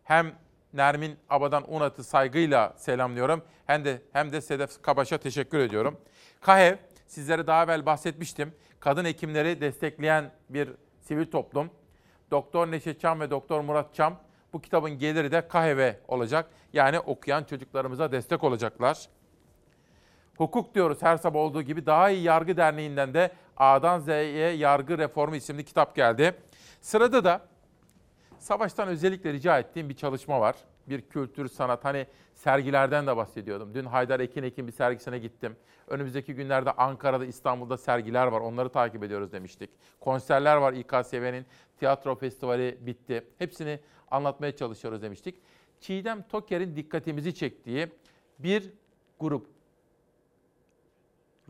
[0.04, 0.32] Hem
[0.72, 3.42] Nermin Abadan Unat'ı saygıyla selamlıyorum.
[3.66, 6.00] Hem de hem de Sedef Kabaş'a teşekkür ediyorum.
[6.40, 6.76] KAHEV
[7.06, 8.54] sizlere daha evvel bahsetmiştim.
[8.80, 11.70] Kadın hekimleri destekleyen bir sivil toplum.
[12.30, 14.16] Doktor Neşet Çam ve Doktor Murat Çam
[14.52, 16.50] bu kitabın geliri de KAHEV'e olacak.
[16.72, 19.08] Yani okuyan çocuklarımıza destek olacaklar.
[20.40, 25.36] Hukuk diyoruz her sabah olduğu gibi Daha iyi Yargı Derneği'nden de A'dan Z'ye Yargı Reformu
[25.36, 26.34] isimli kitap geldi.
[26.80, 27.40] Sırada da
[28.38, 30.56] Savaş'tan özellikle rica ettiğim bir çalışma var.
[30.88, 33.74] Bir kültür, sanat, hani sergilerden de bahsediyordum.
[33.74, 35.56] Dün Haydar Ekin Ekin bir sergisine gittim.
[35.88, 38.40] Önümüzdeki günlerde Ankara'da, İstanbul'da sergiler var.
[38.40, 39.70] Onları takip ediyoruz demiştik.
[40.00, 41.46] Konserler var İKSV'nin.
[41.78, 43.24] Tiyatro festivali bitti.
[43.38, 43.80] Hepsini
[44.10, 45.42] anlatmaya çalışıyoruz demiştik.
[45.80, 47.88] Çiğdem Toker'in dikkatimizi çektiği
[48.38, 48.70] bir
[49.20, 49.59] grup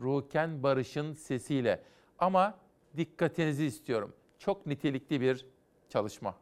[0.01, 1.83] Ruken Barış'ın sesiyle.
[2.19, 2.57] Ama
[2.97, 4.13] dikkatinizi istiyorum.
[4.39, 5.45] Çok nitelikli bir
[5.89, 6.35] çalışma.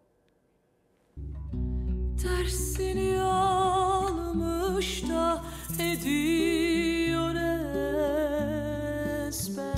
[2.21, 5.43] Tersini almış da
[5.81, 7.35] ediyor
[9.27, 9.73] ezber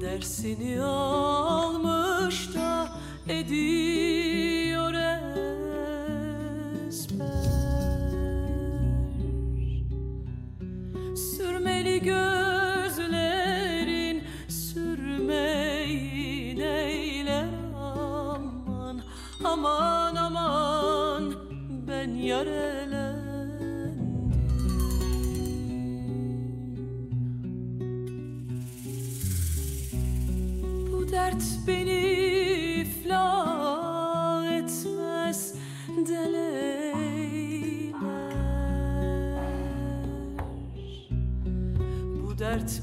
[0.00, 2.88] Dersini almış da
[3.28, 4.11] ediyor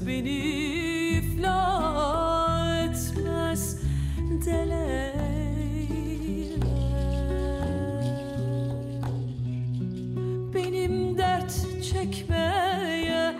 [0.06, 0.38] beni
[1.18, 3.80] iflah etmez
[10.54, 11.52] Benim dert
[11.92, 13.34] çekmeye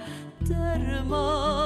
[0.48, 1.59] dermanım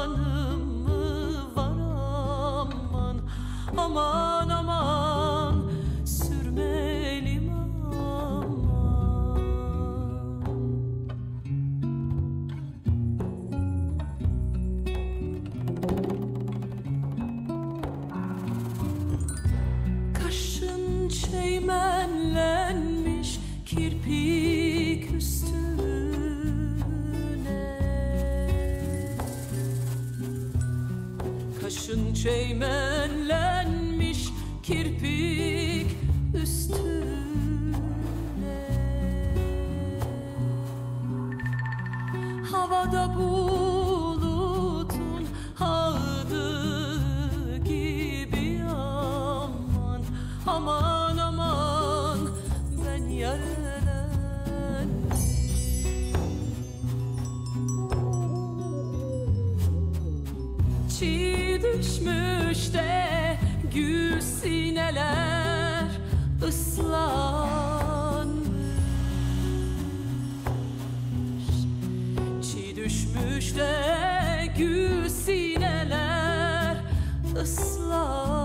[42.94, 43.33] the
[72.84, 76.76] düşmüş de gül sineler
[77.42, 78.43] ıslanmış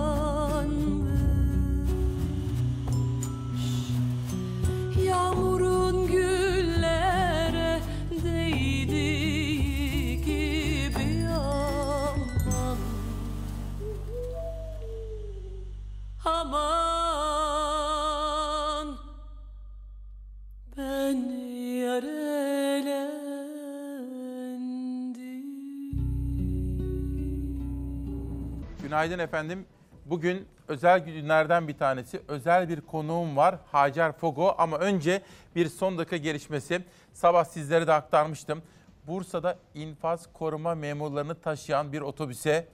[29.00, 29.66] Günaydın efendim.
[30.06, 32.22] Bugün özel günlerden bir tanesi.
[32.28, 35.22] Özel bir konuğum var Hacer Fogo ama önce
[35.56, 36.82] bir son dakika gelişmesi.
[37.14, 38.62] Sabah sizlere de aktarmıştım.
[39.08, 42.68] Bursa'da infaz koruma memurlarını taşıyan bir otobüse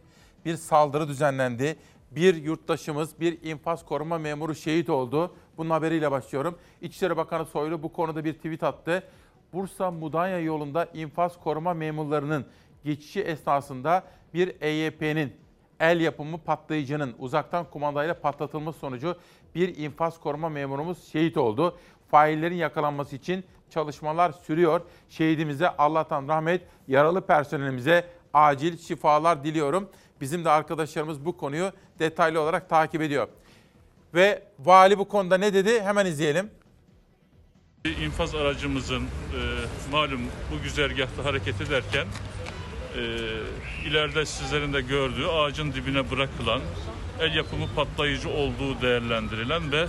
[0.46, 1.76] bir saldırı düzenlendi.
[2.12, 5.36] Bir yurttaşımız, bir infaz koruma memuru şehit oldu.
[5.58, 6.58] Bunun haberiyle başlıyorum.
[6.82, 9.04] İçişleri Bakanı Soylu bu konuda bir tweet attı.
[9.54, 12.46] Bursa Mudanya yolunda infaz koruma memurlarının
[12.84, 14.04] geçişi esnasında
[14.34, 15.45] bir EYP'nin
[15.80, 19.18] el yapımı patlayıcının uzaktan kumandayla patlatılması sonucu
[19.56, 21.78] bir infaz koruma memurumuz şehit oldu.
[22.12, 24.82] Faillerin yakalanması için çalışmalar sürüyor.
[25.10, 29.90] Şehidimize Allah'tan rahmet, yaralı personelimize acil şifalar diliyorum.
[30.22, 33.28] Bizim de arkadaşlarımız bu konuyu detaylı olarak takip ediyor.
[34.14, 35.82] Ve vali bu konuda ne dedi?
[35.82, 36.52] Hemen izleyelim.
[37.86, 39.40] İnfaz aracımızın e,
[39.92, 40.22] malum
[40.52, 42.08] bu güzergahta hareket ederken
[42.98, 46.62] e, ileride sizlerin de gördüğü ağacın dibine bırakılan
[47.20, 49.88] el yapımı patlayıcı olduğu değerlendirilen ve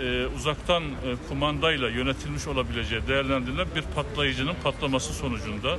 [0.00, 0.88] e, uzaktan e,
[1.28, 5.78] kumandayla yönetilmiş olabileceği değerlendirilen bir patlayıcının patlaması sonucunda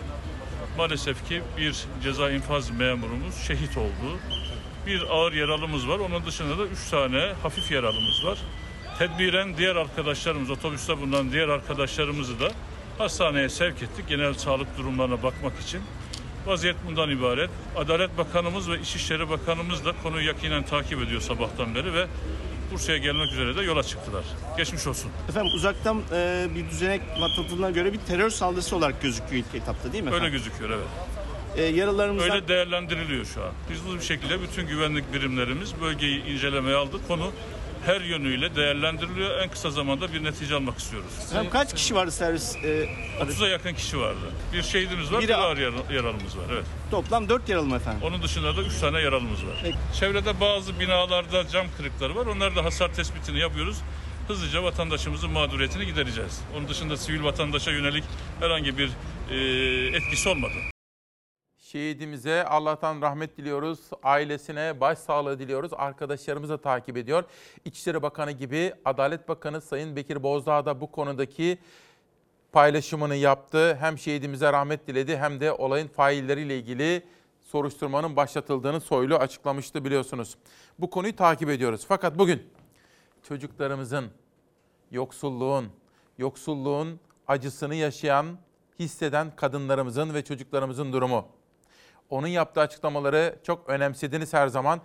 [0.77, 4.19] maalesef ki bir ceza infaz memurumuz şehit oldu.
[4.87, 5.99] Bir ağır yaralımız var.
[5.99, 8.37] Onun dışında da üç tane hafif yaralımız var.
[8.99, 12.51] Tedbiren diğer arkadaşlarımız, otobüste bulunan diğer arkadaşlarımızı da
[12.97, 14.07] hastaneye sevk ettik.
[14.07, 15.81] Genel sağlık durumlarına bakmak için.
[16.47, 17.49] Vaziyet bundan ibaret.
[17.75, 22.07] Adalet Bakanımız ve İçişleri Bakanımız da konuyu yakinen takip ediyor sabahtan beri ve
[22.71, 24.23] Bursa'ya gelmek üzere de yola çıktılar.
[24.57, 25.11] Geçmiş olsun.
[25.29, 30.03] Efendim uzaktan e, bir düzenek atlatıldığına göre bir terör saldırısı olarak gözüküyor ilk etapta değil
[30.03, 30.25] mi efendim?
[30.25, 30.87] Öyle gözüküyor evet.
[31.57, 32.31] E, yaralarımızdan...
[32.31, 33.51] Öyle değerlendiriliyor şu an.
[33.69, 36.97] Hızlı bir şekilde bütün güvenlik birimlerimiz bölgeyi incelemeye aldı.
[37.07, 37.31] Konu
[37.87, 39.39] her yönüyle değerlendiriliyor.
[39.39, 41.09] En kısa zamanda bir netice almak istiyoruz.
[41.29, 42.55] Efendim kaç kişi vardı servis?
[42.55, 42.89] E,
[43.21, 44.19] 30'a yakın kişi vardı.
[44.53, 46.43] Bir şehidimiz var, Biri- bir ağır yara- yaralımız var.
[46.53, 46.65] Evet.
[46.91, 48.01] toplam 4 yaralı mı efendim?
[48.03, 49.55] Onun dışında da 3 tane yaralımız var.
[49.99, 52.25] Çevrede bazı binalarda cam kırıkları var.
[52.25, 53.77] Onlar da hasar tespitini yapıyoruz.
[54.27, 56.41] Hızlıca vatandaşımızın mağduriyetini gidereceğiz.
[56.57, 58.03] Onun dışında sivil vatandaşa yönelik
[58.39, 58.89] herhangi bir
[59.31, 59.35] e,
[59.97, 60.53] etkisi olmadı.
[61.71, 63.79] Şehidimize Allah'tan rahmet diliyoruz.
[64.03, 65.71] Ailesine başsağlığı diliyoruz.
[65.75, 67.23] Arkadaşlarımız da takip ediyor.
[67.65, 71.57] İçişleri Bakanı gibi Adalet Bakanı Sayın Bekir Bozdağ da bu konudaki
[72.51, 73.75] paylaşımını yaptı.
[73.75, 77.05] Hem şehidimize rahmet diledi hem de olayın failleriyle ilgili
[77.41, 80.37] soruşturmanın başlatıldığını Soylu açıklamıştı biliyorsunuz.
[80.79, 81.85] Bu konuyu takip ediyoruz.
[81.87, 82.49] Fakat bugün
[83.23, 84.05] çocuklarımızın
[84.91, 85.67] yoksulluğun,
[86.17, 88.37] yoksulluğun acısını yaşayan,
[88.79, 91.36] hisseden kadınlarımızın ve çocuklarımızın durumu.
[92.09, 94.81] Onun yaptığı açıklamaları çok önemsediniz her zaman.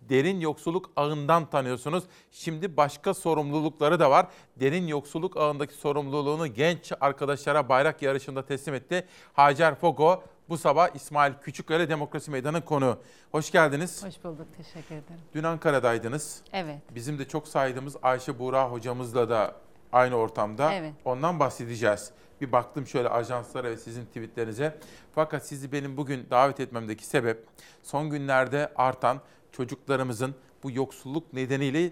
[0.00, 2.04] Derin yoksulluk ağından tanıyorsunuz.
[2.30, 4.26] Şimdi başka sorumlulukları da var.
[4.56, 9.06] Derin yoksulluk ağındaki sorumluluğunu genç arkadaşlara bayrak yarışında teslim etti.
[9.32, 12.98] Hacer Fogo bu sabah İsmail Küçüköy'le Demokrasi Meydanı konu.
[13.32, 14.04] Hoş geldiniz.
[14.04, 15.20] Hoş bulduk, teşekkür ederim.
[15.34, 16.42] Dün Ankara'daydınız.
[16.52, 16.78] Evet.
[16.94, 19.54] Bizim de çok saydığımız Ayşe Buğra hocamızla da
[19.92, 20.74] aynı ortamda.
[20.74, 20.92] Evet.
[21.04, 22.10] Ondan bahsedeceğiz.
[22.40, 24.78] Bir baktım şöyle ajanslara ve sizin tweetlerinize.
[25.14, 27.46] Fakat sizi benim bugün davet etmemdeki sebep
[27.82, 29.20] son günlerde artan
[29.52, 31.90] çocuklarımızın bu yoksulluk nedeniyle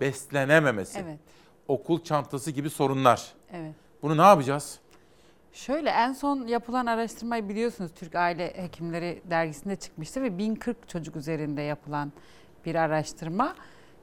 [0.00, 0.98] beslenememesi.
[0.98, 1.18] Evet.
[1.68, 3.34] Okul çantası gibi sorunlar.
[3.52, 3.74] Evet.
[4.02, 4.80] Bunu ne yapacağız?
[5.52, 11.62] Şöyle en son yapılan araştırmayı biliyorsunuz Türk Aile Hekimleri dergisinde çıkmıştı ve 1040 çocuk üzerinde
[11.62, 12.12] yapılan
[12.66, 13.54] bir araştırma.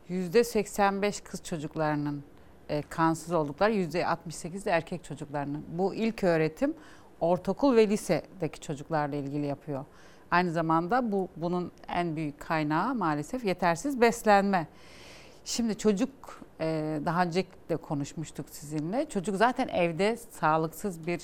[0.10, 2.24] %85 kız çocuklarının
[2.70, 5.66] e, kansız oldukları, %68 de erkek çocuklarının.
[5.68, 6.74] Bu ilk öğretim
[7.20, 9.86] ortaokul ve lisedeki çocuklarla ilgili yapıyor.
[10.32, 14.68] Aynı zamanda bu bunun en büyük kaynağı maalesef yetersiz beslenme.
[15.46, 16.10] Şimdi çocuk
[16.60, 19.10] e, daha önce de konuşmuştuk sizinle.
[19.10, 21.22] Çocuk zaten evde sağlıksız bir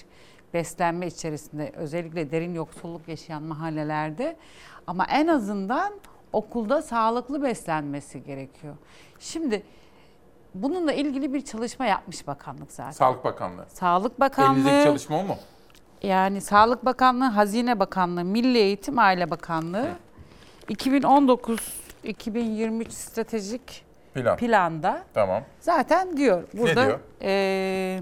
[0.54, 4.36] beslenme içerisinde özellikle derin yoksulluk yaşayan mahallelerde
[4.88, 5.94] ama en azından
[6.34, 8.76] okulda sağlıklı beslenmesi gerekiyor.
[9.20, 9.64] Şimdi
[10.54, 12.92] bununla ilgili bir çalışma yapmış bakanlık zaten.
[12.92, 13.66] Sağlık Bakanlığı.
[13.70, 14.52] Sağlık Bakanlığı.
[14.60, 15.36] Elinizdeki çalışma o mu?
[16.04, 19.88] Yani Sağlık Bakanlığı, Hazine Bakanlığı, Milli Eğitim Aile Bakanlığı
[20.70, 24.38] 2019-2023 stratejik Plan.
[24.38, 25.44] planda Tamam.
[25.62, 27.00] zaten diyor burada diyor?
[27.22, 28.02] eee,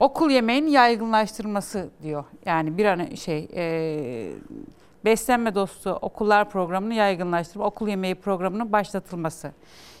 [0.00, 2.24] okul yemeğinin yaygınlaştırması diyor.
[2.46, 4.32] Yani bir an şey eee,
[5.04, 9.52] beslenme dostu okullar programını yaygınlaştırma, okul yemeği programının başlatılması.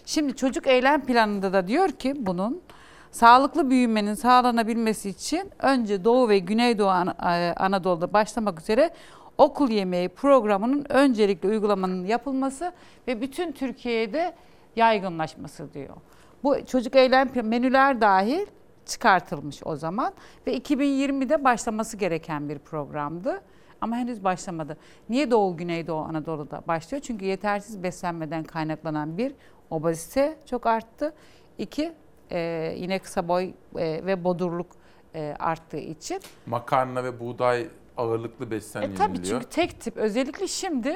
[0.06, 2.62] Şimdi çocuk eylem planında da diyor ki bunun
[3.10, 8.90] sağlıklı büyümenin sağlanabilmesi için önce Doğu ve Güneydoğu e, Anadolu'da başlamak üzere
[9.38, 12.72] okul yemeği programının öncelikle uygulamanın yapılması
[13.08, 14.34] ve bütün Türkiye'de
[14.76, 15.96] yaygınlaşması diyor.
[16.44, 18.46] Bu çocuk eylem menüler dahil
[18.86, 20.12] çıkartılmış o zaman
[20.46, 23.40] ve 2020'de başlaması gereken bir programdı.
[23.80, 24.76] Ama henüz başlamadı.
[25.08, 27.02] Niye Doğu Güneydoğu Anadolu'da başlıyor?
[27.06, 29.32] Çünkü yetersiz beslenmeden kaynaklanan bir
[29.74, 31.14] obezite çok arttı.
[31.58, 31.92] İki
[32.30, 33.52] e, yine kısa boy e,
[34.06, 34.66] ve bodurluk
[35.14, 36.20] e, arttığı için.
[36.46, 38.96] Makarna ve buğday ağırlıklı E besleniliyor.
[38.96, 40.94] tabii çünkü tek tip özellikle şimdi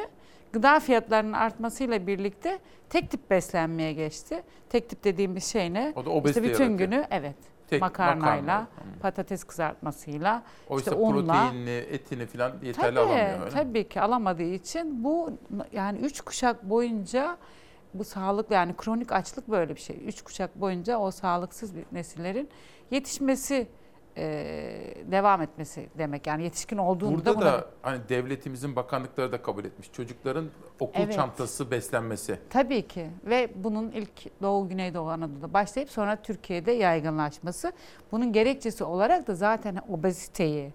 [0.53, 2.59] gıda fiyatlarının artmasıyla birlikte
[2.91, 4.43] tek tip beslenmeye geçti.
[4.71, 5.93] Tek tip dediğimiz şey ne?
[5.97, 6.91] O da obezite işte bütün yaratıyor.
[6.91, 7.37] günü evet
[7.69, 8.67] Tek makarnayla, makarna.
[9.03, 11.33] patates kızartmasıyla, Oysa işte unla.
[11.33, 15.31] proteinini, etini falan yeterli Tabii, alamıyor öyle tabii ki alamadığı için bu
[15.73, 17.37] yani üç kuşak boyunca
[17.95, 19.97] bu sağlık yani kronik açlık böyle bir şey.
[20.07, 22.49] Üç kuşak boyunca o sağlıksız bir nesillerin
[22.91, 23.67] yetişmesi
[24.17, 24.25] e,
[25.11, 26.27] devam etmesi demek.
[26.27, 29.93] Yani yetişkin olduğunda Burada buna- da hani devletimizin bakanlıkları da kabul etmiş.
[29.93, 30.49] Çocukların
[30.81, 31.15] okul Evet.
[31.15, 32.39] çantası beslenmesi.
[32.51, 37.73] Tabii ki ve bunun ilk Doğu Güneydoğu Anadolu'da başlayıp sonra Türkiye'de yaygınlaşması.
[38.13, 40.73] Bunun gerekçesi olarak da zaten obeziteyi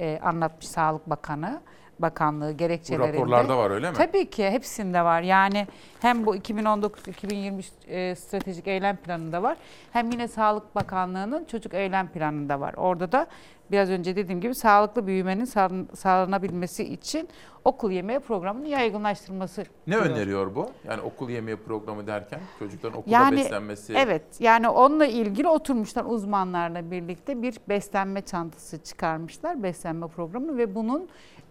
[0.00, 1.60] e, anlatmış Sağlık Bakanı.
[1.98, 3.12] Bakanlığı gerekçelerinde.
[3.18, 3.96] raporlarda var, öyle mi?
[3.96, 5.22] Tabii ki hepsinde var.
[5.22, 5.66] Yani
[6.00, 9.56] hem bu 2019-2023 e, stratejik eylem planında var.
[9.92, 12.74] Hem yine Sağlık Bakanlığı'nın çocuk eylem planında var.
[12.76, 13.26] Orada da
[13.70, 17.28] biraz önce dediğim gibi sağlıklı büyümenin sağlan- sağlanabilmesi için
[17.64, 20.06] okul yemeği programının yaygınlaştırılması Ne diyor.
[20.06, 20.70] öneriyor bu?
[20.88, 23.94] Yani okul yemeği programı derken çocukların okulda Yani beslenmesi.
[23.96, 31.08] evet yani onunla ilgili oturmuşlar uzmanlarla birlikte bir beslenme çantası çıkarmışlar beslenme programı ve bunun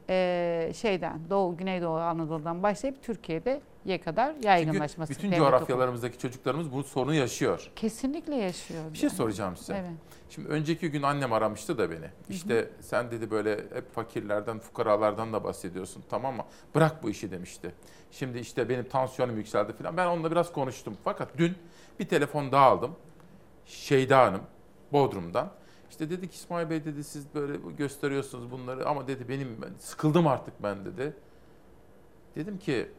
[0.09, 5.13] e, şeyden Doğu, Güneydoğu Anadolu'dan başlayıp Türkiye'de ye kadar yaygınlaşması.
[5.13, 7.71] Çünkü bütün devlet coğrafyalarımızdaki çocuklarımız bu sorunu yaşıyor.
[7.75, 8.83] Kesinlikle yaşıyor.
[8.93, 9.73] Bir şey soracağım size.
[9.73, 9.91] Evet.
[10.29, 12.05] Şimdi önceki gün annem aramıştı da beni.
[12.29, 16.43] İşte sen dedi böyle hep fakirlerden, fukaralardan da bahsediyorsun tamam mı?
[16.75, 17.71] Bırak bu işi demişti.
[18.11, 19.97] Şimdi işte benim tansiyonum yükseldi falan.
[19.97, 20.97] Ben onunla biraz konuştum.
[21.03, 21.55] Fakat dün
[21.99, 22.95] bir telefon daha aldım.
[23.65, 24.41] Şeyda Hanım
[24.91, 25.49] Bodrum'dan.
[25.93, 30.27] İşte dedi ki İsmail Bey dedi siz böyle gösteriyorsunuz bunları ama dedi benim ben sıkıldım
[30.27, 31.13] artık ben dedi.
[32.35, 32.91] Dedim ki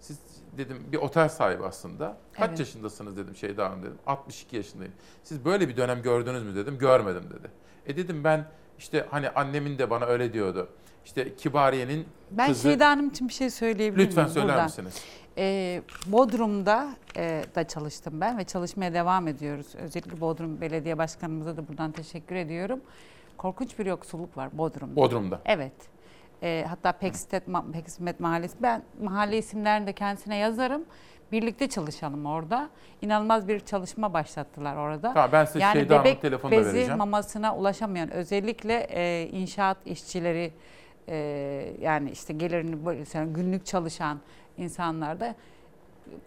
[0.00, 0.18] siz
[0.58, 2.16] dedim bir otel sahibi aslında.
[2.32, 2.58] Kaç Evet.
[2.58, 3.98] yaşındasınız dedim Şeyda Hanım dedim.
[4.06, 4.92] 62 yaşındayım.
[5.22, 6.78] Siz böyle bir dönem gördünüz mü dedim.
[6.78, 7.50] Görmedim dedi.
[7.86, 8.46] E dedim ben
[8.78, 10.68] işte hani annemin de bana öyle diyordu.
[11.04, 12.68] İşte Kibariye'nin Ben kızı...
[12.68, 14.64] Şeyda Hanım için bir şey söyleyebilir Lütfen miyim söyler buradan?
[14.64, 15.02] misiniz?
[15.38, 19.66] Ee, Bodrum'da e, da çalıştım ben ve çalışmaya devam ediyoruz.
[19.74, 22.80] Özellikle Bodrum Belediye Başkanımıza da buradan teşekkür ediyorum.
[23.38, 24.96] Korkunç bir yoksulluk var Bodrum'da.
[24.96, 25.40] Bodrum'da.
[25.44, 25.72] Evet.
[26.42, 28.56] Ee, hatta Pekstet, Ma- Peksmet Mahallesi.
[28.62, 30.82] Ben mahalle isimlerini de kendisine yazarım.
[31.32, 32.68] Birlikte çalışalım orada.
[33.02, 35.12] İnanılmaz bir çalışma başlattılar orada.
[35.14, 36.98] Tamam, ben size yani Şeyda Hanım'ın bebek telefonunu da bezi vereceğim.
[36.98, 40.52] mamasına ulaşamayan özellikle e, inşaat işçileri
[41.08, 41.16] e,
[41.80, 44.20] yani işte gelirini yani günlük çalışan
[44.56, 45.34] insanlarda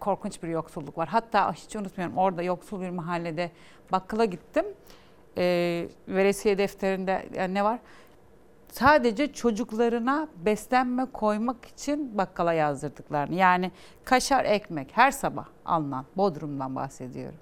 [0.00, 1.08] korkunç bir yoksulluk var.
[1.08, 3.50] Hatta hiç unutmuyorum orada yoksul bir mahallede
[3.92, 4.64] bakkala gittim.
[5.36, 7.78] E, veresiye defterinde yani ne var?
[8.72, 13.34] Sadece çocuklarına beslenme koymak için bakkala yazdırdıklarını.
[13.34, 13.70] Yani
[14.04, 17.38] kaşar ekmek her sabah alınan Bodrum'dan bahsediyorum.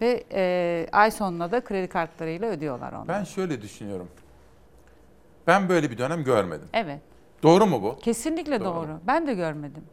[0.00, 3.08] Ve e, ay sonuna da kredi kartlarıyla ödüyorlar onu.
[3.08, 4.08] Ben şöyle düşünüyorum.
[5.46, 6.68] Ben böyle bir dönem görmedim.
[6.72, 7.00] Evet.
[7.42, 7.96] Doğru mu bu?
[7.98, 8.74] Kesinlikle Doğru.
[8.74, 9.00] doğru.
[9.06, 9.84] Ben de görmedim.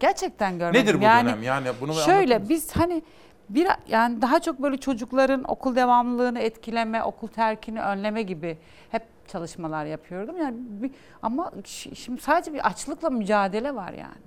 [0.00, 0.80] Gerçekten görmedim.
[0.80, 1.42] Nedir bu yani, dönem?
[1.42, 3.02] Yani bunu Şöyle biz hani
[3.48, 8.58] bir yani daha çok böyle çocukların okul devamlılığını etkileme, okul terkini önleme gibi
[8.90, 10.36] hep çalışmalar yapıyordum.
[10.38, 10.90] Yani bir,
[11.22, 14.22] ama şi- şimdi sadece bir açlıkla mücadele var yani.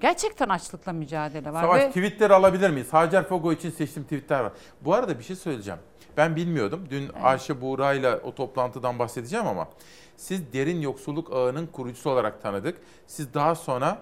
[0.00, 2.92] Gerçekten açlıkla mücadele var Savaş ve tweetleri alabilir miyiz?
[2.92, 4.52] Hacer Fogo için seçtiğim tweetler var.
[4.80, 5.80] Bu arada bir şey söyleyeceğim.
[6.16, 6.86] Ben bilmiyordum.
[6.90, 9.68] Dün Ayşe Buğra'yla o toplantıdan bahsedeceğim ama
[10.16, 12.78] siz derin yoksulluk ağının kurucusu olarak tanıdık.
[13.06, 13.98] Siz daha sonra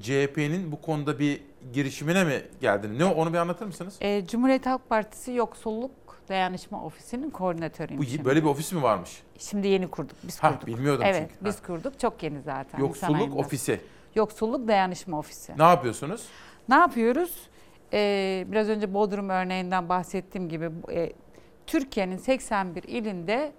[0.00, 1.40] CHP'nin bu konuda bir
[1.72, 2.98] girişimine mi geldiniz?
[2.98, 3.96] Ne onu bir anlatır mısınız?
[4.00, 5.90] e, Cumhuriyet Halk Partisi Yoksulluk
[6.28, 8.02] Dayanışma Ofisi'nin koordinatörüyüm.
[8.02, 8.24] Bu şimdi.
[8.24, 9.22] böyle bir ofis mi varmış?
[9.38, 10.16] Şimdi yeni kurduk.
[10.22, 10.66] Biz Ha, kurduk.
[10.66, 11.44] bilmiyordum evet, çünkü.
[11.44, 11.66] biz Ha.
[11.66, 11.98] kurduk.
[12.00, 12.78] Çok yeni zaten.
[12.78, 13.80] Yoksulluk ofisi.
[14.14, 15.52] Yoksulluk Dayanışma Ofisi.
[15.58, 16.26] Ne yapıyorsunuz?
[16.68, 17.36] Ne yapıyoruz?
[17.92, 21.12] Ee, biraz önce Bodrum örneğinden bahsettiğim gibi e,
[21.66, 23.52] Türkiye'nin 81 ilinde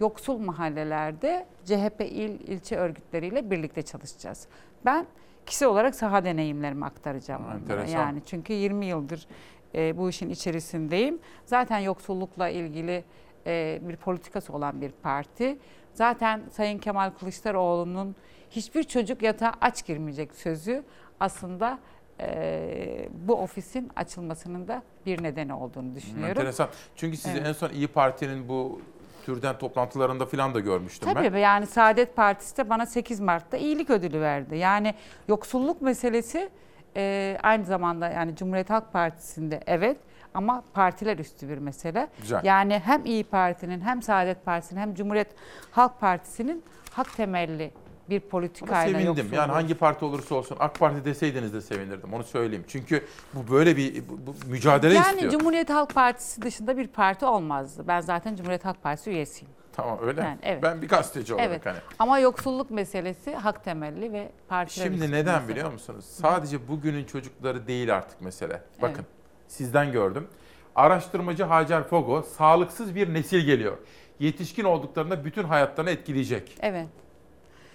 [0.00, 4.48] yoksul mahallelerde CHP il ilçe örgütleriyle birlikte çalışacağız.
[4.84, 5.06] Ben
[5.46, 7.42] kişisel olarak saha deneyimlerimi aktaracağım.
[7.52, 7.98] enteresan.
[7.98, 9.26] Yani çünkü 20 yıldır
[9.74, 11.18] e, bu işin içerisindeyim.
[11.44, 13.04] Zaten yoksullukla ilgili
[13.46, 15.58] e, bir politikası olan bir parti.
[15.94, 18.16] Zaten Sayın Kemal Kılıçdaroğlu'nun
[18.50, 20.84] hiçbir çocuk yatağa aç girmeyecek sözü
[21.20, 21.78] aslında
[22.20, 26.30] e, bu ofisin açılmasının da bir nedeni olduğunu düşünüyorum.
[26.30, 26.68] Enteresan.
[26.96, 27.46] Çünkü sizi Evet.
[27.48, 28.80] en son İyi Parti'nin bu
[29.24, 31.24] türden toplantılarında falan da görmüştüm ben.
[31.24, 34.56] Tabii yani Saadet Partisi de bana 8 Mart'ta iyilik ödülü verdi.
[34.56, 34.94] Yani
[35.28, 36.48] yoksulluk meselesi
[36.96, 39.96] e, aynı zamanda yani Cumhuriyet Halk Partisi'nde evet
[40.34, 42.08] ama partiler üstü bir mesele.
[42.20, 42.40] Güzel.
[42.44, 45.28] Yani hem İyi Parti'nin hem Saadet Partisi'nin hem Cumhuriyet
[45.70, 47.70] Halk Partisi'nin hak temelli
[48.10, 49.06] bir Ama politikayla sevindim.
[49.06, 52.12] yoksulluğu- Yani hangi parti olursa olsun AK Parti deseydiniz de sevinirdim.
[52.14, 52.64] Onu söyleyeyim.
[52.68, 53.04] Çünkü
[53.34, 55.32] bu böyle bir bu, bu mücadele yani istiyor.
[55.32, 57.84] Cumhuriyet Halk Partisi dışında bir parti olmazdı.
[57.88, 59.54] Ben zaten Cumhuriyet Halk Partisi üyesiyim.
[59.72, 60.20] Tamam öyle.
[60.20, 60.62] Yani evet.
[60.62, 61.66] Ben bir gazeteci olarak Evet.
[61.66, 61.76] hani.
[61.98, 65.48] Ama yoksulluk meselesi hak temelli ve partiler Şimdi neden mesele.
[65.48, 66.04] biliyor musunuz?
[66.04, 68.62] Sadece bugünün çocukları değil artık mesele.
[68.82, 69.04] Bakın
[69.48, 70.26] sizden gördüm.
[70.74, 73.78] Araştırmacı Hacer Fogo sağlıksız bir nesil geliyor.
[74.20, 76.56] Yetişkin olduklarında bütün hayatlarını etkileyecek.
[76.60, 76.86] Evet.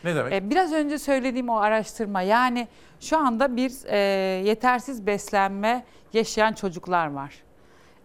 [0.05, 0.33] Ne demek?
[0.33, 2.67] Ee, Biraz önce söylediğim o araştırma yani
[2.99, 3.97] şu anda bir e,
[4.45, 5.83] yetersiz beslenme
[6.13, 7.43] yaşayan çocuklar var.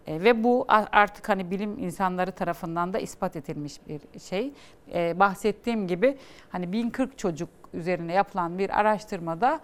[0.06, 4.52] E, ve bu artık hani bilim insanları tarafından da ispat edilmiş bir şey.
[4.94, 6.18] E, bahsettiğim gibi
[6.50, 9.60] hani 1040 çocuk üzerine yapılan bir araştırmada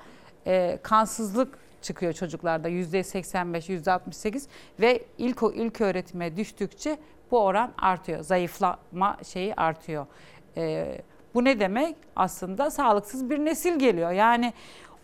[0.46, 4.48] e, kansızlık çıkıyor çocuklarda yüzde 85, yüzde 68
[4.80, 6.98] ve ilk ilk öğretime düştükçe
[7.30, 8.20] bu oran artıyor.
[8.20, 10.06] Zayıflama şeyi artıyor.
[10.56, 10.98] E,
[11.36, 11.96] bu ne demek?
[12.16, 14.10] Aslında sağlıksız bir nesil geliyor.
[14.10, 14.52] Yani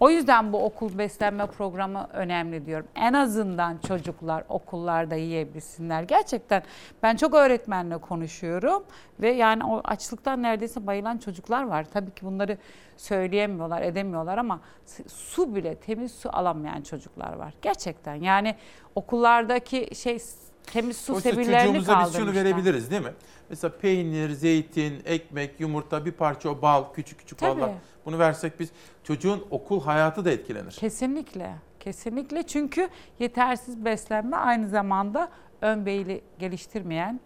[0.01, 2.87] o yüzden bu okul beslenme programı önemli diyorum.
[2.95, 6.03] En azından çocuklar okullarda yiyebilsinler.
[6.03, 6.63] Gerçekten
[7.03, 8.85] ben çok öğretmenle konuşuyorum
[9.21, 11.87] ve yani o açlıktan neredeyse bayılan çocuklar var.
[11.93, 12.59] Tabii ki bunları
[12.97, 14.61] söyleyemiyorlar, edemiyorlar ama
[15.09, 17.55] su bile temiz su alamayan çocuklar var.
[17.63, 18.57] Gerçekten yani
[18.95, 20.19] okullardaki şey
[20.67, 22.45] Temiz su Oysa seviyelerini çocuğumuza biz şunu kaldırmışlar.
[22.45, 23.13] verebiliriz değil mi?
[23.51, 27.61] Mesela peynir, zeytin, ekmek, yumurta, bir parça o bal, küçük küçük Tabii.
[27.61, 27.71] ballar.
[28.07, 28.71] Bunu versek biz
[29.05, 30.71] çocuğun okul hayatı da etkilenir.
[30.73, 31.55] Kesinlikle.
[31.81, 35.29] Kesinlikle çünkü yetersiz beslenme aynı zamanda
[35.61, 37.21] ön beyni geliştirmeyen,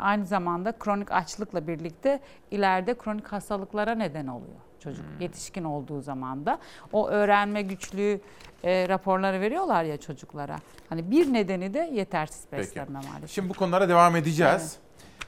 [0.00, 2.20] aynı zamanda kronik açlıkla birlikte
[2.50, 4.56] ileride kronik hastalıklara neden oluyor
[4.86, 6.58] çocuk yetişkin olduğu zaman da.
[6.92, 8.20] O öğrenme güçlüğü
[8.64, 10.56] e, raporları veriyorlar ya çocuklara.
[10.88, 12.62] Hani bir nedeni de yetersiz Peki.
[12.62, 13.30] beslenme maalesef.
[13.30, 14.76] Şimdi bu konulara devam edeceğiz.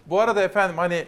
[0.07, 1.05] Bu arada efendim hani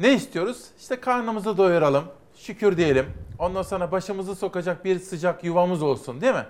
[0.00, 0.64] ne istiyoruz?
[0.78, 2.04] İşte karnımızı doyuralım,
[2.36, 3.06] şükür diyelim.
[3.38, 6.46] Ondan sonra başımızı sokacak bir sıcak yuvamız olsun değil mi?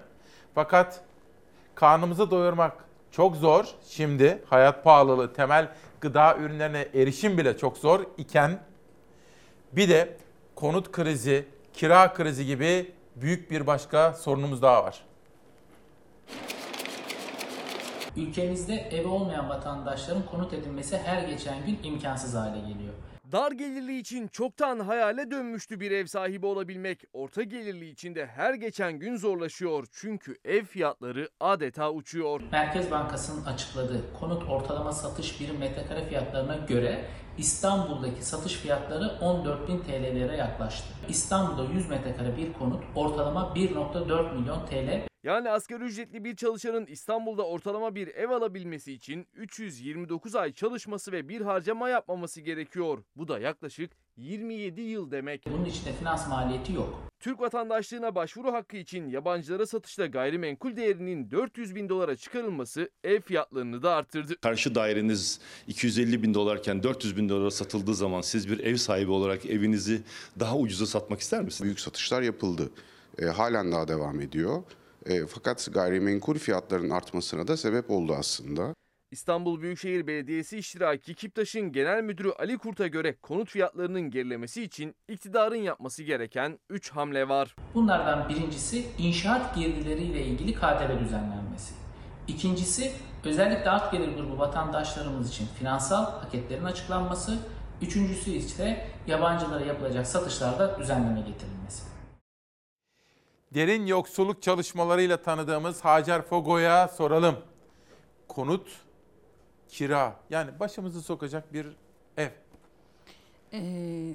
[0.54, 1.00] Fakat
[1.74, 2.72] karnımızı doyurmak
[3.10, 3.64] çok zor.
[3.88, 5.68] Şimdi hayat pahalılığı, temel
[6.00, 8.58] gıda ürünlerine erişim bile çok zor iken
[9.72, 10.16] bir de
[10.58, 15.04] konut krizi, kira krizi gibi büyük bir başka sorunumuz daha var.
[18.16, 22.94] Ülkemizde evi olmayan vatandaşların konut edinmesi her geçen gün imkansız hale geliyor.
[23.32, 27.04] Dar gelirli için çoktan hayale dönmüştü bir ev sahibi olabilmek.
[27.12, 29.86] Orta gelirli için de her geçen gün zorlaşıyor.
[29.92, 32.40] Çünkü ev fiyatları adeta uçuyor.
[32.52, 37.04] Merkez Bankası'nın açıkladığı konut ortalama satış birim metrekare fiyatlarına göre
[37.38, 40.88] İstanbul'daki satış fiyatları 14.000 TL'lere yaklaştı.
[41.08, 47.46] İstanbul'da 100 metrekare bir konut ortalama 1.4 milyon TL Yani asgari ücretli bir çalışanın İstanbul'da
[47.46, 53.04] ortalama bir ev alabilmesi için 329 ay çalışması ve bir harcama yapmaması gerekiyor.
[53.16, 55.46] Bu da yaklaşık 27 yıl demek.
[55.46, 57.02] Bunun içinde finans maliyeti yok.
[57.20, 63.82] Türk vatandaşlığına başvuru hakkı için yabancılara satışta gayrimenkul değerinin 400 bin dolara çıkarılması ev fiyatlarını
[63.82, 64.40] da arttırdı.
[64.40, 69.46] Karşı daireniz 250 bin dolarken 400 bin dolara satıldığı zaman siz bir ev sahibi olarak
[69.46, 70.02] evinizi
[70.40, 71.64] daha ucuza satmak ister misiniz?
[71.64, 72.70] Büyük satışlar yapıldı.
[73.18, 74.62] E, halen daha devam ediyor.
[75.06, 78.74] E, fakat gayrimenkul fiyatlarının artmasına da sebep oldu aslında.
[79.10, 85.56] İstanbul Büyükşehir Belediyesi iştiraki Kiptaş'ın genel müdürü Ali Kurt'a göre konut fiyatlarının gerilemesi için iktidarın
[85.56, 87.56] yapması gereken 3 hamle var.
[87.74, 91.74] Bunlardan birincisi inşaat girdileriyle ilgili KDV düzenlenmesi.
[92.28, 92.92] İkincisi
[93.24, 97.38] özellikle alt gelir grubu vatandaşlarımız için finansal paketlerin açıklanması.
[97.82, 101.82] Üçüncüsü ise yabancılara yapılacak satışlarda düzenleme getirilmesi.
[103.54, 107.36] Derin yoksulluk çalışmalarıyla tanıdığımız Hacer Fogo'ya soralım.
[108.28, 108.68] Konut,
[109.68, 111.66] kira yani başımızı sokacak bir
[112.16, 112.28] ev.
[113.52, 114.14] Ee,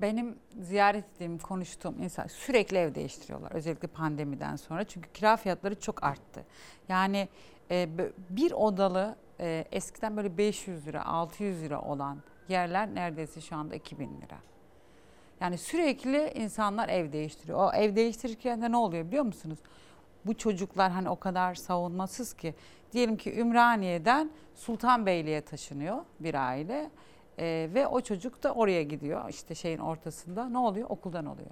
[0.00, 3.52] benim ziyaret ettiğim, konuştuğum insan sürekli ev değiştiriyorlar.
[3.52, 4.84] Özellikle pandemiden sonra.
[4.84, 6.44] Çünkü kira fiyatları çok arttı.
[6.88, 7.28] Yani
[7.70, 7.88] e,
[8.30, 12.18] bir odalı e, eskiden böyle 500 lira, 600 lira olan
[12.48, 14.38] yerler neredeyse şu anda 2000 lira.
[15.40, 17.58] Yani sürekli insanlar ev değiştiriyor.
[17.58, 19.58] O ev değiştirirken de ne oluyor biliyor musunuz?
[20.26, 22.54] Bu çocuklar hani o kadar savunmasız ki.
[22.92, 26.90] Diyelim ki Ümraniye'den Sultanbeyli'ye taşınıyor bir aile.
[27.38, 30.48] Ee, ve o çocuk da oraya gidiyor işte şeyin ortasında.
[30.48, 30.90] Ne oluyor?
[30.90, 31.50] Okuldan oluyor.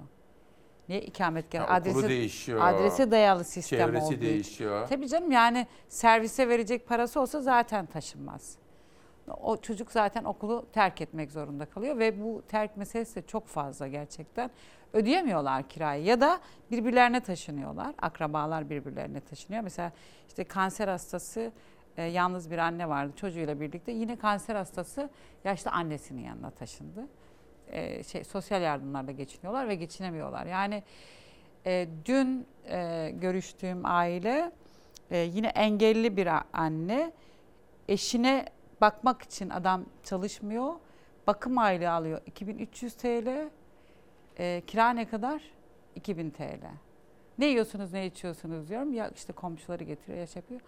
[0.89, 1.69] Niye ikametgah?
[1.69, 2.61] Ha, okulu değişiyor.
[2.63, 4.27] Adrese dayalı sistem Çevresi olduğu için.
[4.27, 4.89] değişiyor.
[4.89, 8.57] Tabii canım yani servise verecek parası olsa zaten taşınmaz.
[9.43, 13.89] O çocuk zaten okulu terk etmek zorunda kalıyor ve bu terk meselesi de çok fazla
[13.89, 14.51] gerçekten.
[14.93, 16.41] Ödeyemiyorlar kirayı ya da
[16.71, 17.95] birbirlerine taşınıyorlar.
[18.03, 19.63] Akrabalar birbirlerine taşınıyor.
[19.63, 19.93] Mesela
[20.29, 21.53] işte kanser hastası
[21.97, 23.93] e, yalnız bir anne vardı çocuğuyla birlikte.
[23.93, 25.11] Yine kanser hastası
[25.45, 27.07] yaşlı annesinin yanına taşındı.
[27.69, 30.47] E, şey sosyal yardımlarla geçiniyorlar ve geçinemiyorlar.
[30.47, 30.83] Yani
[31.67, 34.53] e, dün e, görüştüğüm aile
[35.11, 37.13] e, yine engelli bir anne
[37.89, 38.47] eşine
[38.81, 40.75] bakmak için adam çalışmıyor.
[41.27, 43.51] Bakım aylığı alıyor 2300 TL.
[44.39, 45.43] E, kira ne kadar?
[45.95, 46.65] 2000 TL.
[47.39, 48.93] Ne yiyorsunuz, ne içiyorsunuz diyorum.
[48.93, 50.61] Ya işte komşuları getiriyor, yaş yapıyor.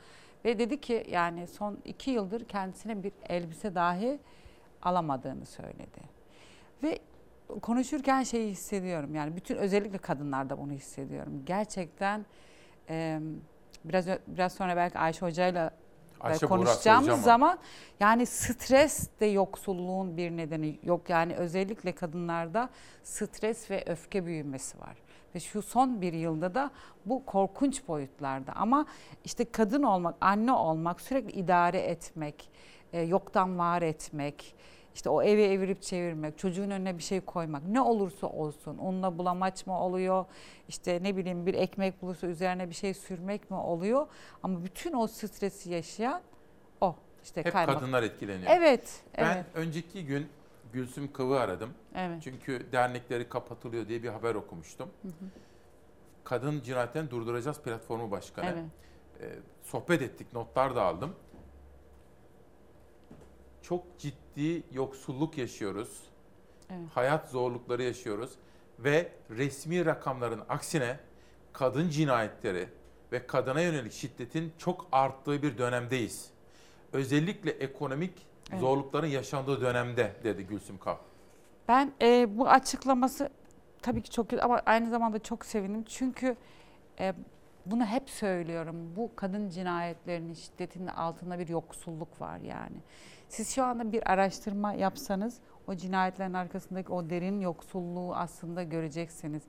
[0.45, 4.19] Ve dedi ki yani son iki yıldır kendisine bir elbise dahi
[4.83, 6.01] alamadığını söyledi.
[6.83, 6.99] Ve
[7.63, 9.15] konuşurken şeyi hissediyorum.
[9.15, 11.43] Yani bütün özellikle kadınlarda bunu hissediyorum.
[11.47, 12.27] Gerçekten
[12.89, 13.21] e,
[13.85, 15.71] biraz biraz sonra belki Ayşe Hoca'yla
[16.23, 17.59] Ayşe konuşacağımız soracağım zaman
[18.01, 21.11] yani stres de yoksulluğun bir nedeni yok.
[21.11, 22.69] Yani özellikle kadınlarda
[23.03, 24.97] stres ve öfke büyümesi var.
[25.35, 26.71] Ve şu son bir yılda da
[27.07, 28.53] bu korkunç boyutlarda.
[28.53, 28.87] Ama
[29.25, 32.51] işte kadın olmak, anne olmak, sürekli idare etmek,
[32.93, 34.55] e, yoktan var etmek,
[34.95, 39.67] işte o evi evirip çevirmek, çocuğun önüne bir şey koymak, ne olursa olsun, unla bulamaç
[39.67, 40.25] mı oluyor,
[40.69, 44.07] işte ne bileyim bir ekmek bulursa üzerine bir şey sürmek mi oluyor?
[44.43, 46.23] Ama bütün o stresi yaşayan
[46.81, 46.95] o.
[47.25, 48.51] işte Hep kaymak- kadınlar etkileniyor.
[48.55, 49.47] Evet, Ben evet.
[49.55, 50.29] önceki gün
[50.73, 51.71] Gülsüm Kıv'ı aradım.
[51.95, 52.23] Evet.
[52.23, 54.89] Çünkü dernekleri kapatılıyor diye bir haber okumuştum.
[55.03, 55.13] Hı hı.
[56.25, 58.47] Kadın Cinayetlerini Durduracağız platformu başkanı.
[59.21, 59.39] Evet.
[59.63, 61.15] sohbet ettik, notlar da aldım.
[63.63, 66.03] Çok ciddi yoksulluk yaşıyoruz.
[66.71, 66.89] Evet.
[66.95, 68.31] Hayat zorlukları yaşıyoruz
[68.79, 70.97] ve resmi rakamların aksine
[71.53, 72.69] kadın cinayetleri
[73.13, 76.31] ve kadına yönelik şiddetin çok arttığı bir dönemdeyiz.
[76.93, 78.61] Özellikle ekonomik Evet.
[78.61, 80.97] zorlukların yaşandığı dönemde dedi Gülsüm Kav.
[81.69, 83.31] Ben e, bu açıklaması
[83.83, 85.85] tabii ki çok kötü ama aynı zamanda çok sevindim.
[85.89, 86.37] Çünkü
[87.01, 87.15] e,
[87.67, 88.77] bunu hep söylüyorum.
[88.97, 92.77] Bu kadın cinayetlerinin şiddetinin altında bir yoksulluk var yani.
[93.33, 99.43] Siz şu anda bir araştırma yapsanız o cinayetlerin arkasındaki o derin yoksulluğu aslında göreceksiniz.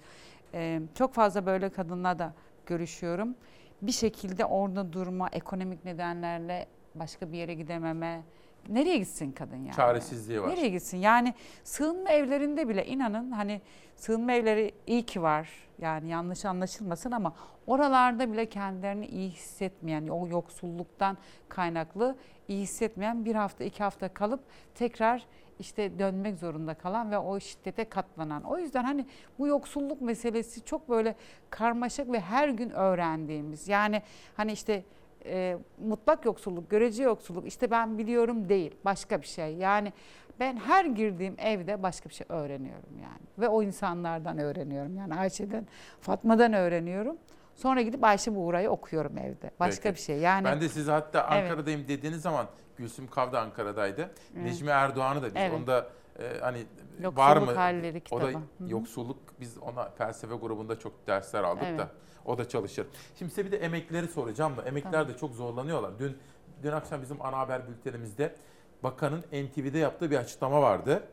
[0.53, 2.33] E, çok fazla böyle kadınla da
[2.65, 3.35] görüşüyorum.
[3.81, 8.23] Bir şekilde orada durma, ekonomik nedenlerle başka bir yere gidememe.
[8.69, 9.75] Nereye gitsin kadın yani?
[9.75, 10.49] Çaresizliği var.
[10.49, 10.97] Nereye gitsin?
[10.97, 11.33] Yani
[11.63, 13.61] sığınma evlerinde bile inanın hani
[13.95, 15.49] sığınma evleri iyi ki var.
[15.79, 17.33] Yani yanlış anlaşılmasın ama
[17.67, 21.17] oralarda bile kendilerini iyi hissetmeyen, o yoksulluktan
[21.49, 22.15] kaynaklı
[22.47, 24.39] iyi hissetmeyen bir hafta iki hafta kalıp
[24.75, 25.25] tekrar
[25.59, 28.43] işte dönmek zorunda kalan ve o şiddete katlanan.
[28.43, 29.05] O yüzden hani
[29.39, 31.15] bu yoksulluk meselesi çok böyle
[31.49, 33.67] karmaşık ve her gün öğrendiğimiz.
[33.67, 34.01] Yani
[34.37, 34.83] hani işte
[35.25, 39.55] e, mutlak yoksulluk, görece yoksulluk işte ben biliyorum değil başka bir şey.
[39.55, 39.93] Yani
[40.39, 43.21] ben her girdiğim evde başka bir şey öğreniyorum yani.
[43.37, 44.97] Ve o insanlardan öğreniyorum.
[44.97, 45.67] Yani Ayşe'den,
[46.01, 47.17] Fatma'dan öğreniyorum.
[47.55, 49.51] Sonra gidip Ayşe Buğra'yı okuyorum evde.
[49.59, 49.95] Başka Peki.
[49.95, 50.17] bir şey.
[50.17, 51.43] Yani Ben de size hatta Evet.
[51.51, 52.45] Ankara'dayım dediğiniz zaman
[52.77, 54.01] Gülsüm Kav da Ankara'daydı.
[54.01, 54.45] Evet.
[54.45, 55.53] Necmi Erdoğan'ı da biz Evet.
[55.53, 55.87] onda
[56.19, 56.57] e, hani
[56.99, 57.53] Yoksulluk var mı?
[57.53, 58.31] Halleri o da kitabı.
[58.31, 58.69] Hı hı.
[58.69, 61.79] yoksulluk biz ona felsefe grubunda çok dersler aldık Evet.
[61.79, 61.87] da
[62.25, 62.87] o da çalışır.
[63.19, 65.07] Şimdi size bir de emekleri soracağım da emekliler Tamam.
[65.07, 65.99] de çok zorlanıyorlar.
[65.99, 66.17] Dün
[66.63, 68.35] dün akşam bizim ana haber bültenimizde
[68.83, 71.03] bakanın NTV'de yaptığı bir açıklama vardı.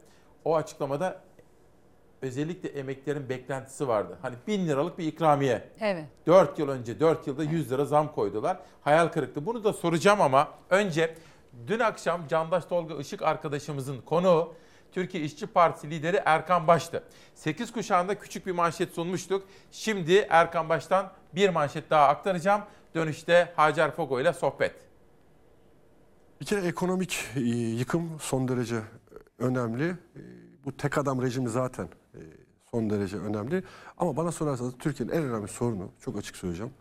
[0.45, 1.21] O açıklamada
[2.23, 4.19] özellikle emeklilerin beklentisi vardı.
[4.23, 5.69] Hani bin liralık bir ikramiye.
[5.81, 6.05] Evet.
[6.27, 8.59] 4 yıl önce 4 yılda 100 lira zam koydular.
[8.83, 9.47] Hayal kırıklığı.
[9.47, 11.15] Bunu da soracağım ama önce
[11.67, 14.55] dün akşam Candaş Tolga Işık arkadaşımızın konuğu
[14.93, 17.03] Türkiye İşçi Partisi lideri Erkan Baş'tı.
[17.35, 19.45] 8 kuşağında küçük bir manşet sunmuştuk.
[19.73, 22.63] Şimdi Erkan Baş'tan bir manşet daha aktaracağım.
[22.95, 24.75] Dönüşte Hacer Fogo ile sohbet.
[26.41, 28.77] Bir kere ekonomik e, yıkım son derece
[29.39, 29.95] önemli.
[30.65, 32.21] Bu tek adam rejimi zaten e,
[32.71, 33.65] son derece önemli.
[33.99, 36.73] Ama bana sorarsanız Türkiye'nin en önemli sorunu, çok açık söyleyeceğim.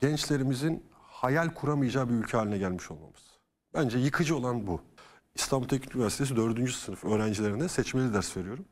[0.00, 3.38] Gençlerimizin hayal kuramayacağı bir ülke haline gelmiş olmamız.
[3.74, 4.80] Bence yıkıcı olan bu.
[5.34, 6.70] İstanbul Teknik Üniversitesi 4.
[6.70, 8.64] sınıf öğrencilerine seçmeli ders veriyorum.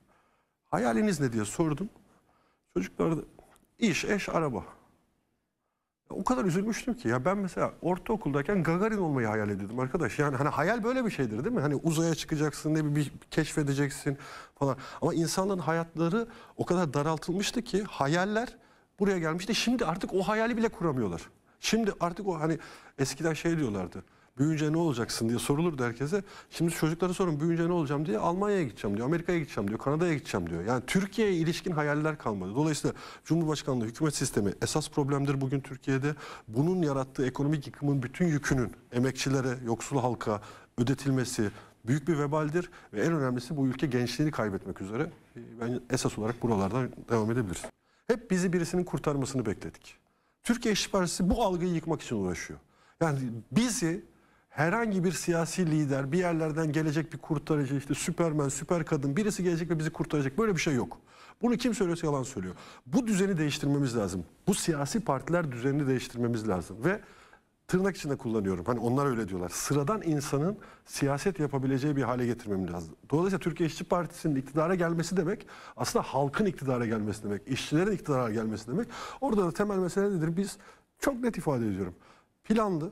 [0.65, 1.89] Hayaliniz ne diye sordum.
[2.75, 3.21] Çocuklar da
[3.79, 4.65] iş, eş, araba.
[6.11, 10.19] O kadar üzülmüştüm ki ya ben mesela ortaokuldayken Gagarin olmayı hayal ediyordum arkadaş.
[10.19, 11.61] Yani hani hayal böyle bir şeydir değil mi?
[11.61, 14.19] Hani uzaya çıkacaksın, ne bir, bir keşfedeceksin
[14.59, 14.77] falan.
[15.03, 18.57] Ama insanların hayatları o kadar daraltılmıştı ki hayaller
[18.99, 19.55] buraya gelmişti.
[19.55, 21.23] Şimdi artık o hayali bile kuramıyorlar.
[21.61, 22.59] Şimdi artık o hani
[22.99, 24.05] eskiden şey diyorlardı.
[24.39, 26.23] Büyüyünce ne olacaksın diye sorulurdu herkese.
[26.51, 30.51] Şimdi çocuklara sorun büyüyünce ne olacağım diye Almanya'ya gideceğim diyor, Amerika'ya gideceğim diyor, Kanada'ya gideceğim
[30.51, 30.65] diyor.
[30.65, 32.55] Yani Türkiye'ye ilişkin hayaller kalmadı.
[32.55, 36.15] Dolayısıyla Cumhurbaşkanlığı hükümet sistemi esas problemdir bugün Türkiye'de.
[36.49, 40.41] Bunun yarattığı ekonomik yıkımın bütün yükünün emekçilere, yoksul halka
[40.79, 41.51] ödetilmesi
[41.85, 42.71] büyük bir vebaldir.
[42.93, 45.11] Ve en önemlisi bu ülke gençliğini kaybetmek üzere.
[45.61, 47.63] Ben esas olarak buralardan devam edebiliriz.
[48.07, 49.97] Hep bizi birisinin kurtarmasını bekledik.
[50.43, 52.59] Türkiye İşçi Partisi bu algıyı yıkmak için uğraşıyor.
[53.01, 53.19] Yani
[53.53, 54.05] bizi
[54.61, 59.71] herhangi bir siyasi lider bir yerlerden gelecek bir kurtarıcı işte süpermen, süper kadın birisi gelecek
[59.71, 60.39] ve bizi kurtaracak.
[60.39, 60.99] Böyle bir şey yok.
[61.43, 62.55] Bunu kim söylüyorsa yalan söylüyor.
[62.87, 64.25] Bu düzeni değiştirmemiz lazım.
[64.47, 66.77] Bu siyasi partiler düzenini değiştirmemiz lazım.
[66.85, 67.01] Ve
[67.69, 68.65] tırnak içinde kullanıyorum.
[68.65, 69.49] Hani onlar öyle diyorlar.
[69.49, 72.95] Sıradan insanın siyaset yapabileceği bir hale getirmemiz lazım.
[73.11, 75.47] Dolayısıyla Türkiye İşçi Partisi'nin iktidara gelmesi demek
[75.77, 77.49] aslında halkın iktidara gelmesi demek.
[77.49, 78.89] işçilerin iktidara gelmesi demek.
[79.21, 80.37] Orada da temel mesele nedir?
[80.37, 80.59] Biz
[80.99, 81.95] çok net ifade ediyorum.
[82.45, 82.91] Planlı,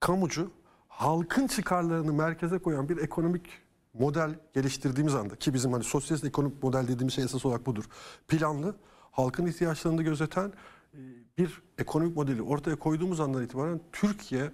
[0.00, 0.50] kamucu,
[0.96, 3.48] halkın çıkarlarını merkeze koyan bir ekonomik
[3.94, 7.84] model geliştirdiğimiz anda ki bizim hani sosyalist ekonomik model dediğimiz şey esas olarak budur.
[8.28, 8.74] Planlı,
[9.10, 10.52] halkın ihtiyaçlarını gözeten
[10.94, 10.98] e,
[11.38, 14.50] bir ekonomik modeli ortaya koyduğumuz andan itibaren Türkiye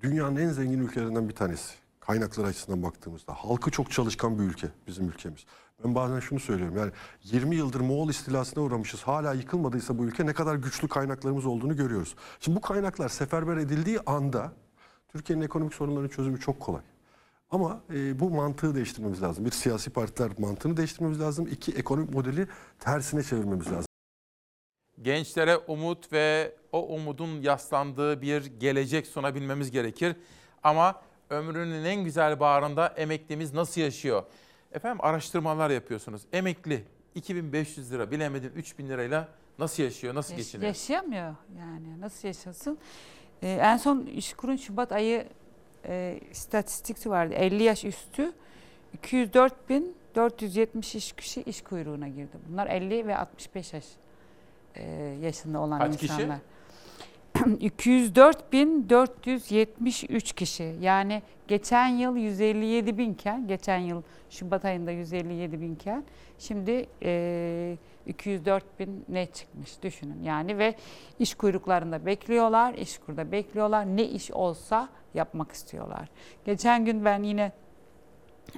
[0.00, 1.74] dünyanın en zengin ülkelerinden bir tanesi.
[2.00, 3.34] Kaynaklar açısından baktığımızda.
[3.34, 5.44] Halkı çok çalışkan bir ülke bizim ülkemiz.
[5.84, 6.92] Ben bazen şunu söylüyorum yani
[7.22, 9.02] 20 yıldır Moğol istilasına uğramışız.
[9.02, 12.14] Hala yıkılmadıysa bu ülke ne kadar güçlü kaynaklarımız olduğunu görüyoruz.
[12.40, 14.52] Şimdi bu kaynaklar seferber edildiği anda
[15.12, 16.82] Türkiye'nin ekonomik sorunlarının çözümü çok kolay.
[17.50, 19.44] Ama e, bu mantığı değiştirmemiz lazım.
[19.44, 21.46] Bir siyasi partiler mantığını değiştirmemiz lazım.
[21.46, 22.46] İki ekonomik modeli
[22.78, 23.86] tersine çevirmemiz lazım.
[25.02, 30.16] Gençlere umut ve o umudun yaslandığı bir gelecek sunabilmemiz gerekir.
[30.62, 34.22] Ama ömrünün en güzel bağrında emeklimiz nasıl yaşıyor?
[34.72, 36.22] Efendim araştırmalar yapıyorsunuz.
[36.32, 36.84] Emekli
[37.14, 39.28] 2500 lira bilemedim 3000 lirayla
[39.58, 40.68] Nasıl yaşıyor, nasıl Yaş- geçiniyor?
[40.68, 42.00] yaşayamıyor yani.
[42.00, 42.78] Nasıl yaşasın?
[43.42, 45.26] Ee, en son İşkur'un Şubat ayı
[45.88, 47.34] e, istatistiksi vardı.
[47.34, 48.32] 50 yaş üstü
[49.02, 52.36] 204.470 iş kişi iş kuyruğuna girdi.
[52.48, 53.84] Bunlar 50 ve 65 yaş
[54.74, 54.82] e,
[55.22, 56.12] yaşında olan Kaç kişi?
[56.12, 56.38] insanlar.
[57.34, 60.74] 204.473 kişi.
[60.80, 66.04] Yani geçen yıl 157 binken, geçen yıl Şubat ayında 157 binken
[66.38, 70.22] şimdi e, 204 bin ne çıkmış düşünün.
[70.22, 70.74] Yani ve
[71.18, 73.86] iş kuyruklarında bekliyorlar, iş kurda bekliyorlar.
[73.86, 76.08] Ne iş olsa yapmak istiyorlar.
[76.44, 77.52] Geçen gün ben yine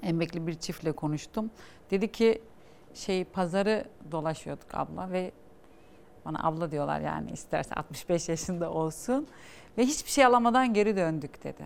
[0.02, 1.50] emekli bir çiftle konuştum.
[1.90, 2.42] Dedi ki
[2.94, 5.32] şey pazarı dolaşıyorduk abla ve
[6.24, 9.26] bana abla diyorlar yani isterse 65 yaşında olsun.
[9.78, 11.64] Ve hiçbir şey alamadan geri döndük dedi.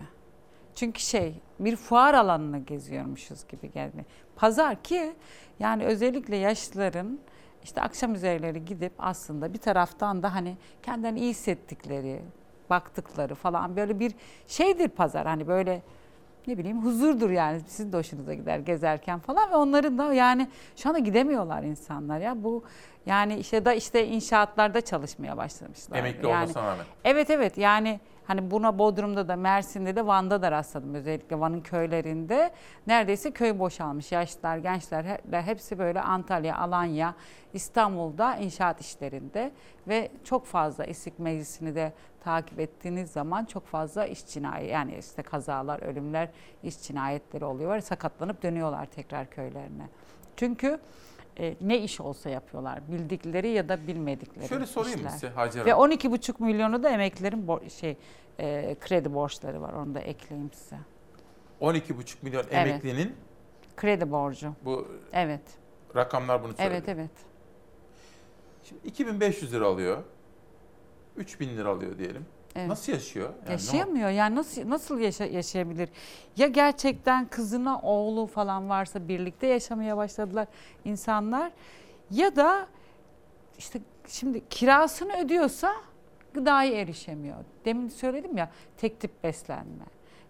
[0.75, 4.05] Çünkü şey bir fuar alanını geziyormuşuz gibi geldi.
[4.35, 5.13] Pazar ki
[5.59, 7.19] yani özellikle yaşlıların
[7.63, 12.21] işte akşam üzerleri gidip aslında bir taraftan da hani kendilerini iyi hissettikleri,
[12.69, 14.13] baktıkları falan böyle bir
[14.47, 15.25] şeydir pazar.
[15.25, 15.81] Hani böyle
[16.47, 20.89] ne bileyim huzurdur yani sizin de hoşunuza gider gezerken falan ve onların da yani şu
[20.89, 22.63] anda gidemiyorlar insanlar ya bu
[23.05, 25.97] yani işte da işte inşaatlarda çalışmaya başlamışlar.
[25.97, 26.85] Emekli yani, olmasına rağmen.
[27.03, 27.99] Evet evet yani
[28.29, 32.51] hani buna Bodrum'da da Mersin'de de Van'da da rastladım özellikle Van'ın köylerinde.
[32.87, 37.15] Neredeyse köy boşalmış yaşlılar gençler he- hepsi böyle Antalya, Alanya,
[37.53, 39.51] İstanbul'da inşaat işlerinde
[39.87, 41.93] ve çok fazla İstik Meclisi'ni de
[42.23, 46.29] takip ettiğiniz zaman çok fazla iş cinayeti yani işte kazalar, ölümler,
[46.63, 49.87] iş cinayetleri oluyor sakatlanıp dönüyorlar tekrar köylerine.
[50.35, 50.79] Çünkü
[51.39, 52.91] e, ne iş olsa yapıyorlar.
[52.91, 55.09] Bildikleri ya da bilmedikleri Şöyle sorayım işler.
[55.09, 55.91] size Hacer Ve Hanım.
[55.91, 57.97] 12,5 milyonu da emeklilerin bo- şey
[58.39, 59.73] e, kredi borçları var.
[59.73, 60.75] Onu da ekleyeyim size.
[61.61, 62.53] 12,5 milyon Evet.
[62.53, 63.15] emeklinin
[63.77, 64.53] Kredi borcu.
[64.65, 65.41] bu Evet.
[65.95, 66.71] rakamlar bunu söylüyor.
[66.75, 67.11] Evet evet.
[68.63, 70.03] Şimdi 2500 lira alıyor.
[71.17, 72.25] 3000 lira alıyor diyelim.
[72.55, 72.67] Evet.
[72.67, 73.29] Nasıl yaşıyor?
[73.41, 74.09] Yani Yaşayamıyor.
[74.09, 75.89] Yani nasıl nasıl yaşa- yaşayabilir?
[76.37, 80.47] Ya gerçekten kızına oğlu falan varsa birlikte yaşamaya başladılar
[80.85, 81.51] insanlar
[82.11, 82.67] ya da
[83.57, 85.73] işte şimdi kirasını ödüyorsa
[86.33, 87.37] gıdaya erişemiyor.
[87.65, 89.85] Demin söyledim ya tek tip beslenme.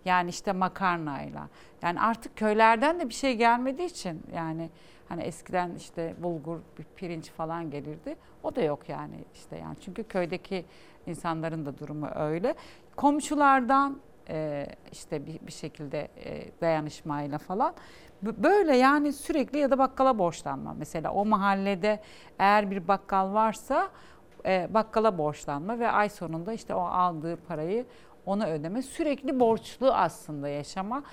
[0.05, 1.47] Yani işte makarnayla.
[1.81, 4.69] Yani artık köylerden de bir şey gelmediği için yani
[5.09, 6.59] hani eskiden işte bulgur,
[6.95, 8.15] pirinç falan gelirdi.
[8.43, 10.65] O da yok yani işte yani çünkü köydeki
[11.07, 12.55] insanların da durumu öyle.
[12.95, 13.99] Komşulardan
[14.29, 17.73] e, işte bir, bir şekilde e, dayanışmayla falan
[18.21, 20.73] böyle yani sürekli ya da bakkala borçlanma.
[20.73, 21.99] Mesela o mahallede
[22.39, 23.89] eğer bir bakkal varsa
[24.45, 27.85] e, bakkala borçlanma ve ay sonunda işte o aldığı parayı
[28.25, 28.81] ona ödeme.
[28.81, 31.03] Sürekli borçlu aslında yaşama.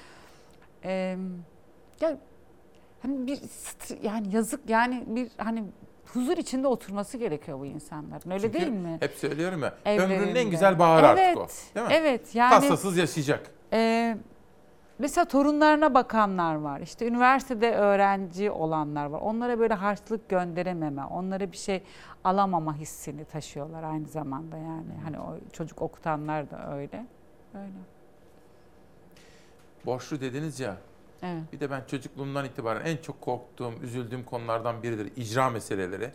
[0.85, 1.19] E,
[2.01, 2.19] ya
[3.03, 3.41] hani bir
[4.03, 5.65] yani yazık yani bir hani
[6.15, 8.31] huzur içinde oturması gerekiyor bu insanların.
[8.31, 8.97] Öyle Çünkü değil mi?
[9.01, 9.75] Hep söylüyorum ya.
[9.85, 10.17] Evlerinde.
[10.17, 11.75] Ömrünün en güzel baharı evet, artık o.
[11.75, 11.93] Değil mi?
[11.95, 12.51] Evet yani.
[12.51, 13.51] Tasasız yaşayacak.
[13.73, 14.17] Ee,
[14.99, 16.81] mesela torunlarına bakanlar var.
[16.81, 19.21] İşte üniversitede öğrenci olanlar var.
[19.21, 21.83] Onlara böyle harçlık gönderememe, onlara bir şey
[22.25, 24.93] alamama hissini taşıyorlar aynı zamanda yani.
[25.05, 27.07] Hani o çocuk okutanlar da öyle.
[27.55, 27.73] Öyle.
[29.87, 30.77] Borçlu dediniz ya.
[31.23, 31.53] Evet.
[31.53, 36.11] Bir de ben çocukluğumdan itibaren en çok korktuğum, üzüldüğüm konulardan biridir icra meseleleri.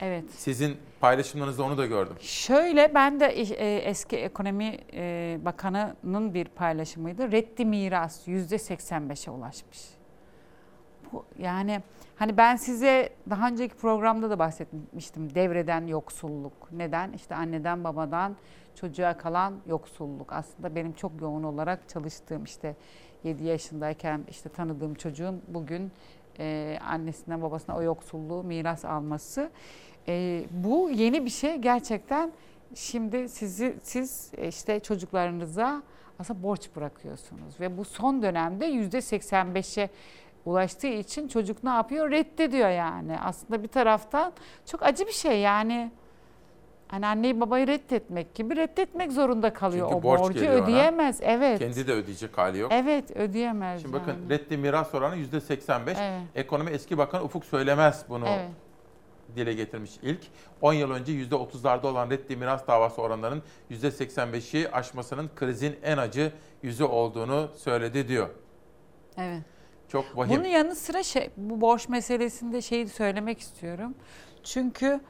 [0.00, 0.24] Evet.
[0.30, 2.16] Sizin paylaşımlarınızda onu da gördüm.
[2.20, 7.32] Şöyle ben de e, eski ekonomi e, bakanının bir paylaşımıydı.
[7.32, 9.80] Reddi miras yüzde 85'e ulaşmış.
[11.12, 11.82] Bu yani
[12.16, 15.34] hani ben size daha önceki programda da bahsetmiştim.
[15.34, 16.72] Devreden yoksulluk.
[16.72, 17.12] Neden?
[17.12, 18.36] İşte anneden babadan
[18.74, 20.32] çocuğa kalan yoksulluk.
[20.32, 22.76] Aslında benim çok yoğun olarak çalıştığım işte
[23.26, 25.92] 7 yaşındayken işte tanıdığım çocuğun bugün
[26.38, 29.50] e, annesinden babasına o yoksulluğu miras alması.
[30.08, 32.32] E, bu yeni bir şey gerçekten.
[32.74, 35.82] Şimdi sizi siz işte çocuklarınıza
[36.18, 39.90] aslında borç bırakıyorsunuz ve bu son dönemde yüzde 85'e
[40.44, 42.10] ulaştığı için çocuk ne yapıyor?
[42.10, 43.18] Reddediyor yani.
[43.20, 44.32] Aslında bir taraftan
[44.66, 45.90] çok acı bir şey yani.
[46.88, 49.88] Hani anneyi babayı reddetmek gibi reddetmek zorunda kalıyor.
[49.88, 50.62] Çünkü o borç borcu geliyor ona.
[50.62, 51.18] ödeyemez.
[51.22, 51.58] Evet.
[51.58, 52.72] Kendi de ödeyecek hali yok.
[52.74, 53.82] Evet ödeyemez.
[53.82, 54.30] Şimdi bakın yani.
[54.30, 55.98] reddi miras oranı yüzde 85.
[56.00, 56.20] Evet.
[56.34, 58.50] Ekonomi eski bakan Ufuk Söylemez bunu Evet.
[59.36, 60.20] dile getirmiş ilk.
[60.60, 65.98] 10 yıl önce yüzde 30'larda olan reddi miras davası oranlarının yüzde 85'i aşmasının krizin en
[65.98, 66.32] acı
[66.62, 68.28] yüzü olduğunu söyledi diyor.
[69.18, 69.42] Evet.
[69.88, 70.36] Çok vahim.
[70.36, 73.94] Bunun yanı sıra şey, bu borç meselesinde şeyi söylemek istiyorum.
[74.44, 75.00] Çünkü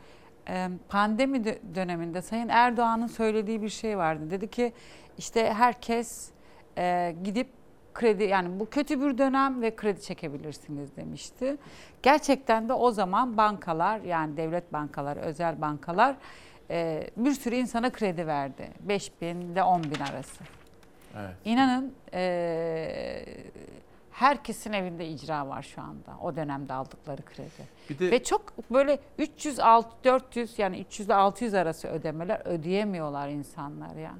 [0.89, 4.31] pandemi dö- döneminde Sayın Erdoğan'ın söylediği bir şey vardı.
[4.31, 4.73] Dedi ki
[5.19, 6.31] işte herkes
[6.79, 7.49] e, gidip
[7.95, 11.57] kredi yani bu kötü bir dönem ve kredi çekebilirsiniz demişti.
[12.03, 16.17] Gerçekten de o zaman bankalar yani devlet bankaları, özel bankalar
[16.71, 18.71] e, bir sürü insana kredi verdi.
[18.81, 20.45] 5 bin ile 10 bin arası.
[21.17, 21.35] Evet.
[21.45, 23.25] İnanın e,
[24.21, 26.17] herkesin evinde icra var şu anda.
[26.23, 27.51] O dönemde aldıkları kredi.
[27.91, 33.29] Bir de- Ve çok böyle 300 6 400 yani 300 ile 600 arası ödemeler ödeyemiyorlar
[33.29, 34.15] insanlar ya.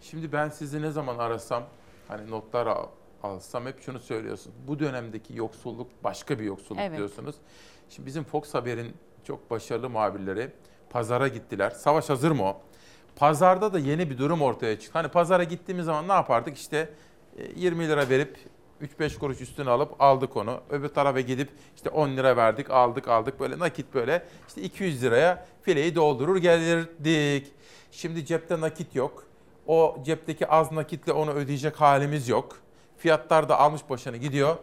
[0.00, 1.62] Şimdi ben sizi ne zaman arasam
[2.08, 2.86] hani notlar al-
[3.22, 4.52] alsam hep şunu söylüyorsun.
[4.68, 6.98] Bu dönemdeki yoksulluk başka bir yoksulluk Evet.
[6.98, 7.34] diyorsunuz.
[7.88, 8.94] Şimdi bizim Fox Haber'in
[9.24, 10.50] çok başarılı muhabirleri
[10.90, 11.70] pazara gittiler.
[11.70, 12.60] Savaş hazır mı o?
[13.16, 14.98] Pazarda da yeni bir durum ortaya çıktı.
[14.98, 16.56] Hani pazara gittiğimiz zaman ne yapardık?
[16.56, 16.90] İşte
[17.38, 18.38] e, 20 lira verip
[18.82, 20.60] 3-5 kuruş üstüne alıp aldık onu.
[20.70, 25.46] Öbür tarafa gidip işte 10 lira verdik aldık aldık böyle nakit böyle işte 200 liraya
[25.62, 27.52] fileyi doldurur gelirdik.
[27.90, 29.24] Şimdi cepte nakit yok.
[29.66, 32.58] O cepteki az nakitle onu ödeyecek halimiz yok.
[32.98, 34.56] Fiyatlar da almış başını gidiyor.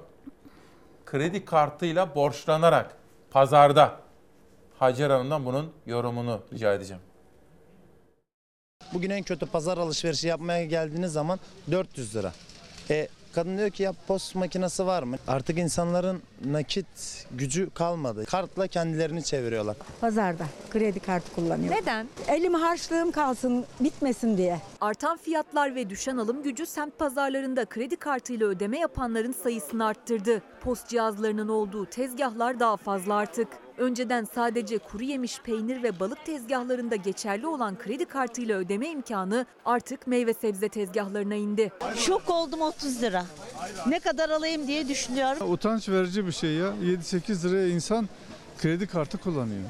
[1.06, 2.98] Kredi kartıyla borçlanarak
[3.32, 4.00] pazarda
[4.80, 7.02] Hacer Hanım'dan bunun yorumunu rica edeceğim.
[8.94, 11.40] Bugün en kötü pazar alışverişi yapmaya geldiğiniz zaman
[11.72, 12.34] 400 lira.
[12.90, 15.18] E, kadın diyor ki ya post makinesi var mı?
[15.28, 16.86] Artık insanların nakit
[17.32, 18.26] gücü kalmadı.
[18.26, 19.76] Kartla kendilerini çeviriyorlar.
[20.02, 21.78] Pazarda kredi kartı kullanıyorum.
[21.82, 22.08] Neden?
[22.28, 24.62] Elim harçlığım kalsın bitmesin diye.
[24.82, 30.42] Artan fiyatlar ve düşen alım gücü semt pazarlarında kredi kartıyla ödeme yapanların sayısını arttırdı.
[30.62, 33.48] Post cihazlarının olduğu tezgahlar daha fazla artık.
[33.80, 40.08] Önceden sadece kuru yemiş, peynir ve balık tezgahlarında geçerli olan kredi kartıyla ödeme imkanı artık
[40.08, 41.72] meyve sebze tezgahlarına indi.
[41.96, 43.26] Şok oldum 30 lira.
[43.88, 45.52] Ne kadar alayım diye düşünüyorum.
[45.52, 46.74] Utanç verici bir şey ya.
[46.84, 48.10] 7-8 liraya insan
[48.58, 49.64] kredi kartı kullanıyor.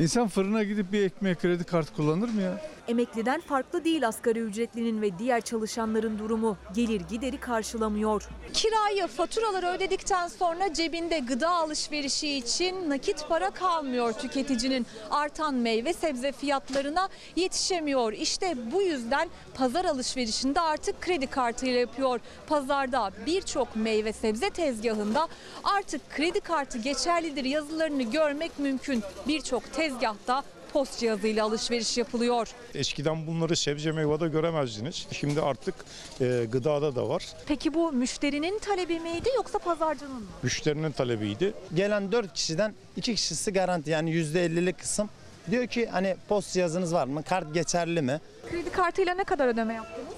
[0.00, 2.60] İnsan fırına gidip bir ekmeğe kredi kartı kullanır mı ya?
[2.88, 6.56] Emekliden farklı değil asgari ücretlinin ve diğer çalışanların durumu.
[6.74, 8.28] Gelir gideri karşılamıyor.
[8.52, 14.86] Kirayı, faturaları ödedikten sonra cebinde gıda alışverişi için nakit para kalmıyor tüketicinin.
[15.10, 18.12] Artan meyve sebze fiyatlarına yetişemiyor.
[18.12, 22.20] İşte bu yüzden pazar alışverişinde artık kredi kartıyla yapıyor.
[22.46, 25.28] Pazarda birçok meyve sebze tezgahında
[25.64, 29.02] artık kredi kartı geçerlidir yazılarını görmek mümkün.
[29.28, 30.42] Birçok tezgahta
[30.72, 32.48] post cihazıyla alışveriş yapılıyor.
[32.74, 35.06] Eskiden bunları sebze meyvede göremezdiniz.
[35.12, 35.74] Şimdi artık
[36.20, 37.26] e, gıdada da var.
[37.46, 40.26] Peki bu müşterinin talebi miydi yoksa pazarcının mı?
[40.42, 41.54] Müşterinin talebiydi.
[41.74, 45.08] Gelen 4 kişiden 2 kişisi garanti yani %50'lik kısım.
[45.50, 47.22] Diyor ki hani post cihazınız var mı?
[47.22, 48.20] Kart geçerli mi?
[48.50, 50.08] Kredi kartıyla ne kadar ödeme yaptınız?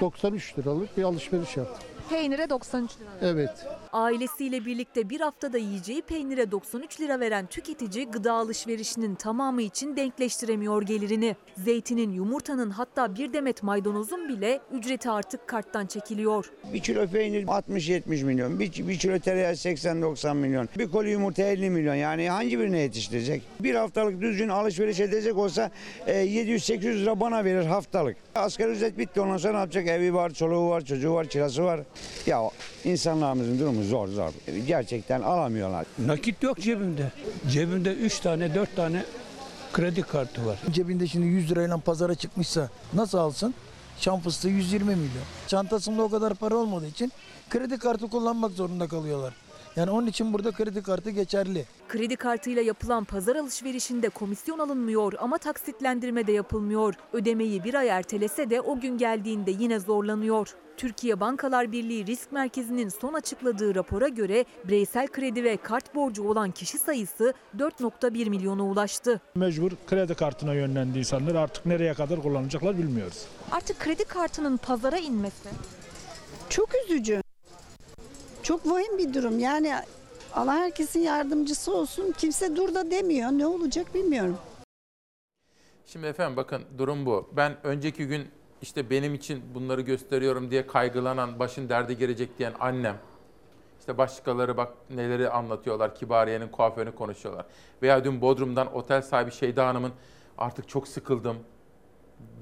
[0.00, 1.88] 93 liralık bir alışveriş yaptım.
[2.10, 3.08] Peynire 93 lira.
[3.30, 3.50] Evet.
[3.92, 10.82] Ailesiyle birlikte bir haftada yiyeceği peynire 93 lira veren tüketici gıda alışverişinin tamamı için denkleştiremiyor
[10.82, 11.36] gelirini.
[11.56, 16.50] Zeytinin, yumurtanın hatta bir demet maydanozun bile ücreti artık karttan çekiliyor.
[16.72, 21.70] Bir kilo peynir 60-70 milyon, bir, bir kilo tereyağı 80-90 milyon, bir koli yumurta 50
[21.70, 21.94] milyon.
[21.94, 23.42] Yani hangi birine yetiştirecek?
[23.60, 25.70] Bir haftalık düzgün alışveriş edecek olsa
[26.06, 28.16] e, 700-800 lira bana verir haftalık.
[28.34, 29.88] Asgari ücret bitti ondan sonra ne yapacak?
[29.88, 31.80] Evi var, çoluğu var, çocuğu var, kirası var.
[32.26, 32.40] Ya
[32.84, 34.32] insanlarımızın durumu zor zor.
[34.66, 35.86] Gerçekten alamıyorlar.
[35.98, 37.12] Nakit yok cebimde.
[37.50, 39.04] Cebimde 3 tane 4 tane
[39.72, 40.58] kredi kartı var.
[40.70, 43.54] Cebinde şimdi 100 lirayla pazara çıkmışsa nasıl alsın?
[44.00, 45.24] Şam fıstığı 120 milyon.
[45.46, 47.12] Çantasında o kadar para olmadığı için
[47.50, 49.34] kredi kartı kullanmak zorunda kalıyorlar.
[49.78, 51.64] Yani onun için burada kredi kartı geçerli.
[51.88, 56.94] Kredi kartıyla yapılan pazar alışverişinde komisyon alınmıyor ama taksitlendirme de yapılmıyor.
[57.12, 60.54] Ödemeyi bir ay ertelese de o gün geldiğinde yine zorlanıyor.
[60.76, 66.50] Türkiye Bankalar Birliği Risk Merkezi'nin son açıkladığı rapora göre bireysel kredi ve kart borcu olan
[66.50, 69.20] kişi sayısı 4.1 milyona ulaştı.
[69.34, 73.26] Mecbur kredi kartına yönlendi insanlar artık nereye kadar kullanacaklar bilmiyoruz.
[73.52, 75.48] Artık kredi kartının pazara inmesi
[76.48, 77.27] Çok üzücü.
[78.48, 79.38] Çok vahim bir durum.
[79.38, 79.72] Yani
[80.34, 82.14] Allah herkesin yardımcısı olsun.
[82.18, 83.30] Kimse dur da demiyor.
[83.30, 84.38] Ne olacak bilmiyorum.
[85.86, 87.30] Şimdi efendim bakın durum bu.
[87.32, 88.28] Ben önceki gün
[88.62, 92.96] işte benim için bunları gösteriyorum diye kaygılanan, başın derde girecek diyen annem.
[93.80, 97.46] İşte başkaları bak neleri anlatıyorlar, Kibariye'nin kuaförünü konuşuyorlar.
[97.82, 99.92] Veya dün Bodrum'dan otel sahibi Şeyda Hanım'ın
[100.38, 101.36] artık çok sıkıldım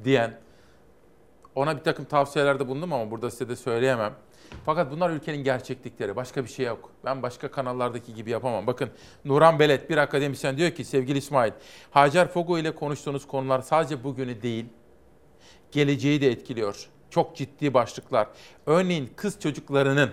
[0.04, 0.38] diyen.
[1.54, 4.14] Ona bir takım tavsiyelerde bulundum ama burada size de söyleyemem.
[4.66, 6.16] Fakat bunlar ülkenin gerçeklikleri.
[6.16, 6.90] Başka bir şey yok.
[7.04, 8.66] Ben başka kanallardaki gibi yapamam.
[8.66, 8.90] Bakın
[9.24, 11.52] Nuran Belet bir akademisyen diyor ki sevgili İsmail,
[11.90, 14.66] Hacer Fogo ile konuştuğunuz konular sadece bugünü değil,
[15.72, 16.88] geleceği de etkiliyor.
[17.10, 18.28] Çok ciddi başlıklar.
[18.66, 20.10] Örneğin kız çocuklarının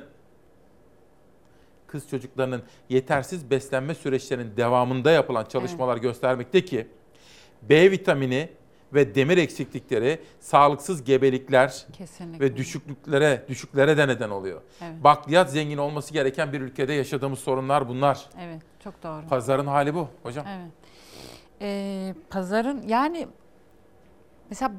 [1.87, 6.87] kız çocuklarının yetersiz beslenme süreçlerinin devamında yapılan çalışmalar göstermekte ki
[7.61, 8.49] B vitamini
[8.93, 12.45] ve demir eksiklikleri sağlıksız gebelikler Kesinlikle.
[12.45, 14.61] ve düşüklüklere düşüklere de neden oluyor.
[14.81, 15.03] Evet.
[15.03, 18.29] Bakliyat zengin olması gereken bir ülkede yaşadığımız sorunlar bunlar.
[18.39, 19.27] Evet, çok doğru.
[19.29, 20.45] Pazarın hali bu hocam.
[20.49, 20.71] Evet.
[21.61, 23.27] Ee, pazarın yani
[24.49, 24.71] mesela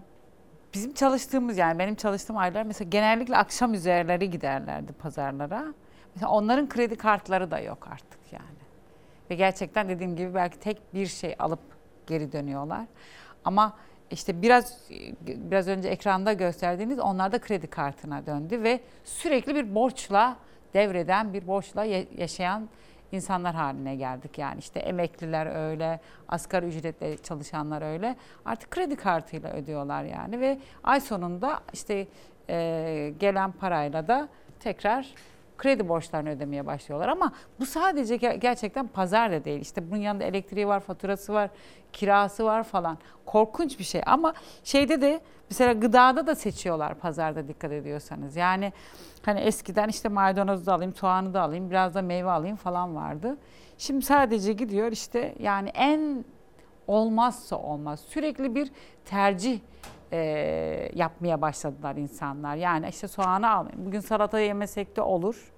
[0.74, 5.74] bizim çalıştığımız yani benim çalıştığım aylar mesela genellikle akşam üzerleri giderlerdi pazarlara.
[6.15, 8.45] Mesela onların kredi kartları da yok artık yani.
[9.31, 11.61] Ve gerçekten dediğim gibi belki tek bir şey alıp
[12.07, 12.85] geri dönüyorlar.
[13.45, 13.77] Ama
[14.15, 14.78] işte biraz
[15.27, 20.36] biraz önce ekranda gösterdiğiniz onlar da kredi kartına döndü ve sürekli bir borçla
[20.74, 21.85] devreden bir borçla
[22.16, 22.69] yaşayan
[23.12, 24.39] insanlar haline geldik.
[24.39, 28.16] Yani işte emekliler öyle, asgari ücretle çalışanlar öyle.
[28.45, 32.07] Artık kredi kartıyla ödüyorlar yani ve ay sonunda işte
[32.49, 34.28] e, gelen parayla da
[34.61, 35.15] tekrar
[35.59, 37.09] kredi borçlarını ödemeye başlıyorlar.
[37.09, 39.60] Ama bu sadece ger- gerçekten pazar da değil.
[39.60, 41.51] İşte bunun yanında elektriği var, faturası var,
[41.93, 42.98] kirası var falan.
[43.26, 45.20] Korkunç bir şey ama şeyde de
[45.51, 48.36] mesela gıdada da seçiyorlar pazarda dikkat ediyorsanız.
[48.36, 48.72] Yani
[49.22, 53.36] hani eskiden işte maydanozu da alayım, soğanı da alayım, biraz da meyve alayım falan vardı.
[53.78, 56.24] Şimdi sadece gidiyor işte yani en
[56.86, 58.70] olmazsa olmaz sürekli bir
[59.05, 59.60] tercih
[60.15, 62.57] e, yapmaya başladılar insanlar.
[62.57, 63.86] Yani işte soğanı alayım.
[63.86, 65.53] Bugün salata yemesek de olur.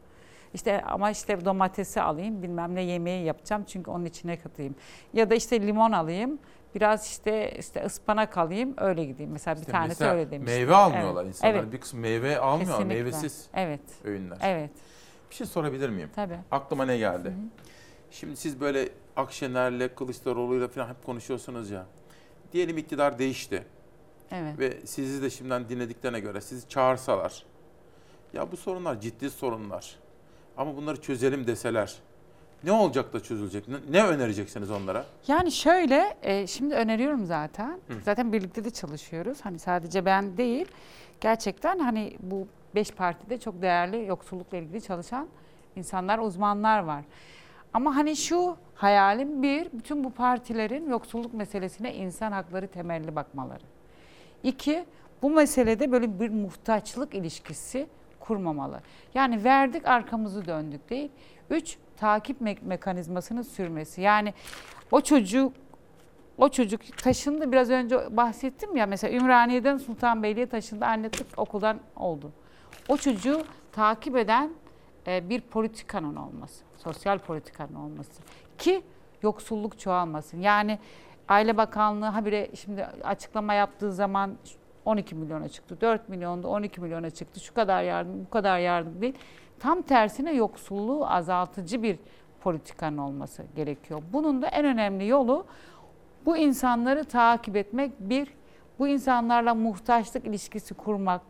[0.54, 4.74] İşte ama işte domatesi alayım, bilmem ne yemeği yapacağım çünkü onun içine katayım.
[5.12, 6.38] Ya da işte limon alayım,
[6.74, 9.32] biraz işte işte ıspanak alayım, öyle gideyim.
[9.32, 10.56] Mesela bir İşte tanesi mesela öyle demişti.
[10.58, 11.34] Meyve almıyorlar Evet.
[11.34, 11.54] insanlar.
[11.54, 11.72] Evet.
[11.72, 12.94] Bir kısmı meyve almıyor, Kesinlikle.
[12.94, 13.80] meyvesiz Evet.
[14.04, 14.38] öğünler.
[14.42, 14.70] Evet.
[15.30, 16.10] Bir şey sorabilir miyim?
[16.14, 16.38] Tabii.
[16.50, 17.32] Aklıma ne geldi?
[18.10, 21.86] Şimdi siz böyle Akşener'le, Kılıçdaroğlu'yla falan hep konuşuyorsunuz ya.
[22.52, 23.62] Diyelim iktidar değişti.
[24.30, 24.58] Evet.
[24.58, 27.44] Ve sizi de şimdiden dinlediklerine göre sizi çağırsalar.
[28.32, 29.96] Ya bu sorunlar ciddi sorunlar.
[30.56, 31.96] Ama bunları çözelim deseler.
[32.64, 33.68] Ne olacak da çözülecek?
[33.68, 35.04] Ne, ne önereceksiniz onlara?
[35.28, 37.80] Yani şöyle, e, şimdi öneriyorum zaten.
[38.04, 39.38] Zaten birlikte de çalışıyoruz.
[39.42, 40.66] Hani sadece ben değil.
[41.20, 45.28] Gerçekten hani bu beş partide çok değerli yoksullukla ilgili çalışan
[45.76, 47.04] insanlar, uzmanlar var.
[47.72, 53.62] Ama hani şu hayalim bir, bütün bu partilerin yoksulluk meselesine insan hakları temelli bakmaları.
[54.42, 54.84] İki,
[55.22, 57.86] bu meselede böyle bir muhtaçlık ilişkisi
[58.20, 58.80] kurmamalı.
[59.14, 61.10] Yani verdik arkamızı döndük değil.
[61.50, 64.00] Üç, takip me- mekanizmasının sürmesi.
[64.00, 64.34] Yani
[64.90, 65.52] o çocuk
[66.38, 72.32] o çocuk taşındı biraz önce bahsettim ya mesela Ümraniye'den Sultanbeyli'ye taşındı anne tık okuldan oldu.
[72.88, 74.50] O çocuğu takip eden
[75.06, 78.22] e, bir politikanın olması, sosyal politikanın olması
[78.58, 78.82] ki
[79.22, 80.40] yoksulluk çoğalmasın.
[80.40, 80.78] Yani
[81.28, 84.36] Aile Bakanlığı habire şimdi açıklama yaptığı zaman
[84.84, 89.14] 12 milyona çıktı, 4 milyonda 12 milyona çıktı, şu kadar yardım, bu kadar yardım değil.
[89.58, 91.98] Tam tersine yoksulluğu azaltıcı bir
[92.40, 94.02] politikanın olması gerekiyor.
[94.12, 95.46] Bunun da en önemli yolu
[96.26, 98.28] bu insanları takip etmek bir,
[98.78, 101.22] bu insanlarla muhtaçlık ilişkisi kurmak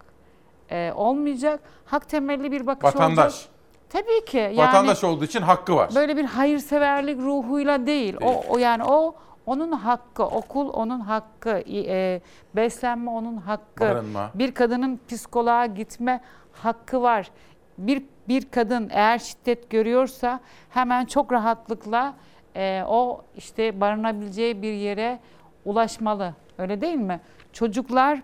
[0.70, 1.60] e, olmayacak.
[1.84, 3.24] Hak temelli bir bakış Vatandaş.
[3.24, 3.50] olacak.
[3.88, 4.36] Tabii ki.
[4.36, 5.90] Yani Vatandaş olduğu için hakkı var.
[5.94, 8.16] Böyle bir hayırseverlik ruhuyla değil.
[8.22, 9.14] O, o yani o
[9.46, 12.20] onun hakkı, okul onun hakkı, e,
[12.56, 13.80] beslenme onun hakkı.
[13.80, 14.30] Barınma.
[14.34, 16.20] Bir kadının psikoloğa gitme
[16.52, 17.30] hakkı var.
[17.78, 20.40] Bir bir kadın eğer şiddet görüyorsa
[20.70, 22.14] hemen çok rahatlıkla
[22.56, 25.18] e, o işte barınabileceği bir yere
[25.64, 26.34] ulaşmalı.
[26.58, 27.20] Öyle değil mi?
[27.52, 28.22] Çocuklar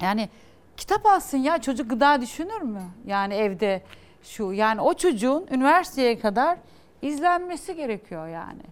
[0.00, 0.28] yani
[0.76, 2.82] kitap alsın ya çocuk gıda düşünür mü?
[3.06, 3.82] Yani evde
[4.22, 6.58] şu yani o çocuğun üniversiteye kadar
[7.02, 8.62] izlenmesi gerekiyor yani.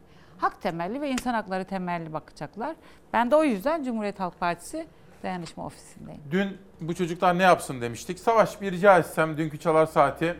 [0.44, 2.76] Hak temelli ve insan hakları temelli bakacaklar.
[3.12, 4.86] Ben de o yüzden Cumhuriyet Halk Partisi
[5.22, 6.20] dayanışma ofisindeyim.
[6.30, 8.18] Dün bu çocuklar ne yapsın demiştik.
[8.18, 10.36] Savaş bir rica etsem dünkü çalar saati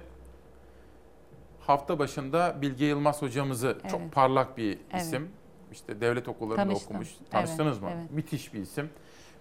[1.61, 4.13] hafta başında Bilge Yılmaz hocamızı çok Evet.
[4.15, 5.03] parlak bir Evet.
[5.03, 5.31] isim.
[5.73, 6.89] İşte devlet okullarında Tanıştım.
[6.91, 7.09] okumuş.
[7.21, 7.91] Evet, Tanıştınız mı?
[7.95, 8.11] evet.
[8.11, 8.91] Müthiş bir isim.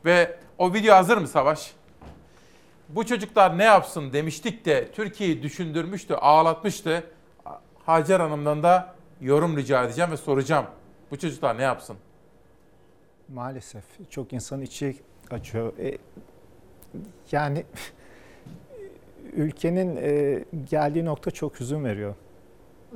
[0.05, 1.73] Ve o video hazır mı Savaş?
[2.89, 7.03] Bu çocuklar ne yapsın demiştik de Türkiye'yi düşündürmüştü, ağlatmıştı.
[7.85, 8.92] Hacer Hanım'dan da
[9.23, 10.65] yorum rica edeceğim ve soracağım.
[11.11, 11.97] Bu çocuklar ne yapsın?
[13.29, 14.95] Maalesef çok insanın içi
[15.31, 15.73] açıyor.
[15.79, 15.97] E,
[17.31, 17.65] yani
[19.33, 22.15] ülkenin e, geldiği nokta çok hüzün veriyor.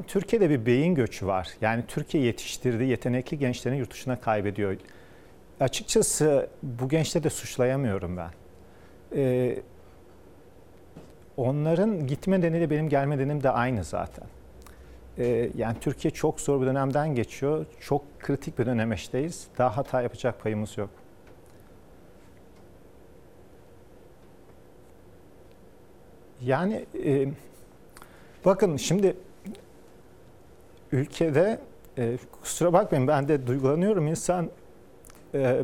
[0.07, 1.49] Türkiye'de bir beyin göçü var.
[1.61, 4.77] Yani Türkiye yetiştirdiği yetenekli gençlerin yurt dışına kaybediyor.
[5.59, 8.31] Açıkçası bu gençleri de suçlayamıyorum ben.
[9.15, 9.55] E,
[11.37, 14.27] onların gitme nedeniyle benim gelme nedenim de aynı zaten.
[15.19, 17.65] Ee, yani Türkiye çok zor bir dönemden geçiyor.
[17.80, 19.48] Çok kritik bir dönemeçteyiz.
[19.57, 20.89] Daha hata yapacak payımız yok.
[26.41, 27.27] Yani e,
[28.45, 29.18] bakın şimdi
[30.91, 31.60] ülkede
[31.98, 34.49] e, kusura bakmayın ben de duygulanıyorum insan
[35.34, 35.64] e,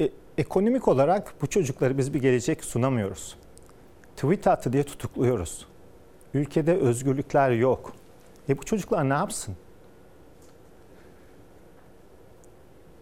[0.00, 0.08] e
[0.38, 3.41] ekonomik olarak bu çocuklara biz bir gelecek sunamıyoruz.
[4.16, 5.66] Tweet attı diye tutukluyoruz.
[6.34, 7.92] Ülkede özgürlükler yok.
[8.48, 9.56] E bu çocuklar ne yapsın?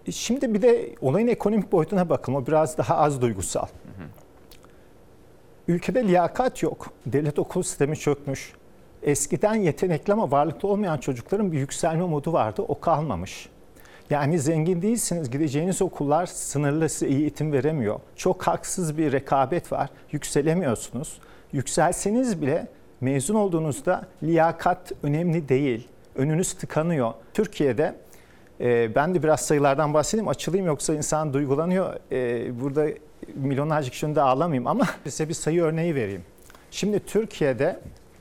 [0.07, 2.43] E Şimdi bir de olayın ekonomik boyutuna bakalım.
[2.43, 3.66] O biraz daha az duygusal.
[5.69, 6.87] Ülkede liyakat yok.
[7.07, 8.53] Devlet okul sistemi çökmüş.
[9.03, 12.62] Eskiden yetenekli ama varlıklı olmayan çocukların bir yükselme modu vardı.
[12.69, 13.49] O kalmamış.
[14.11, 15.31] Yani zengin değilsiniz.
[15.31, 18.01] Gideceğiniz okullar sınırlı size iyi eğitim veremiyor.
[18.16, 19.91] Çok haksız bir rekabet var.
[20.12, 21.19] Yükselemiyorsunuz.
[21.53, 22.66] Yükselseniz bile
[23.01, 25.89] mezun olduğunuzda liyakat önemli değil.
[26.16, 27.12] Önünüz tıkanıyor.
[27.35, 27.95] Türkiye'de
[28.61, 30.28] e, ben de biraz sayılardan bahsedeyim.
[30.28, 31.95] Açılayım yoksa insan duygulanıyor.
[32.12, 32.87] E, burada
[33.35, 36.23] milyonlarca kişinin de ağlamayayım ama size bir sayı örneği vereyim.
[36.70, 37.81] Şimdi Türkiye'de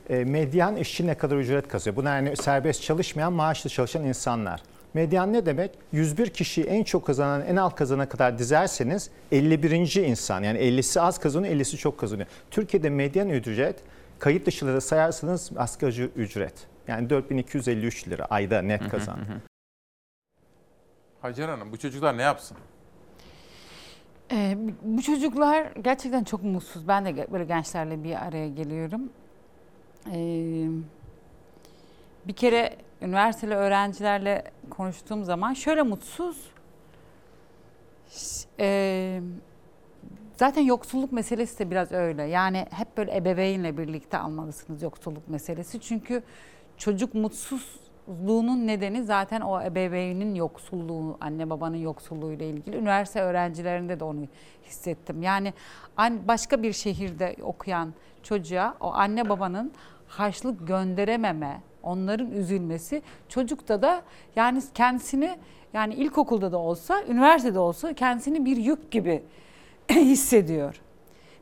[0.09, 2.01] e, medyan işçi ne kadar ücret kazanıyor?
[2.01, 4.61] Bunlar yani serbest çalışmayan, maaşlı çalışan insanlar.
[4.93, 5.71] Medyan ne demek?
[5.91, 9.95] 101 kişiyi en çok kazanan, en alt kazana kadar dizerseniz 51.
[9.95, 10.43] insan.
[10.43, 12.27] Yani 50'si az kazanıyor, 50'si çok kazanıyor.
[12.51, 13.75] Türkiye'de medyan ücret,
[14.19, 16.53] kayıt dışıları sayarsanız asgari ücret.
[16.87, 19.19] Yani 4253 lira ayda net kazan.
[21.21, 22.57] Hacer Hanım bu çocuklar ne yapsın?
[24.31, 26.87] Ee, bu çocuklar gerçekten çok mutsuz.
[26.87, 29.01] Ben de böyle gençlerle bir araya geliyorum.
[30.13, 30.67] Ee,
[32.27, 34.43] bir kere üniversiteli öğrencilerle
[34.79, 36.51] konuştuğum zaman şöyle mutsuz.
[38.59, 39.21] Ee,
[40.37, 42.23] zaten yoksulluk meselesi de biraz öyle.
[42.23, 45.79] Yani hep böyle ebeveynle birlikte almalısınız yoksulluk meselesi.
[45.79, 46.23] Çünkü
[46.77, 52.77] çocuk mutsuzluğunun nedeni zaten o ebeveynin yoksulluğu, anne babanın yoksulluğu ile ilgili.
[52.77, 54.27] Üniversite öğrencilerinde de onu
[54.65, 55.21] hissettim.
[55.21, 55.53] Yani
[56.27, 57.93] başka bir şehirde okuyan
[58.23, 59.71] çocuğa o anne babanın
[60.07, 64.01] harçlık gönderememe, onların üzülmesi çocukta da
[64.35, 65.37] yani kendisini
[65.73, 69.23] yani ilkokulda da olsa, üniversitede olsa kendisini bir yük gibi
[69.91, 70.81] hissediyor.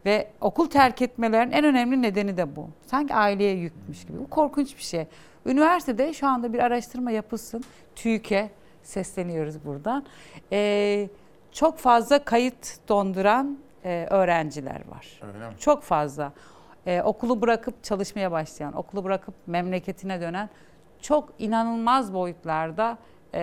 [0.06, 2.70] Ve okul terk etmelerin en önemli nedeni de bu.
[2.86, 4.20] Sanki aileye yükmüş gibi.
[4.20, 5.06] Bu korkunç bir şey.
[5.46, 7.64] Üniversitede şu anda bir araştırma yapılsın.
[7.96, 8.50] TÜİK'e
[8.84, 10.06] sesleniyoruz buradan.
[10.52, 11.10] Ee,
[11.52, 15.20] çok fazla kayıt donduran e, öğrenciler var.
[15.22, 15.54] Öyle mi?
[15.60, 16.34] Çok fazla.
[16.88, 20.50] Ee, okulu bırakıp çalışmaya başlayan, okulu bırakıp memleketine dönen
[21.02, 22.98] çok inanılmaz boyutlarda
[23.34, 23.42] e,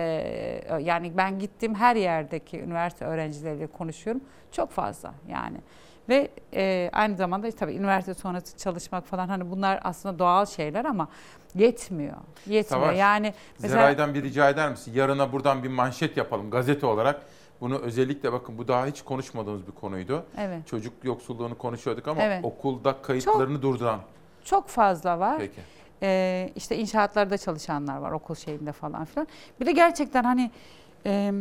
[0.81, 4.21] yani ben gittiğim her yerdeki üniversite öğrencileriyle konuşuyorum.
[4.51, 5.57] Çok fazla yani.
[6.09, 11.07] Ve e, aynı zamanda tabii üniversite sonrası çalışmak falan hani bunlar aslında doğal şeyler ama
[11.55, 12.17] yetmiyor.
[12.47, 12.63] Yetmiyor.
[12.63, 14.93] Savaş, yani mesela Zeray'dan bir rica eder misin?
[14.95, 17.21] Yarına buradan bir manşet yapalım gazete olarak.
[17.61, 20.23] Bunu özellikle bakın bu daha hiç konuşmadığımız bir konuydu.
[20.37, 20.67] Evet.
[20.67, 22.45] Çocuk yoksulluğunu konuşuyorduk ama Evet.
[22.45, 23.99] okulda kayıtlarını durduran.
[24.45, 25.37] çok fazla var.
[25.39, 25.61] Peki.
[26.03, 29.27] Ee, işte inşaatlarda çalışanlar var okul şeyinde falan filan.
[29.59, 30.51] Bir de gerçekten hani
[31.05, 31.31] e,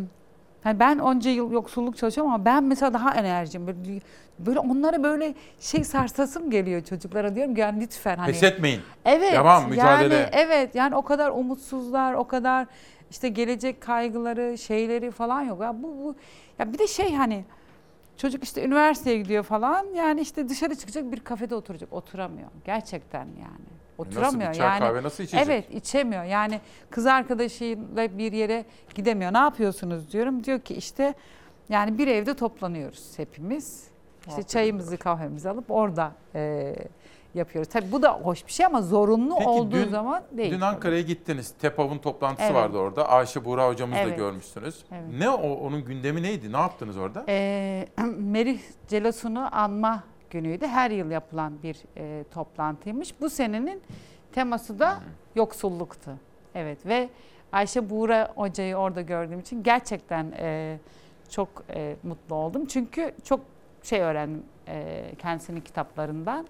[0.62, 3.66] hani ben onca yıl yoksulluk çalışıyorum ama ben mesela daha enerjim.
[3.66, 4.01] Böyle,
[4.39, 8.27] böyle onlara böyle şey sarsasım geliyor çocuklara diyorum ki yani lütfen hani.
[8.32, 8.81] Pes etmeyin.
[9.05, 9.32] Evet.
[9.32, 10.15] Devam, mücadele.
[10.15, 12.66] Yani, evet yani o kadar umutsuzlar, o kadar
[13.15, 15.61] işte gelecek kaygıları, şeyleri falan yok.
[15.61, 16.15] Ya bu, bu
[16.59, 17.45] ya bir de şey hani
[18.16, 21.93] çocuk işte üniversiteye gidiyor falan yani işte dışarı çıkacak bir kafede oturacak.
[21.93, 22.49] Oturamıyor.
[22.65, 23.66] Gerçekten yani.
[23.99, 24.78] Oturamıyor bir çay yani.
[24.78, 25.47] kahve nasıl içecek?
[25.47, 26.24] Evet içemiyor.
[26.24, 26.61] Yani
[26.91, 28.65] kız arkadaşıyla bir yere
[28.95, 29.32] gidemiyor.
[29.32, 30.45] Ne yapıyorsunuz diyorum.
[30.45, 31.15] Diyor ki işte
[31.69, 33.89] yani bir evde toplanıyoruz hepimiz.
[34.19, 36.74] İşte Muhabbet çayımızı kahvemizi alıp orada e,
[37.35, 37.69] yapıyoruz.
[37.73, 40.52] Tabii bu da hoş bir şey ama zorunlu Peki olduğu dün- zaman değil.
[40.52, 41.51] Dün Ankara'ya gittiniz.
[41.61, 42.55] TEPAV'ın toplantısı Evet.
[42.55, 43.09] vardı orada.
[43.09, 44.16] Ayşe Buğra hocamızı da Evet.
[44.16, 44.85] görmüşsünüz.
[44.93, 45.05] Evet.
[45.19, 46.52] Ne o onun gündemi neydi?
[46.52, 47.24] Ne yaptınız orada?
[47.28, 47.86] E,
[48.19, 50.66] Merih Celosun'u anma günüydü.
[50.66, 53.20] Her yıl yapılan bir e, toplantıymış.
[53.20, 53.82] Bu senenin
[54.32, 55.01] teması da
[55.35, 56.11] yoksulluktu.
[56.55, 57.09] Evet ve
[57.52, 60.78] Ayşe Buğra hocayı orada gördüğüm için gerçekten e,
[61.31, 62.66] çok e, mutlu oldum.
[62.66, 63.40] Çünkü çok
[63.82, 66.47] şey öğrendim e, kendisinin kitaplarından.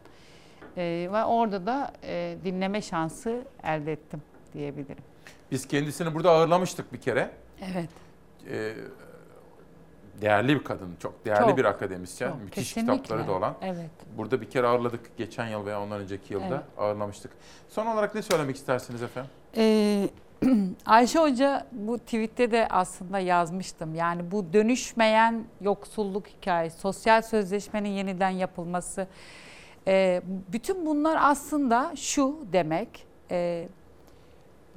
[0.76, 4.22] E, ve orada da e, dinleme şansı elde ettim
[4.54, 5.04] diyebilirim.
[5.50, 7.30] Biz kendisini burada ağırlamıştık bir kere.
[7.72, 7.88] Evet.
[8.50, 8.74] Ee,
[10.22, 12.30] değerli bir kadın, çok değerli Çok, bir akademisyen.
[12.30, 13.02] çok, Müthiş kesinlikle.
[13.02, 13.54] kitapları da olan.
[13.62, 13.90] Evet.
[14.16, 16.64] Burada bir kere ağırladık geçen yıl veya ondan önceki yılda Evet.
[16.78, 17.30] ağırlamıştık.
[17.68, 19.30] Son olarak ne söylemek istersiniz efendim?
[19.56, 20.08] Ee,
[20.86, 23.94] Ayşe Hoca bu tweette de aslında yazmıştım.
[23.94, 29.06] Yani bu dönüşmeyen yoksulluk hikayesi, sosyal sözleşmenin yeniden yapılması.
[29.88, 33.06] Ee, bütün bunlar aslında şu demek.
[33.30, 33.68] e,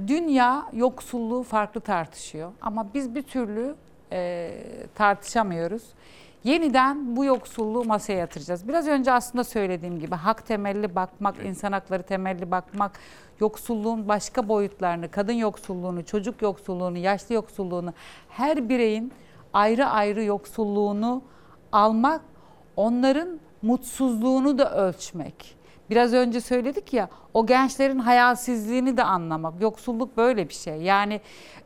[0.08, 3.76] dünya yoksulluğu farklı tartışıyor ama biz bir türlü
[4.12, 4.52] e,
[4.96, 5.84] tartışamıyoruz.
[6.44, 8.68] Yeniden bu yoksulluğu masaya yatıracağız.
[8.68, 13.00] Biraz önce aslında söylediğim gibi hak temelli bakmak, insan hakları temelli bakmak,
[13.40, 17.94] yoksulluğun başka boyutlarını, kadın yoksulluğunu, çocuk yoksulluğunu, yaşlı yoksulluğunu,
[18.30, 19.12] her bireyin
[19.54, 21.22] ayrı ayrı yoksulluğunu
[21.72, 22.22] almak
[22.76, 25.58] onların mutsuzluğunu da ölçmek.
[25.90, 29.62] Biraz önce söyledik ya o gençlerin hayalsizliğini de anlamak.
[29.62, 30.82] Yoksulluk böyle bir şey.
[30.82, 31.22] Yani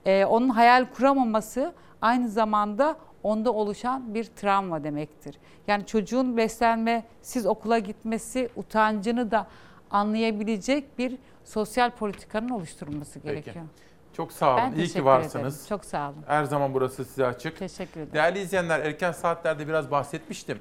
[0.05, 5.38] e, onun hayal kuramaması aynı zamanda onda oluşan bir travma demektir.
[5.68, 9.47] Yani çocuğun beslenme, siz okula gitmesi, utancını da
[9.91, 13.65] anlayabilecek bir sosyal politikanın oluşturulması gerekiyor.
[14.13, 14.63] Çok sağ olun.
[14.72, 15.55] Ben İyi ki varsınız.
[15.55, 15.69] ederim.
[15.69, 16.23] Çok sağ olun.
[16.27, 17.57] Her zaman burası size açık.
[17.57, 18.13] Teşekkür ederim.
[18.13, 20.59] Değerli izleyenler erken saatlerde biraz bahsetmiştim.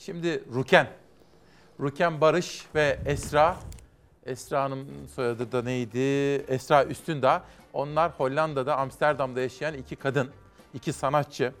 [0.00, 0.86] Şimdi Ruken,
[1.80, 3.56] Ruken Barış ve Esra,
[4.26, 5.98] Esra Hanım soyadı da neydi?
[6.48, 7.44] Esra Üstündağ.
[7.72, 10.30] Onlar Hollanda'da, Amsterdam'da yaşayan iki kadın,
[10.74, 11.52] iki sanatçı.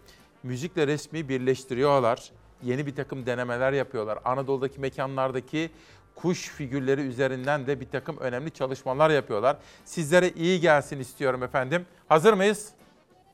[0.42, 2.30] Müzikle resmi birleştiriyorlar.
[2.62, 4.18] Yeni bir takım denemeler yapıyorlar.
[4.24, 5.70] Anadolu'daki mekanlardaki
[6.14, 9.56] kuş figürleri üzerinden de bir takım önemli çalışmalar yapıyorlar.
[9.84, 11.86] Sizlere iyi gelsin istiyorum efendim.
[12.08, 12.68] Hazır mıyız?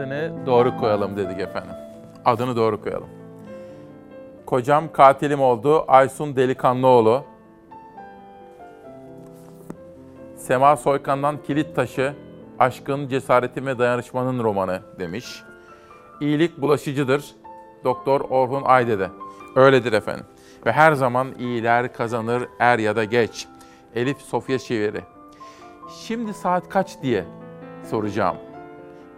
[0.00, 1.74] Adını doğru koyalım dedik efendim.
[2.24, 3.08] Adını doğru koyalım.
[4.46, 5.84] Kocam katilim oldu.
[5.88, 7.24] Aysun Delikanlıoğlu.
[10.36, 12.14] Sema Soykan'dan Kilit Taşı,
[12.58, 15.42] Aşkın, Cesaretin ve Dayanışmanın romanı demiş.
[16.20, 17.24] İyilik bulaşıcıdır.
[17.84, 19.08] Doktor Orhun Aydede.
[19.56, 20.26] Öyledir efendim.
[20.66, 23.46] Ve her zaman iyiler kazanır er ya da geç.
[23.94, 25.00] Elif Sofya şiiri.
[26.00, 27.24] Şimdi saat kaç diye
[27.90, 28.36] soracağım.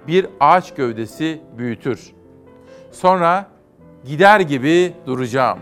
[0.07, 2.13] Bir ağaç gövdesi büyütür.
[2.93, 3.47] Sonra
[4.05, 5.59] gider gibi duracağım.